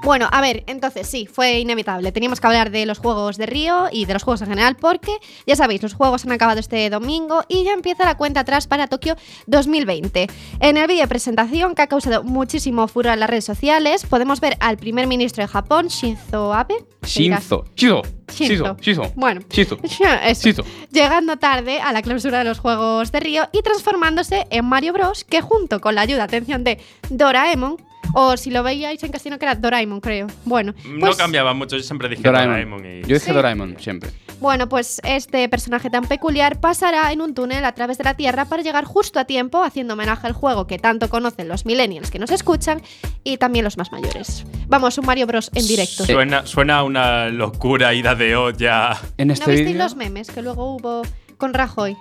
Bueno, 0.02 0.28
a 0.30 0.40
ver, 0.40 0.64
entonces 0.66 1.06
sí, 1.06 1.26
fue 1.26 1.58
inevitable. 1.60 2.12
Teníamos 2.12 2.40
que 2.40 2.46
hablar 2.46 2.70
de 2.70 2.86
los 2.86 2.98
Juegos 2.98 3.36
de 3.36 3.46
Río 3.46 3.86
y 3.90 4.04
de 4.04 4.12
los 4.12 4.22
Juegos 4.22 4.42
en 4.42 4.48
general 4.48 4.76
porque, 4.76 5.12
ya 5.46 5.56
sabéis, 5.56 5.82
los 5.82 5.94
Juegos 5.94 6.24
han 6.24 6.32
acabado 6.32 6.60
este 6.60 6.88
domingo 6.90 7.44
y 7.48 7.64
ya 7.64 7.72
empieza 7.72 8.04
la 8.04 8.16
cuenta 8.16 8.40
atrás 8.40 8.66
para 8.66 8.86
Tokio 8.86 9.16
2020. 9.46 10.28
En 10.60 10.76
el 10.76 10.86
vídeo 10.86 11.02
de 11.02 11.08
presentación, 11.08 11.74
que 11.74 11.82
ha 11.82 11.86
causado 11.86 12.22
muchísimo 12.22 12.86
furor 12.88 13.14
en 13.14 13.20
las 13.20 13.30
redes 13.30 13.44
sociales, 13.44 14.04
podemos 14.06 14.40
ver 14.40 14.56
al 14.60 14.76
primer 14.76 15.06
ministro 15.06 15.42
de 15.42 15.48
Japón, 15.48 15.88
Shinzo 15.88 16.52
Abe. 16.52 16.76
Shinzo. 17.02 17.64
Shinzo. 17.74 18.02
Shizo. 18.32 18.76
Shizo. 18.80 19.12
Bueno. 19.14 19.40
Shizo. 19.50 19.78
Eso. 20.24 20.48
Shizo. 20.48 20.64
Llegando 20.90 21.36
tarde 21.36 21.80
a 21.80 21.92
la 21.92 22.02
clausura 22.02 22.38
de 22.38 22.44
los 22.44 22.58
Juegos 22.58 23.12
de 23.12 23.20
Río 23.20 23.48
y 23.52 23.62
transformándose 23.62 24.46
en 24.50 24.64
Mario 24.64 24.92
Bros, 24.92 25.24
que 25.24 25.40
junto 25.40 25.80
con 25.80 25.94
la 25.94 26.02
ayuda, 26.02 26.24
atención, 26.24 26.64
de 26.64 26.78
Doraemon, 27.08 27.76
o 28.14 28.36
si 28.36 28.50
lo 28.50 28.62
veíais 28.62 29.02
en 29.02 29.10
castellano 29.12 29.38
que 29.38 29.44
era 29.46 29.54
Doraemon, 29.54 30.00
creo. 30.00 30.26
Bueno, 30.44 30.74
no 30.86 31.00
pues, 31.06 31.16
cambiaba 31.16 31.54
mucho, 31.54 31.76
yo 31.76 31.82
siempre 31.82 32.08
dije 32.08 32.22
Doraemon. 32.22 32.80
Doraemon. 32.80 32.86
y... 32.86 33.00
Yo 33.02 33.14
dije 33.14 33.20
Sí. 33.26 33.32
Doraemon 33.32 33.76
siempre. 33.80 34.10
bueno, 34.40 34.68
pues 34.68 35.00
este 35.04 35.48
personaje 35.48 35.90
tan 35.90 36.04
peculiar 36.06 36.60
pasará 36.60 37.10
en 37.12 37.20
un 37.20 37.34
túnel 37.34 37.64
a 37.64 37.72
través 37.72 37.98
de 37.98 38.04
la 38.04 38.14
Tierra 38.14 38.44
para 38.44 38.62
llegar 38.62 38.84
justo 38.84 39.18
a 39.18 39.24
tiempo, 39.24 39.62
haciendo 39.62 39.94
homenaje 39.94 40.26
al 40.26 40.32
juego 40.32 40.66
que 40.66 40.78
tanto 40.78 41.08
conocen 41.10 41.48
los 41.48 41.66
millennials 41.66 42.10
que 42.10 42.18
nos 42.18 42.30
escuchan 42.30 42.82
y 43.24 43.36
también 43.38 43.64
los 43.64 43.76
más 43.76 43.92
mayores. 43.92 44.44
Vamos, 44.68 44.98
un 44.98 45.06
Mario 45.06 45.26
Bros 45.26 45.50
en 45.54 45.66
directo. 45.66 46.04
Suena, 46.44 46.82
una 46.82 47.28
locura 47.28 47.94
ida 47.94 48.14
de 48.14 48.36
olla. 48.36 48.96
En 49.18 49.28
¿No 49.28 49.34
este 49.34 49.50
visteis 49.50 49.68
vídeo. 49.68 49.82
los 49.82 49.96
memes 49.96 50.30
que 50.30 50.42
luego 50.42 50.74
hubo 50.76 51.02
con 51.38 51.54
Rajoy? 51.54 51.96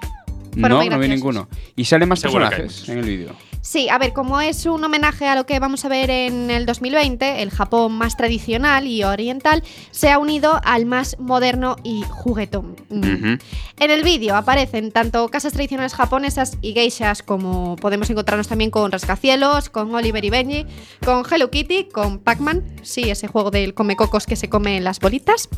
Fueron 0.59 0.85
no, 0.85 0.89
no 0.91 0.99
vi 0.99 1.07
ninguno. 1.09 1.49
Y 1.75 1.83
salen 1.85 2.07
más 2.07 2.19
Seguro 2.21 2.47
personajes 2.47 2.87
en 2.87 2.99
el 2.99 3.05
vídeo. 3.05 3.35
Sí, 3.65 3.89
a 3.89 3.97
ver, 3.97 4.13
como 4.13 4.39
es 4.41 4.67
un 4.67 4.83
homenaje 4.83 5.25
a 5.25 5.33
lo 5.33 5.47
que 5.47 5.57
vamos 5.57 5.85
a 5.85 5.89
ver 5.89 6.11
en 6.11 6.51
el 6.51 6.67
2020, 6.67 7.41
el 7.41 7.49
Japón 7.49 7.93
más 7.93 8.15
tradicional 8.15 8.85
y 8.85 9.03
oriental 9.03 9.63
se 9.89 10.11
ha 10.11 10.19
unido 10.19 10.61
al 10.63 10.85
más 10.85 11.17
moderno 11.17 11.75
y 11.83 12.03
juguetón. 12.03 12.75
Mm. 12.89 13.39
En 13.79 13.91
el 13.91 14.03
vídeo 14.03 14.35
aparecen 14.35 14.91
tanto 14.91 15.27
casas 15.29 15.53
tradicionales 15.53 15.95
japonesas 15.95 16.59
y 16.61 16.73
geishas 16.73 17.23
como 17.23 17.75
podemos 17.77 18.07
encontrarnos 18.11 18.47
también 18.47 18.69
con 18.69 18.91
rascacielos, 18.91 19.71
con 19.71 19.95
Oliver 19.95 20.23
y 20.23 20.29
Benji, 20.29 20.67
con 21.03 21.23
Hello 21.29 21.49
Kitty, 21.49 21.85
con 21.85 22.19
Pac-Man, 22.19 22.63
sí, 22.83 23.09
ese 23.09 23.27
juego 23.27 23.49
del 23.49 23.73
comecocos 23.73 24.27
que 24.27 24.35
se 24.35 24.47
come 24.47 24.79
las 24.79 24.99
bolitas, 24.99 25.49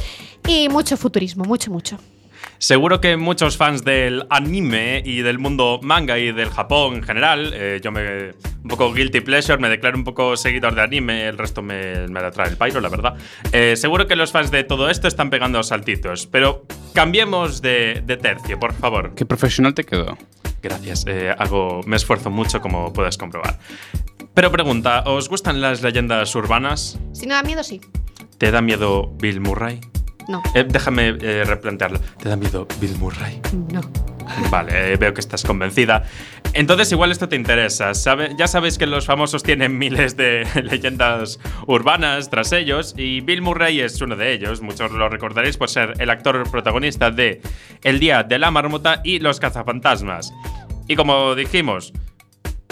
y 0.48 0.70
mucho 0.70 0.96
futurismo, 0.96 1.44
mucho, 1.44 1.72
mucho. 1.72 1.98
Seguro 2.60 3.00
que 3.02 3.18
muchos 3.18 3.58
fans 3.58 3.84
del 3.84 4.26
anime 4.30 5.02
y 5.06 5.22
del 5.22 5.38
mundo 5.40 5.80
manga 5.84 6.18
y 6.18 6.32
del 6.32 6.50
Japón 6.50 6.96
en 6.96 7.04
general, 7.04 7.52
eh, 7.54 7.80
yo 7.84 7.92
me. 7.92 8.30
un 8.64 8.70
poco 8.70 8.92
guilty 8.94 9.22
pleasure, 9.22 9.58
me 9.58 9.70
declaro 9.70 9.98
un 9.98 10.04
poco 10.04 10.36
seguidor 10.36 10.74
de 10.76 10.82
anime, 10.82 11.28
el 11.28 11.38
resto 11.38 11.62
me, 11.62 12.08
me 12.08 12.22
la 12.22 12.32
trae 12.32 12.50
el 12.50 12.58
pairo, 12.58 12.82
la 12.82 12.90
verdad. 12.90 13.16
Eh, 13.52 13.76
seguro 13.76 14.08
que 14.08 14.16
los 14.16 14.32
fans 14.32 14.52
de 14.52 14.64
todo 14.64 14.90
esto 14.90 15.08
están 15.08 15.30
pegando 15.30 15.62
saltitos, 15.64 16.26
pero 16.28 16.66
cambiemos 16.94 17.62
de, 17.62 18.02
de 18.06 18.18
tercio, 18.18 18.60
por 18.60 18.74
favor. 18.74 19.14
Qué 19.16 19.26
profesional 19.26 19.74
te 19.74 19.84
quedó. 19.84 20.18
Gracias, 20.62 21.06
eh, 21.08 21.34
hago, 21.38 21.82
me 21.86 21.96
esfuerzo 21.96 22.30
mucho, 22.30 22.60
como 22.60 22.92
puedes 22.92 23.18
comprobar. 23.18 23.60
Pero 24.34 24.52
pregunta, 24.52 25.04
¿os 25.06 25.30
gustan 25.30 25.62
las 25.62 25.82
leyendas 25.82 26.34
urbanas? 26.36 27.00
Si 27.14 27.26
no 27.26 27.36
da 27.36 27.44
miedo, 27.44 27.64
sí. 27.64 27.82
¿Te 28.38 28.52
da 28.52 28.62
miedo 28.62 29.12
Bill 29.18 29.40
Murray? 29.40 29.80
No. 30.28 30.44
Eh, 30.54 30.66
déjame 30.68 31.16
eh, 31.22 31.44
replantearlo. 31.46 32.00
¿Te 32.22 32.30
da 32.30 32.36
miedo 32.36 32.68
Bill 32.80 32.98
Murray? 32.98 33.42
No. 33.72 33.82
Vale, 34.52 34.94
eh, 34.94 34.98
veo 34.98 35.14
que 35.14 35.22
estás 35.22 35.44
convencida. 35.44 36.04
Entonces 36.54 36.92
igual 36.92 37.12
esto 37.12 37.30
te 37.30 37.36
interesa. 37.36 37.94
¿sabe? 37.94 38.32
Ya 38.38 38.48
sabéis 38.48 38.78
que 38.78 38.86
los 38.86 39.06
famosos 39.06 39.44
tienen 39.44 39.78
miles 39.80 40.18
de 40.18 40.46
leyendas 40.64 41.40
urbanas 41.66 42.30
tras 42.30 42.52
ellos 42.52 42.94
y 42.98 43.22
Bill 43.22 43.42
Murray 43.42 43.80
es 43.80 44.02
uno 44.02 44.16
de 44.16 44.34
ellos. 44.34 44.62
Muchos 44.62 44.92
lo 44.92 45.10
recordaréis 45.10 45.58
por 45.58 45.70
ser 45.70 45.94
el 46.00 46.10
actor 46.10 46.50
protagonista 46.50 47.12
de 47.12 47.42
El 47.84 48.00
Día 48.00 48.24
de 48.24 48.40
la 48.40 48.52
Marmota 48.52 49.02
y 49.04 49.20
Los 49.20 49.40
Cazafantasmas. 49.40 50.34
Y 50.88 50.96
como 50.96 51.36
dijimos, 51.36 51.94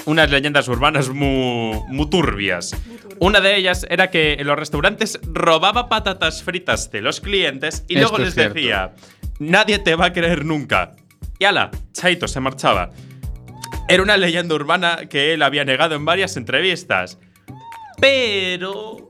unas 0.06 0.30
leyendas 0.30 0.68
urbanas 0.68 1.10
muy, 1.10 1.80
muy 1.88 2.10
turbias. 2.10 2.76
Una 3.20 3.41
de 3.41 3.56
ellas 3.56 3.86
era 3.89 4.10
que 4.10 4.34
en 4.34 4.47
los 4.47 4.58
restaurantes 4.58 5.20
robaba 5.24 5.89
patatas 5.89 6.43
fritas 6.43 6.91
de 6.91 7.01
los 7.01 7.22
clientes 7.22 7.84
y 7.88 7.95
Esto 7.95 8.10
luego 8.10 8.18
es 8.18 8.36
les 8.36 8.53
decía, 8.53 8.93
nadie 9.39 9.80
te 9.80 9.95
va 9.95 10.08
a 10.08 10.14
creer 10.14 10.45
nunca. 10.45 10.91
Y 11.39 11.45
ala, 11.45 11.72
Chaito 11.93 12.28
se 12.28 12.39
marchaba. 12.39 12.91
Era 13.88 14.03
una 14.03 14.18
leyenda 14.18 14.56
urbana 14.56 15.08
que 15.10 15.34
él 15.34 15.41
había 15.41 15.66
negado 15.66 15.95
en 15.95 16.06
varias 16.06 16.38
entrevistas. 16.38 17.20
Pero... 17.99 19.10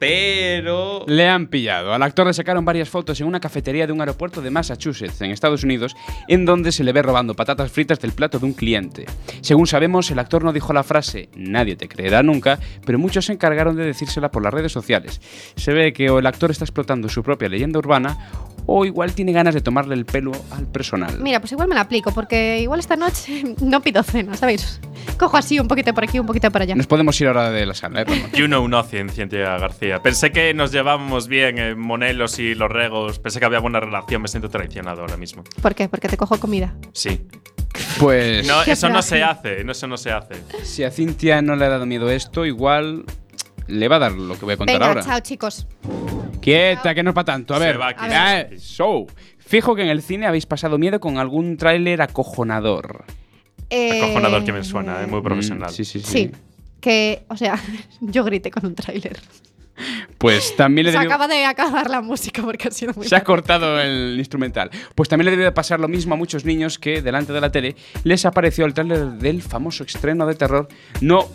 Pero... 0.00 1.04
Le 1.06 1.28
han 1.28 1.48
pillado. 1.48 1.92
Al 1.92 2.02
actor 2.02 2.26
le 2.26 2.32
sacaron 2.32 2.64
varias 2.64 2.88
fotos 2.88 3.20
en 3.20 3.26
una 3.26 3.38
cafetería 3.38 3.86
de 3.86 3.92
un 3.92 4.00
aeropuerto 4.00 4.40
de 4.40 4.50
Massachusetts, 4.50 5.20
en 5.20 5.30
Estados 5.30 5.62
Unidos, 5.62 5.94
en 6.26 6.46
donde 6.46 6.72
se 6.72 6.82
le 6.82 6.92
ve 6.92 7.02
robando 7.02 7.34
patatas 7.34 7.70
fritas 7.70 8.00
del 8.00 8.12
plato 8.12 8.38
de 8.38 8.46
un 8.46 8.54
cliente. 8.54 9.04
Según 9.42 9.66
sabemos, 9.66 10.10
el 10.10 10.18
actor 10.18 10.42
no 10.42 10.54
dijo 10.54 10.72
la 10.72 10.84
frase 10.84 11.28
nadie 11.36 11.76
te 11.76 11.86
creerá 11.86 12.22
nunca, 12.22 12.58
pero 12.86 12.98
muchos 12.98 13.26
se 13.26 13.34
encargaron 13.34 13.76
de 13.76 13.84
decírsela 13.84 14.30
por 14.30 14.42
las 14.42 14.54
redes 14.54 14.72
sociales. 14.72 15.20
Se 15.56 15.74
ve 15.74 15.92
que 15.92 16.08
o 16.08 16.18
el 16.18 16.26
actor 16.26 16.50
está 16.50 16.64
explotando 16.64 17.10
su 17.10 17.22
propia 17.22 17.50
leyenda 17.50 17.78
urbana 17.78 18.30
o 18.66 18.84
igual 18.84 19.12
tiene 19.14 19.32
ganas 19.32 19.54
de 19.54 19.60
tomarle 19.60 19.94
el 19.94 20.04
pelo 20.04 20.32
al 20.52 20.66
personal. 20.66 21.18
Mira, 21.20 21.40
pues 21.40 21.52
igual 21.52 21.68
me 21.68 21.74
la 21.74 21.82
aplico, 21.82 22.12
porque 22.12 22.60
igual 22.60 22.80
esta 22.80 22.96
noche 22.96 23.54
no 23.62 23.80
pido 23.82 24.02
cena, 24.02 24.34
¿sabéis? 24.34 24.80
Cojo 25.18 25.36
así 25.36 25.58
un 25.58 25.68
poquito 25.68 25.92
por 25.94 26.04
aquí, 26.04 26.18
un 26.18 26.26
poquito 26.26 26.50
por 26.50 26.62
allá. 26.62 26.74
Nos 26.74 26.86
podemos 26.86 27.20
ir 27.20 27.26
ahora 27.28 27.50
de 27.50 27.66
la 27.66 27.74
sala, 27.74 28.02
¿eh? 28.02 28.06
You 28.34 28.46
know 28.46 28.66
nothing, 28.68 29.08
Cintia 29.08 29.58
García. 29.58 30.00
Pensé 30.02 30.30
que 30.30 30.54
nos 30.54 30.72
llevábamos 30.72 31.28
bien 31.28 31.58
en 31.58 31.78
Monelos 31.78 32.38
y 32.38 32.54
los 32.54 32.70
Regos. 32.70 33.18
Pensé 33.18 33.40
que 33.40 33.46
había 33.46 33.58
buena 33.60 33.80
relación. 33.80 34.22
Me 34.22 34.28
siento 34.28 34.48
traicionado 34.50 35.00
ahora 35.02 35.16
mismo. 35.16 35.42
¿Por 35.62 35.74
qué? 35.74 35.88
Porque 35.88 36.08
te 36.08 36.16
cojo 36.16 36.38
comida. 36.38 36.74
Sí. 36.92 37.26
Pues 37.98 38.46
No, 38.46 38.62
eso 38.62 38.88
no 38.88 39.02
se 39.02 39.22
hace. 39.22 39.64
No, 39.64 39.72
eso 39.72 39.86
no 39.86 39.96
se 39.96 40.10
hace. 40.12 40.34
si 40.62 40.84
a 40.84 40.90
Cintia 40.90 41.42
no 41.42 41.56
le 41.56 41.64
ha 41.64 41.68
dado 41.68 41.86
miedo 41.86 42.10
esto, 42.10 42.44
igual 42.46 43.04
le 43.70 43.88
va 43.88 43.96
a 43.96 43.98
dar 44.00 44.12
lo 44.12 44.38
que 44.38 44.44
voy 44.44 44.54
a 44.54 44.56
contar 44.56 44.74
Venga, 44.74 44.86
ahora. 44.88 45.02
chao, 45.02 45.20
chicos. 45.20 45.66
Quieta, 46.40 46.94
que 46.94 47.02
no 47.02 47.10
es 47.10 47.14
para 47.14 47.24
tanto. 47.26 47.54
A 47.54 47.58
ver, 47.58 47.80
va 47.80 47.94
ah, 47.96 48.44
so. 48.58 49.06
Fijo 49.38 49.74
que 49.74 49.82
en 49.82 49.88
el 49.88 50.02
cine 50.02 50.26
habéis 50.26 50.46
pasado 50.46 50.78
miedo 50.78 51.00
con 51.00 51.18
algún 51.18 51.56
tráiler 51.56 52.02
acojonador. 52.02 53.04
Eh, 53.68 54.02
Acojonador 54.02 54.44
que 54.44 54.52
me 54.52 54.64
suena, 54.64 55.02
¿eh? 55.02 55.06
muy 55.06 55.22
profesional. 55.22 55.70
Mm, 55.70 55.74
sí, 55.74 55.84
sí, 55.84 56.00
sí. 56.00 56.06
Sí. 56.10 56.30
Que, 56.80 57.24
o 57.28 57.36
sea, 57.36 57.58
yo 58.00 58.24
grité 58.24 58.50
con 58.50 58.66
un 58.66 58.74
tráiler. 58.74 59.20
Pues 60.18 60.54
también 60.56 60.86
le 60.86 60.92
Se 60.92 60.98
debió- 60.98 61.08
acaba 61.08 61.26
de 61.26 61.44
acabar 61.46 61.88
la 61.88 62.02
música 62.02 62.42
porque 62.42 62.68
ha 62.68 62.70
sido 62.70 62.92
muy 62.94 63.06
Se 63.06 63.16
ha 63.16 63.24
cortado 63.24 63.80
el 63.80 64.16
instrumental. 64.18 64.70
Pues 64.94 65.08
también 65.08 65.26
le 65.26 65.30
debe 65.30 65.44
de 65.44 65.52
pasar 65.52 65.80
lo 65.80 65.88
mismo 65.88 66.14
a 66.14 66.16
muchos 66.18 66.44
niños 66.44 66.78
que 66.78 67.00
delante 67.00 67.32
de 67.32 67.40
la 67.40 67.50
tele 67.50 67.76
les 68.04 68.26
apareció 68.26 68.66
el 68.66 68.74
tráiler 68.74 69.12
del 69.12 69.40
famoso 69.40 69.84
estreno 69.84 70.26
de 70.26 70.34
terror 70.34 70.68
No 71.00 71.26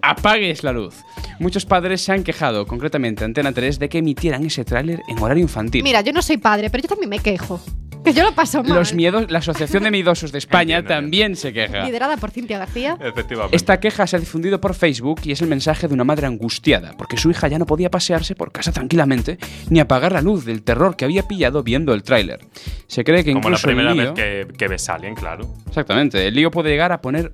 apagues 0.00 0.62
la 0.62 0.72
luz. 0.72 0.94
Muchos 1.38 1.66
padres 1.66 2.00
se 2.02 2.12
han 2.12 2.22
quejado, 2.24 2.66
concretamente 2.66 3.24
Antena 3.24 3.52
3, 3.52 3.78
de 3.78 3.88
que 3.88 3.98
emitieran 3.98 4.44
ese 4.46 4.64
tráiler 4.64 5.02
en 5.08 5.18
horario 5.18 5.42
infantil. 5.42 5.82
Mira, 5.82 6.00
yo 6.02 6.12
no 6.12 6.22
soy 6.22 6.36
padre, 6.38 6.70
pero 6.70 6.82
yo 6.82 6.88
también 6.88 7.10
me 7.10 7.18
quejo. 7.18 7.60
Que 8.04 8.12
yo 8.12 8.24
lo 8.24 8.34
paso 8.34 8.64
mal. 8.64 8.74
Los 8.76 8.94
miedos, 8.94 9.30
la 9.30 9.38
Asociación 9.38 9.84
de 9.84 9.92
Miedosos 9.92 10.32
de 10.32 10.38
España 10.38 10.78
Entiendo, 10.78 10.88
también 11.02 11.36
se 11.36 11.52
queja. 11.52 11.84
Liderada 11.84 12.16
por 12.16 12.32
Cintia 12.32 12.58
García. 12.58 12.98
Efectivamente. 13.00 13.54
Esta 13.54 13.78
queja 13.78 14.08
se 14.08 14.16
ha 14.16 14.18
difundido 14.18 14.60
por 14.60 14.74
Facebook 14.74 15.20
y 15.22 15.30
es 15.30 15.40
el 15.40 15.46
mensaje 15.46 15.86
de 15.86 15.94
una 15.94 16.02
madre 16.02 16.26
angustiada, 16.26 16.96
porque 16.98 17.16
su 17.16 17.30
hija 17.30 17.46
ya 17.46 17.60
no 17.60 17.66
podía 17.66 17.92
pasearse 17.92 18.34
por 18.34 18.50
casa 18.50 18.72
tranquilamente 18.72 19.38
ni 19.70 19.78
apagar 19.78 20.10
la 20.10 20.20
luz 20.20 20.44
del 20.44 20.64
terror 20.64 20.96
que 20.96 21.04
había 21.04 21.28
pillado 21.28 21.62
viendo 21.62 21.94
el 21.94 22.02
tráiler. 22.02 22.40
Se 22.88 23.04
cree 23.04 23.22
que 23.22 23.34
Como 23.34 23.50
la 23.50 23.56
el 23.56 23.62
primera 23.62 23.94
lío- 23.94 24.14
vez 24.14 24.48
que, 24.48 24.52
que 24.58 24.66
ves 24.66 24.88
a 24.88 24.94
alguien, 24.94 25.14
claro. 25.14 25.46
Exactamente, 25.68 26.26
el 26.26 26.34
lío 26.34 26.50
puede 26.50 26.70
llegar 26.70 26.90
a 26.90 27.00
poner... 27.00 27.32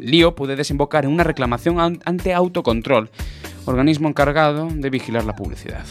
Lío 0.00 0.34
puede 0.34 0.56
desembocar 0.56 1.04
en 1.04 1.12
una 1.12 1.24
reclamación 1.24 1.80
an- 1.80 2.00
ante 2.04 2.34
autocontrol, 2.34 3.10
organismo 3.66 4.08
encargado 4.08 4.68
de 4.70 4.90
vigilar 4.90 5.24
la 5.24 5.34
publicidad. 5.36 5.84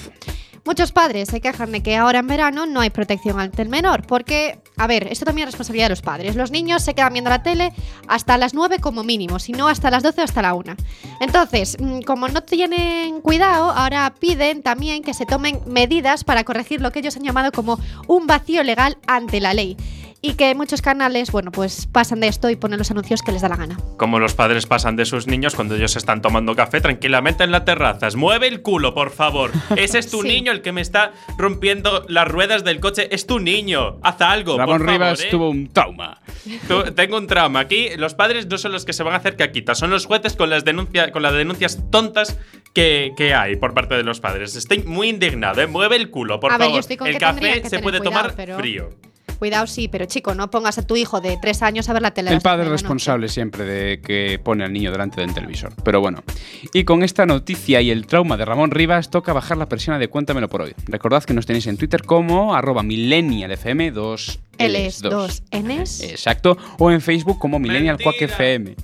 Muchos 0.66 0.94
padres 0.94 1.28
se 1.28 1.42
quejan 1.42 1.74
de 1.74 1.84
que 1.84 1.98
ahora 1.98 2.20
en 2.20 2.28
verano 2.28 2.66
no 2.66 2.80
hay 2.80 2.90
protección 2.90 3.38
ante 3.38 3.62
el 3.62 3.68
menor, 3.68 4.08
porque, 4.08 4.60
a 4.78 4.88
ver, 4.88 5.08
esto 5.12 5.26
también 5.26 5.46
es 5.50 5.52
responsabilidad 5.52 5.88
de 5.88 5.90
los 5.90 6.02
padres. 6.02 6.38
Los 6.38 6.52
niños 6.52 6.82
se 6.82 6.94
quedan 6.94 7.12
viendo 7.12 7.30
la 7.30 7.44
tele 7.44 7.74
hasta 8.08 8.38
las 8.38 8.54
9 8.54 8.80
como 8.80 9.04
mínimo, 9.04 9.40
si 9.40 9.52
no 9.52 9.68
hasta 9.68 9.92
las 9.92 10.04
12 10.04 10.22
o 10.22 10.24
hasta 10.24 10.42
la 10.42 10.54
1. 10.54 10.76
Entonces, 11.20 11.76
mm, 11.82 12.04
como 12.04 12.30
no 12.30 12.44
tienen 12.44 13.20
cuidado, 13.20 13.72
ahora 13.72 14.14
piden 14.18 14.64
también 14.64 15.04
que 15.04 15.14
se 15.14 15.26
tomen 15.26 15.60
medidas 15.68 16.24
para 16.24 16.46
corregir 16.46 16.80
lo 16.80 16.94
que 16.94 17.00
ellos 17.00 17.18
han 17.18 17.24
llamado 17.24 17.52
como 17.52 17.78
un 18.08 18.26
vacío 18.26 18.64
legal 18.64 18.98
ante 19.06 19.42
la 19.42 19.54
ley. 19.54 19.76
Y 20.26 20.36
que 20.36 20.56
muchos 20.56 20.82
canales, 20.82 21.32
bueno, 21.34 21.52
pues 21.52 21.86
pasan 21.86 22.22
de 22.22 22.30
esto 22.30 22.50
y 22.50 22.56
ponen 22.56 22.80
los 22.80 22.90
anuncios 22.90 23.22
que 23.22 23.34
les 23.34 23.42
da 23.42 23.50
la 23.50 23.58
gana. 23.58 23.78
Como 23.98 24.20
los 24.20 24.34
padres 24.36 24.66
pasan 24.66 24.96
de 24.96 25.04
sus 25.04 25.28
niños 25.28 25.54
cuando 25.54 25.76
ellos 25.76 25.98
están 25.98 26.22
tomando 26.22 26.56
café 26.56 26.80
tranquilamente 26.80 27.44
en 27.44 27.52
la 27.52 27.66
terraza. 27.66 28.08
Mueve 28.16 28.48
el 28.48 28.62
culo, 28.62 28.94
por 28.94 29.12
favor. 29.12 29.52
Ese 29.76 30.00
es 30.00 30.10
tu 30.10 30.22
Sí. 30.22 30.30
niño 30.30 30.54
el 30.54 30.62
que 30.62 30.72
me 30.72 30.80
está 30.80 31.12
rompiendo 31.38 32.06
las 32.08 32.26
ruedas 32.26 32.64
del 32.64 32.80
coche. 32.80 33.14
Es 33.14 33.28
tu 33.28 33.40
niño. 33.40 33.98
Haz 34.02 34.22
algo. 34.22 34.58
Ramón 34.58 34.78
por 34.78 34.86
favor, 34.88 35.02
Rivas 35.02 35.22
¿eh? 35.24 35.28
tuvo 35.30 35.50
un 35.50 35.68
trauma. 35.68 36.22
Tú- 36.70 36.84
tengo 36.96 37.18
un 37.18 37.28
trauma. 37.28 37.60
Aquí 37.60 37.90
los 37.98 38.14
padres 38.14 38.48
no 38.48 38.58
son 38.58 38.72
los 38.72 38.86
que 38.86 38.94
se 38.94 39.04
van 39.04 39.16
a 39.16 39.18
hacer 39.18 39.36
caquita, 39.36 39.76
son 39.76 39.90
los 39.90 40.06
jueces 40.06 40.38
con 40.38 40.50
las, 40.50 40.64
denuncia, 40.64 41.12
con 41.12 41.22
las 41.22 41.34
denuncias 41.34 41.80
tontas 41.92 42.40
que, 42.74 43.12
que 43.18 43.34
hay 43.34 43.58
por 43.58 43.74
parte 43.74 43.96
de 43.96 44.04
los 44.04 44.22
padres. 44.22 44.56
Estoy 44.56 44.84
muy 44.84 45.10
indignado, 45.10 45.60
¿eh? 45.62 45.68
Mueve 45.68 45.98
el 45.98 46.10
culo, 46.10 46.40
por 46.40 46.54
A 46.54 46.58
ver, 46.58 46.68
favor. 46.68 46.76
yo 46.76 46.80
estoy 46.80 46.96
con 46.96 47.08
el 47.08 47.14
que 47.16 47.20
café 47.20 47.62
que 47.62 47.70
se 47.70 47.80
puede 47.80 47.98
cuidado, 48.00 48.04
tomar 48.22 48.36
pero- 48.38 48.56
frío. 48.58 48.90
Cuidado, 49.44 49.68
sí, 49.68 49.90
pero 49.90 50.06
chico, 50.06 50.34
no 50.36 50.50
pongas 50.50 50.78
a 50.78 50.88
tu 50.88 50.96
hijo 50.96 51.20
de 51.20 51.38
3 51.42 51.64
años 51.64 51.90
a 51.90 51.94
ver 51.94 52.02
la 52.02 52.12
tele. 52.12 52.32
El 52.32 52.40
padre 52.40 52.64
la 52.64 52.72
responsable 52.72 53.28
siempre 53.28 53.66
de 53.66 54.00
que 54.00 54.40
pone 54.42 54.64
al 54.64 54.72
niño 54.72 54.90
delante 54.90 55.20
del 55.20 55.34
televisor. 55.34 55.74
Pero 55.84 56.00
bueno. 56.00 56.24
Y 56.72 56.86
con 56.86 57.04
esta 57.04 57.26
noticia 57.26 57.82
y 57.82 57.92
el 57.92 58.08
trauma 58.08 58.38
de 58.38 58.46
Ramón 58.46 58.72
Rivas, 58.72 59.10
toca 59.10 59.34
bajar 59.34 59.58
la 59.58 59.68
persiana 59.68 60.00
de 60.00 60.08
Cuéntamelo 60.08 60.48
por 60.48 60.62
hoy. 60.62 60.74
Recordad 60.86 61.26
que 61.26 61.34
nos 61.34 61.46
tenéis 61.46 61.68
en 61.68 61.76
Twitter 61.76 62.04
como 62.04 62.56
arroba 62.56 62.84
millennialfm 62.84 63.92
2 63.92 64.40
noche. 64.54 64.66
L 64.66 64.86
es 64.86 65.02
2 65.02 65.44
Ns. 65.52 66.04
Exacto. 66.04 66.58
O 66.80 66.90
en 66.90 67.02
Facebook 67.02 67.38
como 67.38 67.60
Millennial 67.60 67.98
Quack 68.02 68.22
FM. 68.22 68.76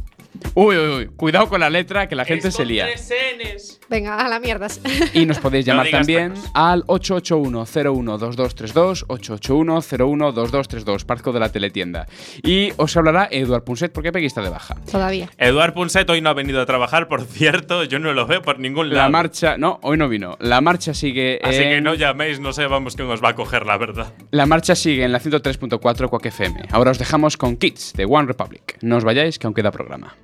Uy, 0.56 0.78
uy, 0.78 0.90
uy. 0.90 1.06
Cuidado 1.16 1.48
con 1.48 1.62
la 1.62 1.70
letra 1.70 2.10
que 2.10 2.16
la 2.16 2.26
gente 2.26 2.52
se 2.52 2.66
lía. 2.66 2.88
Venga, 3.90 4.18
a 4.18 4.30
la 4.30 4.40
mierda. 4.40 4.68
Y 5.14 5.26
nos 5.26 5.40
podéis 5.40 5.66
llamar 5.66 5.90
también 5.90 6.34
al 6.54 6.86
881-012232, 6.86 9.08
881-012232, 9.08 11.06
parco 11.06 11.32
de 11.32 11.40
la 11.40 11.52
teletienda. 11.52 12.06
Y 12.44 12.72
os 12.78 12.96
hablará 12.96 13.28
Eduard 13.32 13.64
Punset, 13.64 13.92
porque 13.92 14.12
Peggy 14.12 14.28
está 14.28 14.42
de 14.42 14.50
baja. 14.50 14.76
Todavía. 14.92 15.30
Eduard 15.38 15.74
Punset 15.74 16.10
hoy 16.10 16.22
no 16.22 16.30
ha 16.30 16.34
venido 16.34 16.62
a 16.62 16.66
trabajar, 16.66 17.08
por 17.08 17.24
cierto, 17.24 17.84
yo 17.84 18.00
no 18.00 18.14
lo 18.14 18.28
veo 18.28 18.42
por 18.42 18.60
ningún 18.60 18.90
lado. 18.90 19.02
La 19.02 19.10
marcha, 19.10 19.58
no, 19.58 19.80
hoy 19.82 19.98
no 19.98 20.08
vino. 20.08 20.38
La 20.40 20.62
marcha 20.62 20.94
sigue 20.94 21.40
Así 21.44 21.60
que 21.60 21.82
no 21.82 21.96
llaméis, 21.96 22.40
no 22.40 22.54
sabemos 22.54 22.96
quién 22.96 23.10
os 23.10 23.24
va 23.24 23.30
a 23.30 23.36
coger, 23.36 23.66
la 23.66 23.78
verdad. 23.78 24.14
La 24.32 24.46
marcha 24.46 24.76
sigue 24.76 25.04
en 25.04 25.12
la 25.12 25.20
103.4 25.20 26.10
Quack 26.10 26.26
FM. 26.28 26.62
Ahora 26.72 26.92
os 26.92 27.00
dejamos 27.00 27.38
con 27.38 27.58
Kids 27.58 27.94
de 27.94 28.06
One 28.06 28.28
Republic. 28.28 28.78
No 28.82 28.98
os 28.98 29.04
vayáis, 29.04 29.40
que 29.40 29.48
aún 29.48 29.54
queda 29.54 29.72
programa. 29.72 30.16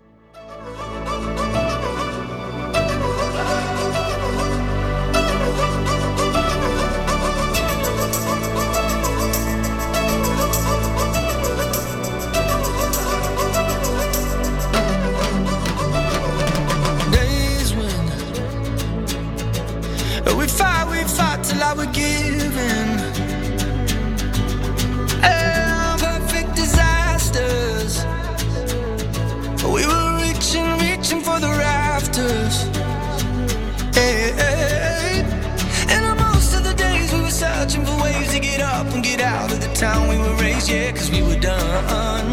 Town 39.75 40.07
we 40.07 40.17
were 40.17 40.33
raised, 40.35 40.69
yeah, 40.69 40.89
cause 40.91 41.11
we 41.11 41.21
were 41.21 41.39
done. 41.39 42.25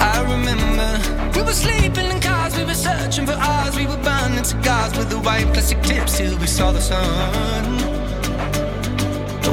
I 0.00 0.22
remember 0.22 0.90
we 1.36 1.42
were 1.42 1.52
sleeping 1.52 2.06
in 2.06 2.18
cars, 2.20 2.56
we 2.56 2.64
were 2.64 2.74
searching 2.74 3.26
for 3.26 3.34
ours, 3.34 3.76
we 3.76 3.86
were 3.86 3.98
burning 3.98 4.42
cigars 4.42 4.96
with 4.96 5.10
the 5.10 5.18
white 5.18 5.52
plastic 5.52 5.82
tips 5.82 6.16
till 6.16 6.38
we 6.38 6.46
saw 6.46 6.72
the 6.72 6.80
sun. 6.80 7.76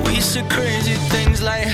We 0.06 0.22
said 0.22 0.50
crazy 0.50 0.94
things 1.12 1.44
like 1.44 1.68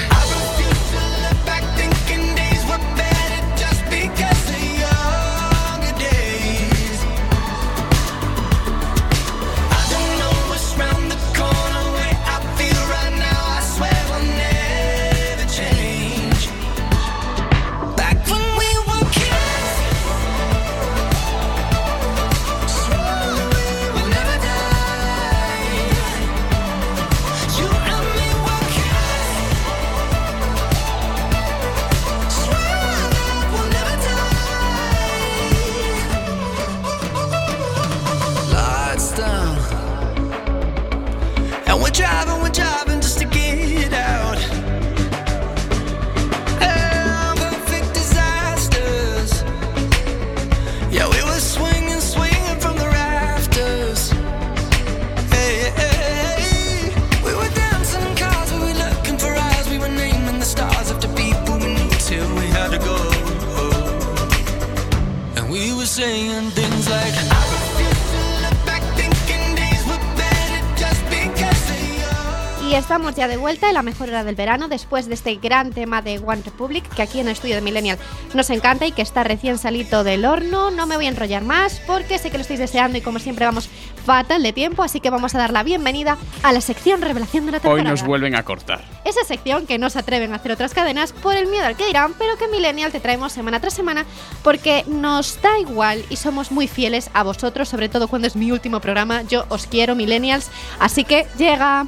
ya 73.24 73.30
de 73.30 73.38
vuelta 73.38 73.69
en 73.69 73.76
la 73.76 73.84
mejor 73.84 74.09
hora 74.09 74.26
del 74.26 74.36
verano 74.36 74.67
después 74.67 75.07
de 75.07 75.13
este 75.13 75.36
gran 75.36 75.71
tema 75.71 76.01
de 76.01 76.19
One 76.19 76.41
Republic 76.43 76.84
que 76.93 77.03
aquí 77.03 77.21
en 77.21 77.28
el 77.28 77.32
estudio 77.32 77.55
de 77.55 77.61
Millennial 77.61 77.97
nos 78.34 78.49
encanta 78.49 78.86
y 78.86 78.91
que 78.91 79.01
está 79.01 79.24
recién 79.24 79.57
salido 79.57 80.03
del 80.03 80.26
horno. 80.26 80.71
No 80.71 80.88
me 80.88 80.97
voy 80.97 81.05
a 81.05 81.09
enrollar 81.09 81.41
más 81.41 81.82
porque 81.88 82.17
sé 82.17 82.32
que 82.32 82.38
lo 82.38 82.41
estáis 82.41 82.59
deseando 82.59 82.97
y 82.97 83.01
como 83.01 83.19
siempre 83.19 83.45
vamos 83.45 83.69
fatal 84.05 84.43
de 84.43 84.51
tiempo, 84.51 84.84
así 84.84 84.99
que 84.99 85.09
vamos 85.09 85.34
a 85.36 85.38
dar 85.38 85.53
la 85.53 85.63
bienvenida 85.63 86.17
a 86.41 86.51
la 86.51 86.59
sección 86.59 87.01
revelación 87.01 87.45
de 87.45 87.53
la 87.53 87.57
Hoy 87.59 87.61
temporada. 87.61 87.91
nos 87.91 88.03
vuelven 88.03 88.36
a 88.36 88.43
cortar. 88.43 88.84
Esa 89.05 89.24
sección 89.24 89.67
que 89.67 89.78
no 89.78 89.89
se 89.89 89.99
atreven 89.99 90.34
a 90.34 90.36
hacer 90.36 90.51
otras 90.51 90.74
cadenas 90.74 91.13
por 91.13 91.38
el 91.38 91.47
miedo 91.47 91.65
al 91.65 91.78
que 91.78 91.86
dirán, 91.86 92.15
pero 92.19 92.36
que 92.36 92.43
en 92.45 92.51
Millennial 92.51 92.91
te 92.91 92.99
traemos 92.99 93.32
semana 93.32 93.61
tras 93.61 93.74
semana 93.74 94.05
porque 94.43 94.84
nos 94.88 95.41
da 95.41 95.59
igual 95.59 96.03
y 96.09 96.17
somos 96.17 96.51
muy 96.51 96.67
fieles 96.67 97.09
a 97.13 97.24
vosotros, 97.24 97.69
sobre 97.69 97.88
todo 97.88 98.09
cuando 98.09 98.28
es 98.28 98.36
mi 98.36 98.51
último 98.51 98.82
programa. 98.82 99.21
Yo 99.21 99.45
os 99.47 99.65
quiero, 99.65 99.95
Millennials, 99.95 100.51
así 100.80 101.05
que 101.05 101.26
llega. 101.38 101.88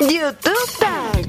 YouTube 0.00 0.70
Tag. 0.80 1.26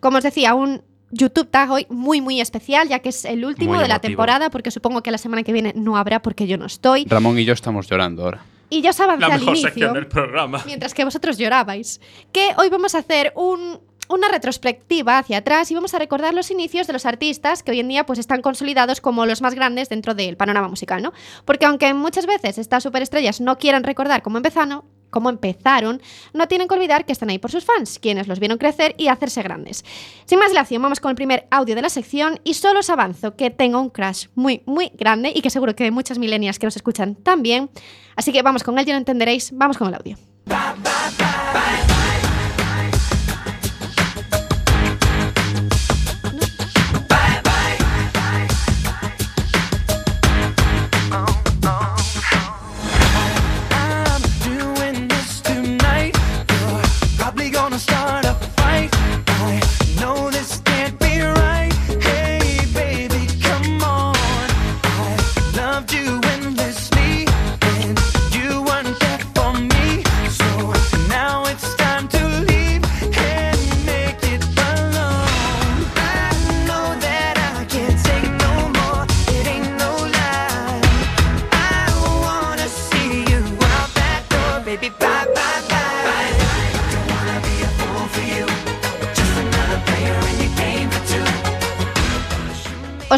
Como 0.00 0.18
os 0.18 0.24
decía, 0.24 0.54
un 0.54 0.82
YouTube 1.10 1.48
Tag 1.50 1.70
hoy 1.70 1.86
muy 1.88 2.20
muy 2.20 2.40
especial, 2.40 2.88
ya 2.88 2.98
que 3.00 3.08
es 3.10 3.24
el 3.24 3.44
último 3.44 3.74
Muy 3.74 3.82
de 3.82 3.88
la 3.88 4.00
temporada, 4.00 4.50
porque 4.50 4.70
supongo 4.70 5.02
que 5.02 5.10
la 5.10 5.18
semana 5.18 5.42
que 5.42 5.52
viene 5.52 5.72
no 5.76 5.96
habrá 5.96 6.20
porque 6.22 6.46
yo 6.46 6.58
no 6.58 6.66
estoy. 6.66 7.04
Ramón 7.06 7.38
y 7.38 7.44
yo 7.44 7.52
estamos 7.52 7.88
llorando 7.88 8.24
ahora. 8.24 8.42
Y 8.68 8.82
ya 8.82 8.90
os 8.90 8.98
avancé 9.00 9.20
La 9.20 9.26
al 9.26 9.32
mejor 9.40 9.48
inicio. 9.54 9.68
sección 9.68 9.94
del 9.94 10.06
programa. 10.08 10.62
mientras 10.66 10.92
que 10.92 11.04
vosotros 11.04 11.38
llorabais, 11.38 12.00
que 12.32 12.50
hoy 12.58 12.68
vamos 12.68 12.94
a 12.96 12.98
hacer 12.98 13.32
un- 13.36 13.78
una 14.08 14.28
retrospectiva 14.28 15.18
hacia 15.18 15.38
atrás 15.38 15.70
y 15.70 15.74
vamos 15.74 15.94
a 15.94 15.98
recordar 15.98 16.34
los 16.34 16.50
inicios 16.50 16.86
de 16.86 16.92
los 16.92 17.06
artistas 17.06 17.62
que 17.62 17.72
hoy 17.72 17.80
en 17.80 17.88
día 17.88 18.06
pues 18.06 18.18
están 18.18 18.42
consolidados 18.42 19.00
como 19.00 19.26
los 19.26 19.42
más 19.42 19.54
grandes 19.54 19.88
dentro 19.88 20.14
del 20.14 20.36
panorama 20.36 20.68
musical, 20.68 21.02
¿no? 21.02 21.12
Porque 21.44 21.66
aunque 21.66 21.92
muchas 21.94 22.26
veces 22.26 22.58
estas 22.58 22.82
superestrellas 22.82 23.40
no 23.40 23.58
quieran 23.58 23.84
recordar 23.84 24.22
cómo 24.22 24.36
empezaron, 24.36 24.84
cómo 25.10 25.30
empezaron, 25.30 26.02
no 26.34 26.48
tienen 26.48 26.68
que 26.68 26.74
olvidar 26.74 27.04
que 27.04 27.12
están 27.12 27.30
ahí 27.30 27.38
por 27.38 27.50
sus 27.50 27.64
fans, 27.64 27.98
quienes 27.98 28.28
los 28.28 28.38
vieron 28.38 28.58
crecer 28.58 28.94
y 28.98 29.08
hacerse 29.08 29.42
grandes. 29.42 29.84
Sin 30.26 30.38
más 30.38 30.50
dilación, 30.50 30.82
vamos 30.82 31.00
con 31.00 31.10
el 31.10 31.16
primer 31.16 31.46
audio 31.50 31.74
de 31.74 31.82
la 31.82 31.88
sección 31.88 32.40
y 32.44 32.54
solo 32.54 32.80
os 32.80 32.90
avanzo 32.90 33.36
que 33.36 33.50
tengo 33.50 33.80
un 33.80 33.90
crush 33.90 34.26
muy, 34.34 34.62
muy 34.66 34.90
grande 34.94 35.32
y 35.34 35.40
que 35.40 35.50
seguro 35.50 35.74
que 35.74 35.90
muchas 35.90 36.18
milenias 36.18 36.58
que 36.58 36.66
nos 36.66 36.76
escuchan 36.76 37.14
también. 37.14 37.70
Así 38.14 38.32
que 38.32 38.42
vamos 38.42 38.62
con 38.62 38.78
él, 38.78 38.86
ya 38.86 38.94
lo 38.94 38.98
entenderéis, 38.98 39.52
vamos 39.52 39.78
con 39.78 39.88
el 39.88 39.94
audio. 39.94 40.35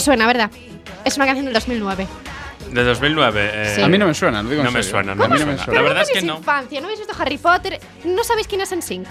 Suena, 0.09 0.27
¿verdad? 0.27 0.51
Es 1.05 1.17
una 1.17 1.27
canción 1.27 1.45
del 1.45 1.55
2009. 1.55 2.07
De 2.73 2.85
2009. 2.85 3.51
eh, 3.53 3.73
Sí. 3.77 3.83
A 3.83 3.89
mí 3.89 3.97
no 3.99 4.07
me 4.07 4.15
suena, 4.15 4.43
lo 4.43 4.49
digo 4.51 4.61
en 4.63 4.67
No 4.67 4.71
me 4.73 4.83
serio. 4.83 4.91
suena, 4.99 5.13
A 5.13 5.15
no 5.15 5.23
mí 5.25 5.29
me 5.35 5.39
no 5.41 5.47
me 5.47 5.53
suena. 5.53 5.65
suena. 5.65 5.81
La 5.81 5.89
verdad 5.89 6.03
es 6.03 6.09
que 6.09 6.15
¿Tenéis 6.15 6.33
no. 6.33 6.39
infancia? 6.39 6.81
¿No 6.81 6.87
habéis 6.87 7.01
visto 7.01 7.15
Harry 7.23 7.39
Potter? 7.39 7.81
¿No 8.05 8.25
sabéis 8.25 8.47
quién 8.49 8.61
es 8.61 8.73
NSYNC? 8.73 9.07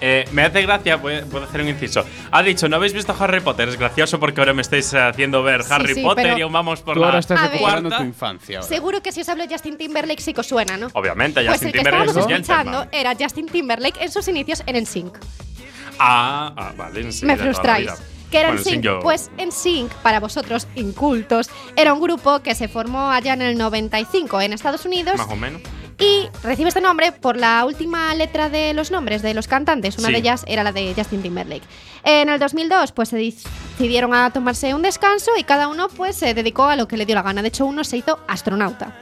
Eh, 0.00 0.26
me 0.32 0.42
hace 0.42 0.60
gracia, 0.62 1.00
puedo, 1.00 1.24
puedo 1.28 1.44
hacer 1.44 1.60
un 1.62 1.68
inciso. 1.68 2.04
Ha 2.30 2.42
dicho, 2.42 2.68
¿no 2.68 2.76
habéis 2.76 2.92
visto 2.92 3.14
Harry 3.18 3.40
Potter? 3.40 3.68
Es 3.68 3.78
gracioso 3.78 4.18
porque 4.20 4.40
ahora 4.40 4.52
me 4.52 4.60
estáis 4.62 4.92
haciendo 4.92 5.42
ver 5.42 5.62
Sí, 5.62 5.68
Harry 5.72 5.94
sí, 5.94 6.02
Potter 6.02 6.24
pero- 6.24 6.38
y 6.38 6.42
aún 6.42 6.52
vamos 6.52 6.82
por 6.82 6.94
Tú 6.94 7.00
la 7.00 7.06
ahora 7.06 7.18
estás 7.20 7.38
A 7.38 7.42
ver. 7.44 7.52
recuperando 7.52 7.88
cuarta. 7.88 8.04
tu 8.04 8.08
infancia. 8.08 8.58
ahora. 8.58 8.68
Seguro 8.68 9.02
que 9.02 9.12
si 9.12 9.20
os 9.22 9.28
hablo 9.28 9.46
de 9.46 9.52
Justin 9.54 9.78
Timberlake 9.78 10.20
sí 10.20 10.34
que 10.34 10.40
os 10.40 10.46
suena, 10.46 10.76
¿no? 10.76 10.88
Obviamente, 10.94 11.40
Pues 11.40 11.52
Justin 11.52 11.68
el 11.68 11.72
que 11.72 11.78
Timberlake 11.78 12.06
estábamos 12.08 12.32
escuchando 12.32 12.86
era 12.92 13.12
Justin 13.18 13.46
Timberlake 13.46 14.02
en 14.04 14.10
sus 14.12 14.28
inicios 14.28 14.62
en 14.66 14.76
NSYNC. 14.76 15.18
Ah, 15.98 16.52
ah, 16.56 16.72
vale, 16.76 17.10
sí, 17.12 17.24
Me 17.24 17.32
de 17.34 17.38
toda 17.38 17.46
la 17.48 17.54
frustráis. 17.54 17.86
vida. 17.86 17.96
¿Qué 18.34 18.40
era 18.40 18.48
Bueno, 18.52 18.62
NSYNC? 18.62 19.00
Pues 19.02 19.30
NSYNC, 19.38 19.92
para 20.02 20.18
vosotros 20.18 20.66
incultos, 20.74 21.50
era 21.76 21.92
un 21.94 22.00
grupo 22.00 22.40
que 22.40 22.56
se 22.56 22.66
formó 22.66 23.10
allá 23.12 23.34
en 23.34 23.42
el 23.42 23.56
95 23.56 24.40
en 24.40 24.52
Estados 24.52 24.84
Unidos 24.84 25.18
Más 25.18 25.28
o 25.30 25.36
menos. 25.36 25.62
y 26.00 26.26
recibe 26.42 26.66
este 26.68 26.80
nombre 26.80 27.12
por 27.12 27.36
la 27.36 27.64
última 27.64 28.12
letra 28.16 28.48
de 28.48 28.74
los 28.74 28.90
nombres 28.90 29.22
de 29.22 29.34
los 29.34 29.46
cantantes. 29.46 29.98
Una 29.98 30.08
Sí. 30.08 30.14
de 30.14 30.18
ellas 30.18 30.44
era 30.48 30.64
la 30.64 30.72
de 30.72 30.92
Justin 30.96 31.22
Timberlake. 31.22 31.62
En 32.02 32.28
el 32.28 32.40
2002, 32.40 32.90
pues 32.90 33.10
se 33.10 33.16
decidieron 33.18 34.12
a 34.12 34.30
tomarse 34.32 34.74
un 34.74 34.82
descanso 34.82 35.30
y 35.38 35.44
cada 35.44 35.68
uno 35.68 35.88
pues 35.88 36.16
se 36.16 36.34
dedicó 36.34 36.64
a 36.64 36.74
lo 36.74 36.88
que 36.88 36.96
le 36.96 37.06
dio 37.06 37.14
la 37.14 37.22
gana. 37.22 37.40
De 37.40 37.46
hecho, 37.48 37.64
uno 37.66 37.84
se 37.84 37.98
hizo 37.98 38.18
astronauta. 38.26 38.98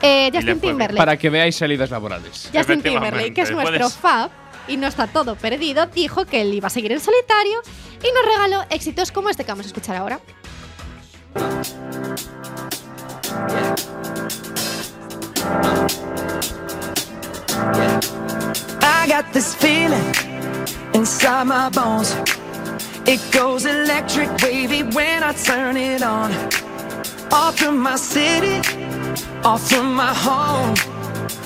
Eh, 0.00 0.30
Justin. 0.34 0.58
Timberlake. 0.60 0.96
Para 0.98 1.16
que 1.18 1.28
veáis 1.30 1.56
salidas 1.56 1.90
laborales. 1.90 2.50
Justin 2.52 2.80
Timberlake, 2.82 3.34
que 3.34 3.42
es 3.42 3.50
nuestro 3.50 3.78
Puedes- 3.78 3.94
fab 3.94 4.30
y 4.68 4.76
no 4.76 4.86
está 4.86 5.06
todo 5.06 5.36
perdido, 5.36 5.86
dijo 5.86 6.24
que 6.24 6.40
él 6.42 6.54
iba 6.54 6.68
a 6.68 6.70
seguir 6.70 6.92
en 6.92 7.00
solitario 7.00 7.60
y 8.02 8.12
nos 8.12 8.24
regaló 8.24 8.64
éxitos 8.70 9.12
como 9.12 9.28
este 9.28 9.44
que 9.44 9.52
vamos 9.52 9.66
a 9.66 9.68
escuchar 9.68 9.96
ahora. 9.96 10.20
I 18.82 19.06
got 19.06 19.32
this 19.32 19.54
feeling 19.54 20.14
inside 20.94 21.46
my 21.46 21.68
bones. 21.70 22.16
It 23.06 23.20
goes 23.32 23.66
electric 23.66 24.30
wavy 24.42 24.82
when 24.82 25.22
I 25.22 25.34
turn 25.34 25.76
it 25.76 26.02
on. 26.02 26.32
Off 27.30 27.58
from 27.58 27.78
my 27.78 27.96
city, 27.96 28.60
off 29.44 29.68
from 29.68 29.94
my 29.94 30.14
home. 30.14 30.74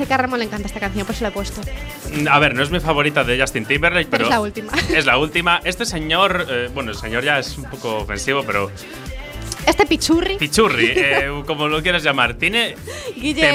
Sé 0.00 0.06
que 0.08 0.14
a 0.14 0.16
Ramón 0.16 0.38
le 0.38 0.46
encanta 0.46 0.66
esta 0.66 0.80
canción, 0.80 1.04
por 1.06 1.14
eso 1.14 1.24
la 1.24 1.28
he 1.28 1.32
puesto. 1.32 1.60
A 2.30 2.38
ver, 2.38 2.54
no 2.54 2.62
es 2.62 2.70
mi 2.70 2.80
favorita 2.80 3.22
de 3.24 3.38
Justin 3.38 3.66
Timberlake, 3.66 4.08
Pero 4.10 4.24
pero. 4.24 4.24
es 4.24 4.30
la 4.30 4.40
última. 4.40 4.72
Es 4.94 5.06
la 5.06 5.18
última. 5.18 5.60
Este 5.64 5.84
señor, 5.84 6.46
eh, 6.48 6.70
bueno, 6.72 6.90
el 6.92 6.96
señor 6.96 7.22
ya 7.22 7.38
es 7.38 7.58
un 7.58 7.64
poco 7.64 7.96
ofensivo, 7.98 8.42
pero. 8.44 8.70
Este 9.70 9.86
pichurri. 9.86 10.36
Pichurri, 10.36 10.86
eh, 10.96 11.42
como 11.46 11.68
lo 11.68 11.80
quieras 11.80 12.02
llamar, 12.02 12.34
tiene 12.34 12.74
Guille 13.14 13.52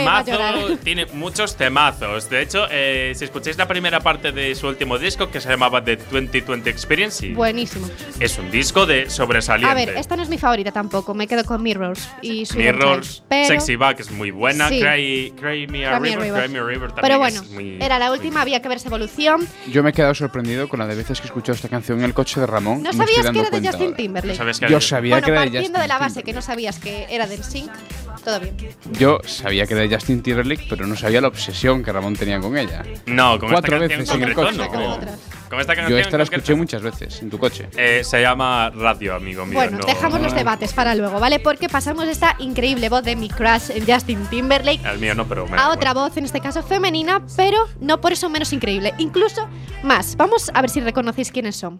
tiene 0.82 1.06
muchos 1.08 1.58
temazos. 1.58 2.30
De 2.30 2.42
hecho, 2.42 2.68
eh, 2.72 3.12
si 3.16 3.26
escucháis 3.26 3.58
la 3.58 3.68
primera 3.68 4.00
parte 4.00 4.32
de 4.32 4.56
su 4.56 4.68
último 4.68 4.98
disco, 4.98 5.30
que 5.30 5.42
se 5.42 5.50
llamaba 5.50 5.84
The 5.84 5.98
2020 5.98 6.70
Experience, 6.70 7.34
Buenísimo. 7.34 7.90
es 8.18 8.38
un 8.38 8.50
disco 8.50 8.86
de 8.86 9.10
sobresaliente. 9.10 9.70
A 9.70 9.74
ver, 9.74 9.98
esta 9.98 10.16
no 10.16 10.24
es 10.24 10.30
mi 10.30 10.38
favorita 10.38 10.72
tampoco, 10.72 11.14
me 11.14 11.28
quedo 11.28 11.44
con 11.44 11.62
Mirrors 11.62 12.08
y 12.22 12.46
Mirrors, 12.56 13.22
pero, 13.28 13.48
Sexy 13.48 13.76
Back 13.76 14.00
es 14.00 14.10
muy 14.10 14.32
buena. 14.32 14.70
Sí. 14.70 14.80
Cry, 14.80 15.34
Cry 15.38 15.68
Me 15.68 15.86
a 15.86 16.00
River, 16.00 16.22
River. 16.22 16.44
Cry 16.44 16.54
Me 16.54 16.60
a 16.60 16.64
River 16.64 16.92
también 16.92 17.02
Pero 17.02 17.20
bueno, 17.20 17.42
es 17.42 17.50
muy. 17.50 17.78
era 17.82 18.00
la 18.00 18.14
última, 18.14 18.42
había 18.42 18.62
que 18.62 18.70
ver 18.70 18.78
esa 18.78 18.88
evolución. 18.88 19.46
Yo 19.70 19.84
me 19.84 19.90
he 19.90 19.94
quedado 19.94 20.16
sorprendido 20.16 20.70
con 20.70 20.80
la 20.80 20.88
de 20.88 20.96
veces 20.96 21.20
que 21.20 21.28
he 21.28 21.30
escuchado 21.30 21.56
esta 21.56 21.68
canción 21.68 22.00
en 22.00 22.06
el 22.06 22.14
coche 22.14 22.40
de 22.40 22.48
Ramón. 22.48 22.84
¿No 22.84 22.94
sabías 22.94 23.30
que 23.32 23.40
era 23.40 23.50
de 23.50 23.68
Justin 23.68 23.88
ahora. 23.88 23.98
Timberlake? 23.98 24.70
Yo 24.70 24.80
sabía 24.80 25.16
bueno, 25.16 25.26
que 25.26 25.32
era 25.32 25.42
de 25.42 25.52
Justin 25.52 25.74
de 25.74 25.88
la 25.90 26.05
base 26.08 26.24
que 26.24 26.34
no 26.34 26.42
sabías 26.42 26.80
que 26.80 27.06
era 27.10 27.28
del 27.28 27.44
Sync, 27.44 27.72
todo 28.24 28.40
bien. 28.40 28.56
Yo 28.94 29.20
sabía 29.26 29.66
que 29.68 29.74
era 29.74 29.84
de 29.88 29.96
Justin 29.96 30.22
Timberlake, 30.22 30.66
pero 30.70 30.88
no 30.88 30.96
sabía 30.96 31.22
la 31.22 31.28
obsesión 31.28 31.84
que 31.84 31.92
Ramón 31.92 32.16
tenía 32.16 32.40
con 32.40 32.58
ella. 32.58 32.84
No, 33.06 33.40
con 33.40 33.50
Cuatro 33.52 33.76
esta 33.78 33.88
canción 33.88 34.00
veces 34.00 34.16
en 34.16 34.24
el 34.24 34.34
coche. 34.34 34.58
no. 34.58 35.00
Con 35.50 35.60
esta 35.62 35.76
Yo 35.88 35.98
esta 36.00 36.18
la 36.18 36.24
concreto- 36.24 36.24
escuché 36.24 36.56
muchas 36.56 36.82
veces 36.82 37.22
en 37.22 37.30
tu 37.30 37.38
coche. 37.38 37.70
Eh, 37.78 38.02
se 38.04 38.20
llama 38.20 38.72
Radio, 38.72 39.14
amigo 39.16 39.46
mío. 39.46 39.54
Bueno, 39.60 39.78
no- 39.78 39.86
dejamos 39.86 40.20
los 40.20 40.34
debates 40.34 40.74
para 40.74 40.96
luego, 40.96 41.20
¿vale? 41.20 41.40
Porque 41.40 41.70
pasamos 41.70 42.06
de 42.06 42.12
esta 42.14 42.36
increíble 42.40 42.90
voz 42.90 43.04
de 43.04 43.16
mi 43.16 43.30
crush 43.30 43.70
Justin 43.88 44.26
Timberlake 44.26 44.82
El 44.84 44.98
mío 44.98 45.14
no, 45.14 45.28
pero 45.28 45.48
me 45.48 45.56
a 45.58 45.70
otra 45.70 45.94
voz, 45.94 46.18
en 46.18 46.26
este 46.26 46.42
caso 46.42 46.64
femenina, 46.64 47.22
pero 47.38 47.58
no 47.80 48.02
por 48.02 48.12
eso 48.12 48.28
menos 48.28 48.52
increíble, 48.54 48.94
incluso 48.98 49.48
más. 49.84 50.16
Vamos 50.18 50.50
a 50.54 50.62
ver 50.62 50.70
si 50.72 50.82
reconocéis 50.82 51.32
quiénes 51.32 51.56
son. 51.56 51.80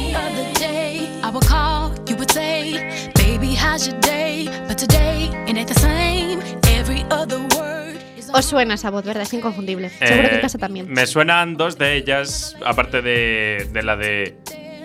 Say, 2.33 3.11
baby, 3.15 3.55
how's 3.55 3.87
your 3.87 3.99
day? 4.01 4.47
But 4.67 4.77
today, 4.77 5.29
it 5.47 5.57
ain't 5.57 5.67
the 5.67 5.79
same. 5.79 6.39
Every 6.77 7.05
other 7.11 7.39
word. 7.57 7.97
Os 8.33 8.45
suena 8.45 8.75
esa 8.75 8.89
voz, 8.89 9.03
¿verdad? 9.03 9.23
Es 9.23 9.33
inconfundible. 9.33 9.89
Seguro 9.89 10.29
que 10.29 10.35
Eh, 10.35 10.35
en 10.35 10.41
casa 10.41 10.57
también. 10.57 10.89
Me 10.89 11.05
suenan 11.05 11.57
dos 11.57 11.77
de 11.77 11.95
ellas, 11.97 12.55
aparte 12.65 13.01
de, 13.01 13.67
de 13.71 13.83
la 13.83 13.95
de. 13.97 14.37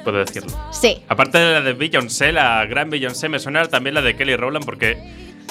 Puedo 0.04 0.18
decirlo. 0.18 0.50
Sí. 0.72 1.02
Aparte 1.08 1.38
de 1.38 1.52
la 1.54 1.60
de 1.60 1.72
Beyoncé, 1.72 2.32
la 2.32 2.64
gran 2.66 2.90
Beyoncé, 2.90 3.28
me 3.28 3.38
suena 3.38 3.66
también 3.66 3.94
la 3.94 4.02
de 4.02 4.14
Kelly 4.16 4.36
Rowland 4.36 4.64
porque, 4.64 4.96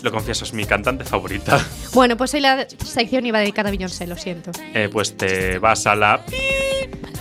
lo 0.02 0.12
confieso, 0.12 0.46
es 0.46 0.54
mi 0.54 0.66
cantante 0.66 1.04
favorita. 1.04 1.60
Bueno, 1.94 2.18
pues 2.18 2.34
hoy 2.34 2.42
la 2.42 2.68
sección 2.70 3.26
iba 3.26 3.40
dedicada 3.40 3.70
a 3.70 3.72
Beyoncé, 3.72 4.06
lo 4.06 4.18
siento. 4.18 4.52
Eh, 4.74 4.90
pues 4.92 5.16
te 5.16 5.60
vas 5.60 5.88
a 5.88 5.96
la. 5.96 6.22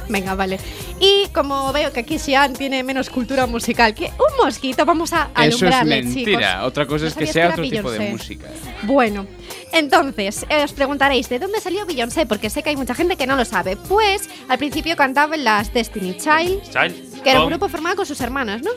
Venga, 0.08 0.34
vale. 0.34 0.58
Y 1.00 1.28
como 1.32 1.72
veo 1.72 1.92
que 1.92 2.00
aquí 2.00 2.18
Xian 2.18 2.54
tiene 2.54 2.82
menos 2.82 3.08
cultura 3.08 3.46
musical 3.46 3.94
que 3.94 4.06
un 4.06 4.44
mosquito, 4.44 4.84
vamos 4.84 5.12
a 5.12 5.30
Eso 5.36 5.42
es 5.42 5.62
alumbrarle, 5.62 6.02
mentira. 6.02 6.40
chicos. 6.40 6.66
Otra 6.66 6.86
cosa 6.86 7.04
¿No 7.04 7.08
es 7.08 7.14
que 7.14 7.26
sea 7.26 7.50
otro 7.50 7.62
tipo 7.62 7.90
de 7.90 8.10
música. 8.10 8.48
Bueno, 8.82 9.26
entonces, 9.72 10.44
eh, 10.48 10.64
os 10.64 10.72
preguntaréis, 10.72 11.28
¿de 11.28 11.38
dónde 11.38 11.60
salió 11.60 11.86
Beyoncé? 11.86 12.26
Porque 12.26 12.50
sé 12.50 12.62
que 12.62 12.70
hay 12.70 12.76
mucha 12.76 12.94
gente 12.94 13.16
que 13.16 13.26
no 13.26 13.36
lo 13.36 13.44
sabe. 13.44 13.76
Pues, 13.76 14.28
al 14.48 14.58
principio 14.58 14.96
cantaba 14.96 15.36
en 15.36 15.44
las 15.44 15.72
Destiny 15.72 16.16
Child, 16.16 16.62
Child. 16.64 17.13
Que 17.24 17.30
era 17.30 17.40
un 17.42 17.48
grupo 17.48 17.68
formado 17.68 17.96
con 17.96 18.06
sus 18.06 18.20
hermanas, 18.20 18.62
¿no? 18.62 18.70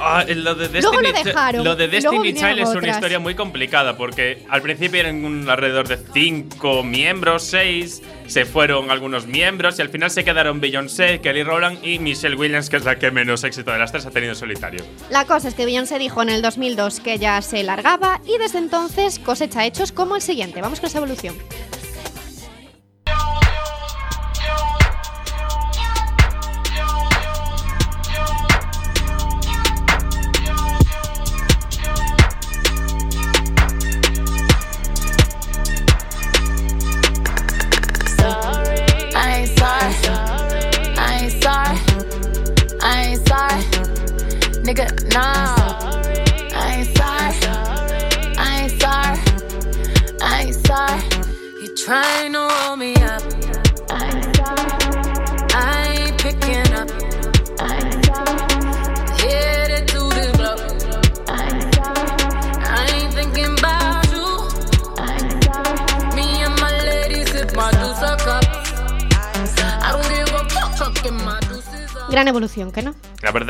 Ah, 0.00 0.24
lo 0.28 0.54
de 0.54 0.68
Destiny, 0.68 0.82
Luego 0.82 1.00
lo 1.00 1.12
dejaron, 1.24 1.64
lo 1.64 1.76
de 1.76 1.84
y 1.84 2.00
luego 2.02 2.22
Child 2.24 2.58
es 2.58 2.68
una 2.68 2.78
otras. 2.78 2.96
historia 2.96 3.18
muy 3.18 3.34
complicada 3.34 3.96
porque 3.96 4.44
al 4.50 4.60
principio 4.60 5.00
eran 5.00 5.24
un 5.24 5.48
alrededor 5.48 5.88
de 5.88 5.96
cinco 6.12 6.82
miembros, 6.82 7.44
seis, 7.44 8.02
se 8.26 8.44
fueron 8.44 8.90
algunos 8.90 9.26
miembros 9.26 9.78
y 9.78 9.82
al 9.82 9.88
final 9.88 10.10
se 10.10 10.24
quedaron 10.24 10.60
Beyoncé, 10.60 11.20
Kelly 11.20 11.42
Rowland 11.44 11.84
y 11.84 11.98
Michelle 11.98 12.36
Williams, 12.36 12.68
que 12.68 12.76
es 12.76 12.84
la 12.84 12.98
que 12.98 13.10
menos 13.10 13.44
éxito 13.44 13.70
de 13.70 13.78
las 13.78 13.92
tres 13.92 14.04
ha 14.04 14.10
tenido 14.10 14.32
en 14.32 14.38
solitario. 14.38 14.84
La 15.10 15.24
cosa 15.24 15.48
es 15.48 15.54
que 15.54 15.64
Beyoncé 15.64 15.98
dijo 15.98 16.20
en 16.22 16.28
el 16.28 16.42
2002 16.42 17.00
que 17.00 17.18
ya 17.18 17.40
se 17.40 17.62
largaba 17.62 18.20
y 18.26 18.36
desde 18.38 18.58
entonces 18.58 19.18
cosecha 19.18 19.64
hechos 19.64 19.92
como 19.92 20.16
el 20.16 20.22
siguiente. 20.22 20.60
Vamos 20.60 20.80
con 20.80 20.88
esa 20.88 20.98
evolución. 20.98 21.34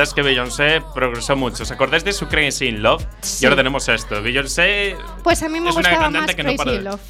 Verdad 0.04 0.10
es 0.10 0.14
que 0.14 0.22
Beyoncé 0.22 0.82
progresó 0.94 1.34
mucho. 1.34 1.62
¿Os 1.62 1.70
acordáis 1.70 2.04
de 2.04 2.12
su 2.12 2.26
Crazy 2.28 2.66
in 2.66 2.82
Love? 2.82 3.06
Y 3.40 3.46
ahora 3.46 3.56
tenemos 3.56 3.88
esto. 3.88 4.20
Beyoncé 4.22 4.96
Pues 5.22 5.42
a 5.42 5.48
mí 5.48 5.60
me 5.60 5.70
Es 5.70 5.76
una 5.76 5.88
gustaba 5.88 6.04
cantante 6.12 6.26
más 6.26 6.36
que 6.36 6.42
no 6.42 6.56
para 6.56 6.72
de- 6.72 6.82
Love. 6.82 7.00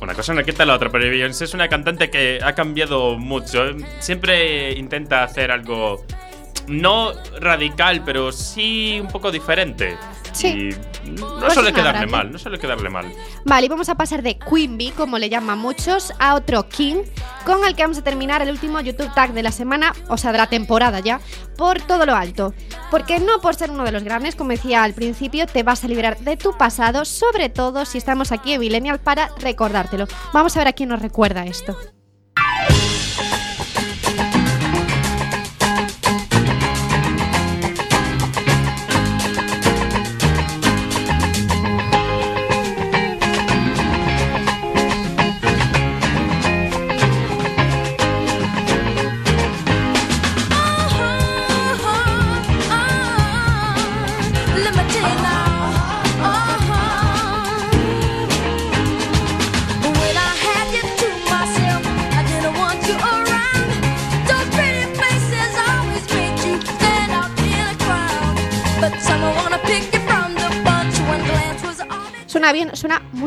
Una 0.00 0.14
cosa 0.14 0.34
no 0.34 0.44
quita 0.44 0.64
la 0.64 0.74
otra, 0.74 0.90
pero 0.90 1.04
Beyoncé 1.10 1.44
es 1.46 1.54
una 1.54 1.68
cantante 1.68 2.08
que 2.10 2.38
ha 2.44 2.54
cambiado 2.54 3.18
mucho. 3.18 3.64
Siempre 3.98 4.72
intenta 4.74 5.24
hacer 5.24 5.50
algo 5.50 6.04
no 6.68 7.12
radical, 7.40 8.02
pero 8.04 8.30
sí 8.30 8.98
un 9.00 9.08
poco 9.08 9.32
diferente. 9.32 9.96
Sí. 10.36 10.70
Y 11.04 11.10
no 11.10 11.38
Pues 11.38 11.54
suele 11.54 11.72
quedarle 11.72 11.92
grande. 12.00 12.06
mal, 12.12 12.32
no 12.32 12.38
suele 12.38 12.58
quedarle 12.58 12.90
mal. 12.90 13.12
Vale, 13.44 13.66
y 13.66 13.68
vamos 13.68 13.88
a 13.88 13.94
pasar 13.94 14.22
de 14.22 14.38
Queen 14.38 14.76
Bee, 14.76 14.92
como 14.92 15.18
le 15.18 15.28
llaman 15.28 15.58
muchos, 15.58 16.12
a 16.18 16.34
otro 16.34 16.68
King, 16.68 17.02
con 17.44 17.64
el 17.64 17.74
que 17.74 17.82
vamos 17.82 17.98
a 17.98 18.02
terminar 18.02 18.42
el 18.42 18.50
último 18.50 18.80
YouTube 18.80 19.12
Tag 19.14 19.32
de 19.32 19.42
la 19.42 19.52
semana, 19.52 19.92
o 20.08 20.16
sea, 20.16 20.32
de 20.32 20.38
la 20.38 20.46
temporada 20.48 21.00
ya, 21.00 21.20
por 21.56 21.80
todo 21.80 22.06
lo 22.06 22.14
alto. 22.14 22.54
Porque 22.90 23.18
no 23.18 23.40
por 23.40 23.54
ser 23.54 23.70
uno 23.70 23.84
de 23.84 23.92
los 23.92 24.02
grandes, 24.04 24.36
como 24.36 24.50
decía 24.50 24.82
al 24.82 24.94
principio, 24.94 25.46
te 25.46 25.62
vas 25.62 25.84
a 25.84 25.88
liberar 25.88 26.18
de 26.18 26.36
tu 26.36 26.56
pasado, 26.56 27.04
sobre 27.04 27.48
todo 27.48 27.84
si 27.84 27.98
estamos 27.98 28.32
aquí 28.32 28.52
en 28.52 28.60
Millennial 28.60 28.98
para 29.00 29.30
recordártelo. 29.38 30.06
Vamos 30.32 30.56
a 30.56 30.60
ver 30.60 30.68
a 30.68 30.72
quién 30.72 30.88
nos 30.90 31.00
recuerda 31.00 31.44
esto. 31.44 31.76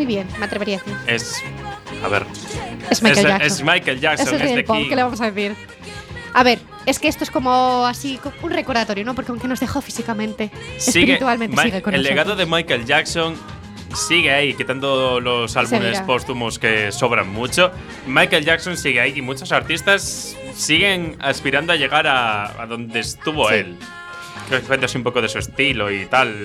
Bien, 0.09 0.27
me 0.39 0.45
atrevería 0.45 0.75
a 0.75 0.79
decir. 0.79 0.97
Es. 1.07 1.35
A 2.03 2.07
ver. 2.09 2.25
Es 2.89 3.01
Michael 3.01 3.25
es, 3.25 3.31
Jackson. 3.31 3.47
es 3.47 3.63
Michael 3.63 3.99
Jackson, 4.01 4.35
es 4.35 4.41
es 4.41 4.55
de 4.55 4.63
King. 4.65 4.89
¿qué 4.89 4.95
le 4.97 5.03
vamos 5.03 5.21
a 5.21 5.31
decir? 5.31 5.55
A 6.33 6.43
ver, 6.43 6.59
es 6.85 6.99
que 6.99 7.07
esto 7.07 7.23
es 7.23 7.31
como 7.31 7.85
así, 7.87 8.19
un 8.41 8.51
recordatorio, 8.51 9.03
¿no? 9.05 9.15
Porque 9.15 9.31
aunque 9.31 9.47
nos 9.47 9.59
dejó 9.59 9.81
físicamente, 9.81 10.51
Sigue, 10.77 11.01
espiritualmente 11.13 11.55
Ma- 11.55 11.63
sigue 11.63 11.81
con 11.81 11.93
el 11.93 12.01
nosotros. 12.01 12.15
legado 12.25 12.35
de 12.35 12.45
Michael 12.45 12.85
Jackson 12.85 13.35
sigue 13.95 14.31
ahí, 14.31 14.53
quitando 14.53 15.19
los 15.19 15.57
álbumes 15.57 15.99
póstumos 16.01 16.59
que 16.59 16.91
sobran 16.91 17.27
mucho. 17.29 17.71
Michael 18.05 18.45
Jackson 18.45 18.77
sigue 18.77 19.01
ahí 19.01 19.13
y 19.15 19.21
muchos 19.23 19.51
artistas 19.51 20.35
siguen 20.55 21.15
aspirando 21.19 21.73
a 21.73 21.75
llegar 21.75 22.05
a, 22.05 22.61
a 22.61 22.67
donde 22.67 22.99
estuvo 22.99 23.49
Sí. 23.49 23.55
él. 23.55 23.77
Creo 24.47 24.61
que 24.61 24.67
cuenta 24.67 24.85
así 24.85 24.97
un 24.97 25.03
poco 25.03 25.21
de 25.23 25.29
su 25.29 25.39
estilo 25.39 25.91
y 25.91 26.05
tal. 26.05 26.35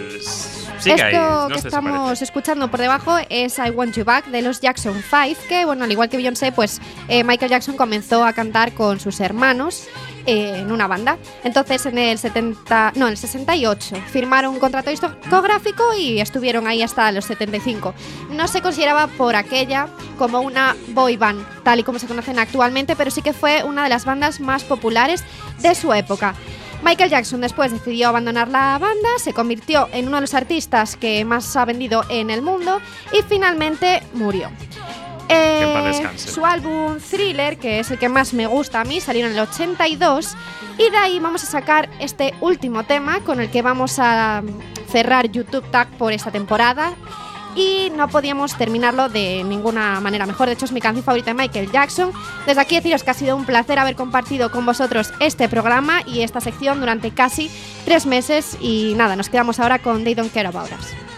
Esto 0.86 1.48
no 1.48 1.54
que 1.54 1.60
se 1.60 1.68
estamos 1.68 2.22
escuchando 2.22 2.70
por 2.70 2.80
debajo 2.80 3.16
es 3.28 3.58
I 3.58 3.70
Want 3.70 3.94
You 3.96 4.04
Back 4.04 4.26
de 4.26 4.42
los 4.42 4.60
Jackson 4.60 5.02
5, 5.02 5.40
que 5.48 5.64
bueno, 5.64 5.84
al 5.84 5.92
igual 5.92 6.08
que 6.08 6.16
Beyoncé, 6.16 6.52
pues 6.52 6.80
eh, 7.08 7.24
Michael 7.24 7.50
Jackson 7.50 7.76
comenzó 7.76 8.24
a 8.24 8.32
cantar 8.32 8.72
con 8.72 9.00
sus 9.00 9.20
hermanos 9.20 9.86
eh, 10.26 10.60
en 10.60 10.72
una 10.72 10.86
banda. 10.86 11.18
Entonces 11.42 11.84
en 11.86 11.98
el 11.98 12.18
70, 12.18 12.92
no, 12.96 13.06
en 13.06 13.12
el 13.12 13.18
68 13.18 13.96
firmaron 14.10 14.54
un 14.54 14.60
contrato 14.60 14.90
discográfico 14.90 15.94
y 15.98 16.20
estuvieron 16.20 16.66
ahí 16.66 16.82
hasta 16.82 17.12
los 17.12 17.26
75. 17.26 17.94
No 18.30 18.48
se 18.48 18.62
consideraba 18.62 19.06
por 19.06 19.36
aquella 19.36 19.88
como 20.18 20.40
una 20.40 20.76
boy 20.88 21.16
band, 21.16 21.44
tal 21.62 21.80
y 21.80 21.82
como 21.82 21.98
se 21.98 22.06
conocen 22.06 22.38
actualmente, 22.38 22.96
pero 22.96 23.10
sí 23.10 23.22
que 23.22 23.32
fue 23.32 23.64
una 23.64 23.84
de 23.84 23.90
las 23.90 24.04
bandas 24.04 24.40
más 24.40 24.64
populares 24.64 25.24
de 25.60 25.74
su 25.74 25.92
época. 25.92 26.34
Michael 26.84 27.08
Jackson 27.08 27.40
después 27.40 27.72
decidió 27.72 28.08
abandonar 28.08 28.48
la 28.48 28.78
banda, 28.78 29.08
se 29.18 29.32
convirtió 29.32 29.88
en 29.92 30.06
uno 30.06 30.18
de 30.18 30.20
los 30.20 30.34
artistas 30.34 30.96
que 30.96 31.24
más 31.24 31.56
ha 31.56 31.64
vendido 31.64 32.04
en 32.10 32.28
el 32.28 32.42
mundo 32.42 32.78
y 33.10 33.22
finalmente 33.22 34.02
murió. 34.12 34.50
Eh, 35.30 36.06
su 36.16 36.44
álbum 36.44 36.98
Thriller, 36.98 37.56
que 37.56 37.80
es 37.80 37.90
el 37.90 37.98
que 37.98 38.10
más 38.10 38.34
me 38.34 38.46
gusta 38.46 38.82
a 38.82 38.84
mí, 38.84 39.00
salió 39.00 39.24
en 39.24 39.32
el 39.32 39.38
82 39.38 40.36
y 40.76 40.90
de 40.90 40.96
ahí 40.98 41.18
vamos 41.20 41.42
a 41.44 41.46
sacar 41.46 41.88
este 42.00 42.34
último 42.42 42.84
tema 42.84 43.20
con 43.20 43.40
el 43.40 43.50
que 43.50 43.62
vamos 43.62 43.98
a 43.98 44.42
cerrar 44.90 45.30
YouTube 45.30 45.68
Tag 45.70 45.88
por 45.96 46.12
esta 46.12 46.30
temporada 46.30 46.94
y 47.54 47.90
no 47.96 48.08
podíamos 48.08 48.56
terminarlo 48.56 49.08
de 49.08 49.44
ninguna 49.44 50.00
manera 50.00 50.26
mejor. 50.26 50.46
De 50.46 50.54
hecho, 50.54 50.64
es 50.64 50.72
mi 50.72 50.80
canción 50.80 51.04
favorita 51.04 51.30
de 51.32 51.34
Michael 51.34 51.70
Jackson. 51.70 52.12
Desde 52.46 52.60
aquí 52.60 52.76
deciros 52.76 53.02
que 53.02 53.10
ha 53.10 53.14
sido 53.14 53.36
un 53.36 53.44
placer 53.44 53.78
haber 53.78 53.96
compartido 53.96 54.50
con 54.50 54.66
vosotros 54.66 55.12
este 55.20 55.48
programa 55.48 56.02
y 56.06 56.22
esta 56.22 56.40
sección 56.40 56.80
durante 56.80 57.10
casi 57.10 57.50
tres 57.84 58.06
meses. 58.06 58.56
Y 58.60 58.94
nada, 58.96 59.16
nos 59.16 59.28
quedamos 59.28 59.60
ahora 59.60 59.78
con 59.78 60.04
They 60.04 60.14
Don't 60.14 60.32
Care 60.32 60.48
About 60.48 60.70
Us. 60.72 61.13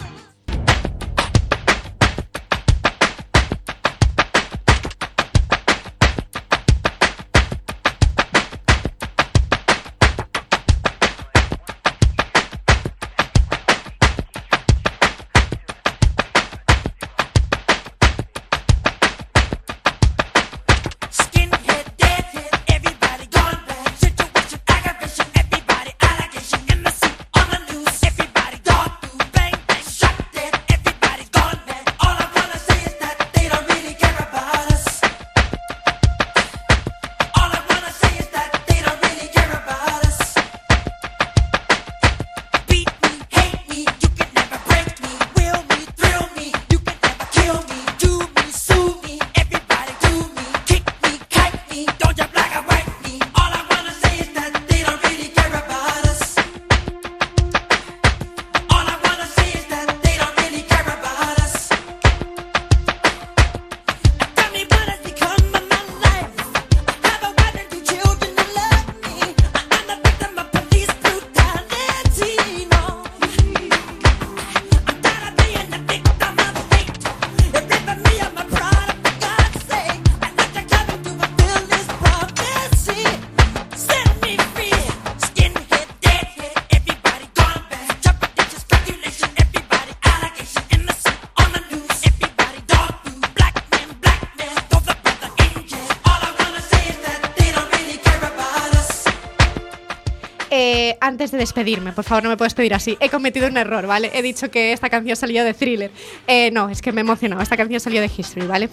Antes 101.26 101.32
de 101.32 101.38
despedirme, 101.38 101.92
por 101.92 102.04
favor, 102.04 102.22
no 102.22 102.28
me 102.30 102.36
puedes 102.36 102.54
pedir 102.54 102.72
así. 102.72 102.96
He 103.00 103.08
cometido 103.10 103.48
un 103.48 103.56
error, 103.56 103.84
¿vale? 103.86 104.10
He 104.14 104.22
dicho 104.22 104.48
que 104.48 104.72
esta 104.72 104.88
canción 104.88 105.16
salió 105.16 105.42
de 105.44 105.54
thriller. 105.54 105.90
Eh, 106.28 106.50
no, 106.52 106.68
es 106.68 106.80
que 106.80 106.92
me 106.92 107.00
he 107.00 107.02
emocionado. 107.02 107.42
Esta 107.42 107.56
canción 107.56 107.80
salió 107.80 108.00
de 108.00 108.08
History, 108.16 108.46
¿vale? 108.46 108.68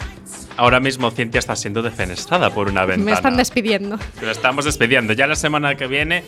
Ahora 0.56 0.80
mismo 0.80 1.10
Cintia 1.10 1.40
está 1.40 1.56
siendo 1.56 1.82
defenestrada 1.82 2.52
por 2.52 2.68
una 2.70 2.86
ventana. 2.86 3.06
Me 3.06 3.12
están 3.14 3.38
despidiendo. 3.38 3.98
Lo 4.22 4.30
estamos 4.30 4.66
despidiendo. 4.66 5.14
Ya 5.14 5.26
la 5.26 5.36
semana 5.36 5.76
que 5.76 5.88
viene 5.88 6.24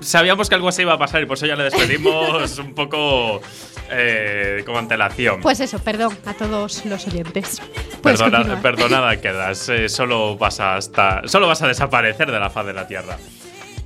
sabíamos 0.00 0.48
que 0.48 0.56
algo 0.56 0.68
así 0.68 0.82
iba 0.82 0.94
a 0.94 0.98
pasar 0.98 1.22
y 1.22 1.26
por 1.26 1.36
eso 1.36 1.46
ya 1.46 1.54
le 1.54 1.62
despedimos 1.62 2.58
un 2.58 2.74
poco 2.74 3.40
eh, 3.88 4.64
con 4.66 4.74
antelación. 4.76 5.40
Pues 5.42 5.60
eso, 5.60 5.78
perdón 5.78 6.18
a 6.26 6.34
todos 6.34 6.84
los 6.86 7.06
oyentes. 7.06 7.62
Puedes 8.02 8.20
Perdona- 8.20 8.60
perdonada 8.60 9.20
quedas. 9.20 9.68
eh, 9.68 9.88
solo, 9.88 10.36
vas 10.36 10.58
a 10.58 10.76
estar, 10.78 11.28
solo 11.28 11.46
vas 11.46 11.62
a 11.62 11.68
desaparecer 11.68 12.32
de 12.32 12.40
la 12.40 12.50
faz 12.50 12.66
de 12.66 12.72
la 12.72 12.88
Tierra. 12.88 13.16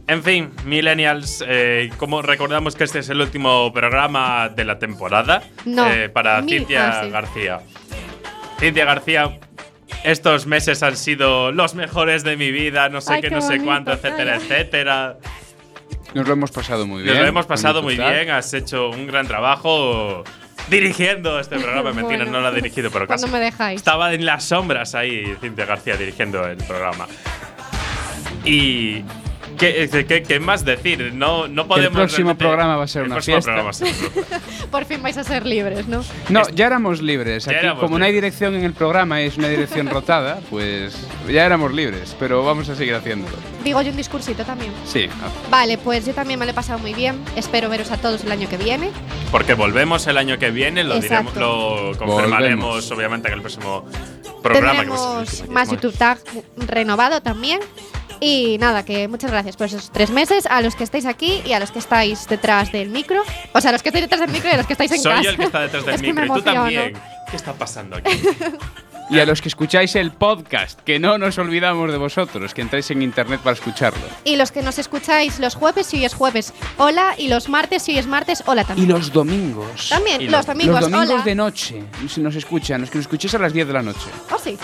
En 0.09 0.23
fin, 0.23 0.53
Millennials, 0.65 1.43
eh, 1.47 1.91
como 1.97 2.23
recordamos 2.23 2.77
que 2.77 2.85
este 2.85 3.01
es 3.01 3.09
el 3.09 3.21
último 3.21 3.73
programa 3.73 4.49
de 4.49 4.65
la 4.65 4.79
temporada 4.79 5.43
No, 5.65 5.91
eh, 5.91 6.09
para 6.09 6.41
mi- 6.43 6.53
Cintia 6.53 7.01
ah, 7.01 7.05
sí. 7.05 7.11
García. 7.11 7.61
Cintia 8.61 8.85
García, 8.85 9.41
estos 10.05 10.47
meses 10.47 10.83
han 10.85 10.97
sido 10.97 11.51
los 11.51 11.75
mejores 11.75 12.23
de 12.23 12.37
mi 12.37 12.53
vida, 12.53 12.89
no 12.89 13.01
sé 13.01 13.15
Ay, 13.15 13.21
qué, 13.21 13.29
qué 13.31 13.35
no 13.35 13.41
sé 13.41 13.49
bonito, 13.49 13.65
cuánto, 13.65 13.93
etcétera, 13.95 14.37
etcétera. 14.37 15.17
Nos 16.15 16.27
lo 16.27 16.33
hemos 16.35 16.53
pasado 16.53 16.87
muy 16.87 17.03
bien. 17.03 17.15
Nos 17.15 17.23
lo 17.23 17.29
hemos 17.29 17.47
pasado 17.47 17.83
muy 17.83 17.97
bien, 17.97 18.31
has 18.31 18.55
hecho 18.55 18.89
un 18.91 19.09
gran 19.09 19.27
trabajo 19.27 20.23
dirigiendo 20.71 21.41
este 21.41 21.59
programa. 21.59 21.93
Mentira, 21.93 22.19
Bueno. 22.25 22.31
no 22.33 22.41
lo 22.43 22.47
ha 22.47 22.53
dirigido, 22.53 22.91
pero 22.93 23.09
¿Cuándo 23.09 23.25
casi. 23.27 23.33
me 23.33 23.41
dejáis? 23.41 23.81
Estaba 23.81 24.15
en 24.15 24.25
las 24.25 24.45
sombras 24.45 24.95
ahí 24.95 25.37
Cintia 25.41 25.67
García 25.67 25.97
dirigiendo 25.97 26.47
el 26.47 26.59
programa. 26.59 27.09
Y. 28.45 29.03
¿Qué, 29.59 30.05
qué- 30.09 30.23
qué 30.23 30.41
más 30.41 30.65
decir? 30.65 31.13
No, 31.15 31.49
no 31.49 31.67
podemos. 31.67 31.93
próximo 31.95 32.29
realmente- 32.29 32.45
programa 32.45 32.77
va 32.77 32.85
a 32.85 32.89
ser 32.89 33.03
el 33.03 33.07
una 33.09 33.17
próximo 33.17 33.41
fiesta. 33.43 33.73
ser 33.73 33.89
una- 33.89 34.41
Por 34.71 34.85
fin 34.85 35.03
vais 35.03 35.17
a 35.17 35.25
ser 35.25 35.47
libres, 35.47 35.87
¿no? 35.89 36.03
No, 36.29 36.49
ya 36.51 36.67
éramos 36.67 37.01
libres. 37.03 37.47
Aquí, 37.49 37.57
éramos 37.57 37.83
como 37.83 37.99
no 37.99 38.05
hay 38.05 38.13
dirección 38.13 38.55
en 38.55 38.65
el 38.65 38.73
programa, 38.73 39.21
es 39.21 39.37
una 39.39 39.49
dirección 39.49 39.89
rotada, 39.89 40.41
pues 40.51 40.97
ya 41.29 41.45
éramos 41.47 41.73
libres, 41.73 42.17
pero 42.19 42.45
vamos 42.45 42.69
a 42.69 42.75
seguir 42.77 42.95
haciéndolo. 42.95 43.37
Digo 43.65 43.81
yo 43.83 43.91
un 43.91 43.97
discursito 43.97 44.45
también. 44.45 44.73
Sí. 44.87 45.09
Vale, 45.51 45.79
pues 45.79 46.07
yo 46.07 46.15
también 46.15 46.39
me 46.39 46.45
lo 46.47 46.53
he 46.53 46.55
pasado 46.55 46.79
muy 46.79 46.95
bien. 46.95 47.21
Espero 47.37 47.69
veros 47.69 47.91
a 47.91 47.97
todos 47.97 48.23
el 48.25 48.33
año 48.33 48.49
que 48.49 48.57
viene. 48.57 48.91
Porque 49.31 49.55
volvemos 49.55 50.07
el 50.07 50.19
año 50.19 50.39
que 50.39 50.51
viene, 50.51 50.85
lo, 50.85 51.01
diremos, 51.01 51.35
lo 51.37 51.93
confirmaremos 51.99 52.65
Volvemos. 52.67 52.91
obviamente 52.93 53.29
en 53.29 53.35
el 53.35 53.41
próximo 53.41 53.85
programa. 54.43 54.73
que 54.73 54.81
el 54.83 54.87
Tendremos 54.87 55.33
último, 55.41 55.53
más. 55.53 55.71
YouTube 55.71 55.97
Tag 55.97 56.19
renovado 56.57 57.21
también. 57.23 57.61
Y 58.21 58.57
nada, 58.59 58.85
que 58.85 59.09
muchas 59.09 59.31
gracias 59.31 59.57
por 59.57 59.67
esos 59.67 59.91
tres 59.91 60.11
meses. 60.11 60.47
A 60.51 60.63
los 60.63 60.75
que 60.77 60.85
estáis 60.85 61.07
aquí 61.07 61.43
y 61.45 61.53
a 61.53 61.61
los 61.61 61.71
que 61.71 61.79
estáis 61.79 62.27
detrás 62.29 62.73
del 62.73 62.89
micro. 62.91 63.23
O 63.53 63.61
sea, 63.61 63.71
a 63.71 63.73
los 63.73 63.83
que 63.83 63.91
estáis 63.91 64.05
detrás 64.05 64.21
del 64.21 64.31
micro 64.31 64.49
y 64.51 64.53
a 64.55 64.57
los 64.57 64.67
que 64.67 64.73
estáis 64.73 64.93
en 64.93 65.01
Soy 65.01 65.11
casa. 65.13 65.23
yo 65.23 65.31
el 65.31 65.37
que 65.37 65.45
está 65.45 65.61
detrás 65.61 65.85
del 65.85 65.95
Es 65.97 66.03
que 66.03 66.13
me 66.13 66.23
micro 66.23 66.39
y 66.39 66.43
tú 66.43 66.49
emociono. 66.51 66.61
también. 66.83 67.03
¿Qué 67.31 67.37
está 67.37 67.53
pasando 67.53 67.97
aquí? 67.97 68.11
Y 69.09 69.21
a 69.21 69.25
los 69.25 69.41
que 69.41 69.47
escucháis 69.47 69.95
el 69.95 70.11
podcast, 70.11 70.81
que 70.81 70.99
no 70.99 71.17
nos 71.17 71.39
olvidamos 71.39 71.93
de 71.93 71.97
vosotros, 71.97 72.53
que 72.55 72.61
entráis 72.63 72.91
en 72.91 73.03
internet 73.03 73.39
para 73.41 73.55
escucharlo. 73.55 74.01
Y 74.25 74.35
los 74.35 74.51
que 74.51 74.63
nos 74.63 74.81
escucháis 74.81 75.39
los 75.39 75.55
jueves, 75.55 75.87
si 75.87 75.99
hoy 75.99 76.07
es 76.07 76.15
jueves, 76.15 76.53
hola. 76.77 77.15
Y 77.17 77.29
los 77.29 77.49
martes, 77.49 77.85
si 77.85 77.93
hoy 77.93 77.99
es 77.99 78.09
martes, 78.09 78.43
hola 78.47 78.63
Y 78.63 78.65
también. 78.65 78.89
los 78.89 79.13
domingos. 79.13 79.91
También, 79.91 80.23
Y 80.23 80.29
los 80.29 80.45
domingos, 80.45 80.81
Los 80.81 80.91
domingos 80.91 81.15
hola. 81.15 81.23
de 81.23 81.35
noche, 81.37 81.85
si 82.09 82.21
nos 82.21 82.35
escuchan, 82.35 82.81
los 82.81 82.91
que 82.91 82.99
nos 82.99 83.05
escuchéis 83.05 83.33
a 83.37 83.39
las 83.39 83.53
10 83.53 83.69
de 83.69 83.73
la 83.75 83.83
noche. 83.83 84.09
Oh, 84.35 84.39
sí. 84.43 84.59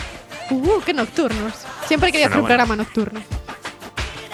Uh, 0.52 0.80
qué 0.84 0.92
nocturnos. 0.94 1.54
Siempre 1.86 2.10
he 2.10 2.12
querido 2.12 2.28
hacer 2.28 2.38
un 2.38 2.42
Bueno, 2.48 2.56
programa 2.64 2.76
nocturno. 2.76 3.20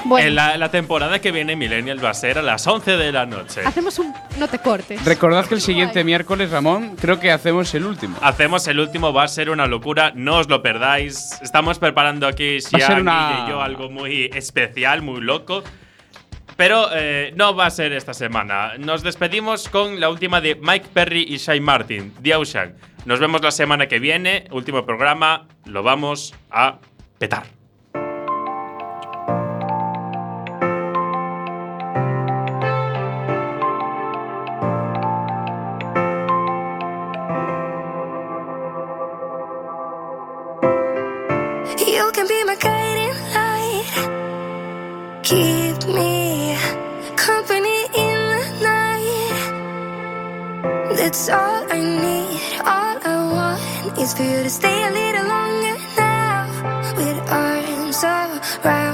Bueno, 0.04 0.26
En 0.28 0.34
la, 0.36 0.56
la 0.56 0.70
temporada 0.70 1.20
que 1.20 1.32
viene, 1.32 1.56
Millennial 1.56 2.02
va 2.02 2.10
a 2.10 2.14
ser 2.14 2.38
a 2.38 2.42
las 2.42 2.66
11 2.66 2.96
de 2.96 3.10
la 3.12 3.26
noche. 3.26 3.62
hacemos 3.64 3.98
un. 3.98 4.14
No 4.38 4.46
te 4.48 4.58
cortes. 4.60 5.04
Recordad 5.04 5.44
que 5.46 5.54
el 5.56 5.60
siguiente 5.60 6.04
miércoles, 6.04 6.50
Ramón, 6.50 6.96
creo 7.00 7.18
que 7.18 7.32
hacemos 7.32 7.74
el 7.74 7.84
último. 7.84 8.16
Hacemos 8.22 8.66
el 8.68 8.78
último, 8.78 9.12
va 9.12 9.24
a 9.24 9.28
ser 9.28 9.50
una 9.50 9.66
locura, 9.66 10.12
no 10.14 10.36
os 10.36 10.48
lo 10.48 10.62
perdáis. 10.62 11.38
Estamos 11.42 11.78
preparando 11.80 12.26
aquí, 12.28 12.60
Xiang, 12.60 13.00
una- 13.02 13.44
y 13.46 13.50
yo, 13.50 13.60
algo 13.60 13.90
muy 13.90 14.30
especial, 14.32 15.02
muy 15.02 15.20
loco. 15.20 15.62
Pero 16.58 16.88
eh, 16.92 17.32
no 17.36 17.54
va 17.54 17.66
a 17.66 17.70
ser 17.70 17.92
esta 17.92 18.12
semana. 18.12 18.72
Nos 18.78 19.04
despedimos 19.04 19.68
con 19.68 20.00
la 20.00 20.10
última 20.10 20.40
de 20.40 20.56
Mike 20.56 20.88
Perry 20.92 21.24
y 21.28 21.36
Shai 21.36 21.60
Martin, 21.60 22.12
The 22.20 22.34
Ocean. 22.34 22.74
Nos 23.04 23.20
vemos 23.20 23.42
la 23.42 23.52
semana 23.52 23.86
que 23.86 24.00
viene, 24.00 24.48
último 24.50 24.84
programa, 24.84 25.46
lo 25.66 25.84
vamos 25.84 26.34
a 26.50 26.80
petar. 27.20 27.44
You 41.86 42.10
can 42.12 42.26
be 42.26 42.42
my 42.42 42.56
guiding 42.56 43.14
light. 43.32 45.22
Keep 45.22 45.67
That's 51.08 51.30
all 51.30 51.64
I 51.72 51.80
need. 51.80 52.38
All 52.66 52.98
I 53.02 53.16
want 53.32 53.98
is 53.98 54.12
for 54.12 54.24
you 54.24 54.42
to 54.42 54.50
stay 54.50 54.78
a 54.88 54.90
little 54.90 55.26
longer 55.26 55.78
now. 55.96 56.44
With 56.98 57.18
arms 57.32 58.04
around. 58.62 58.87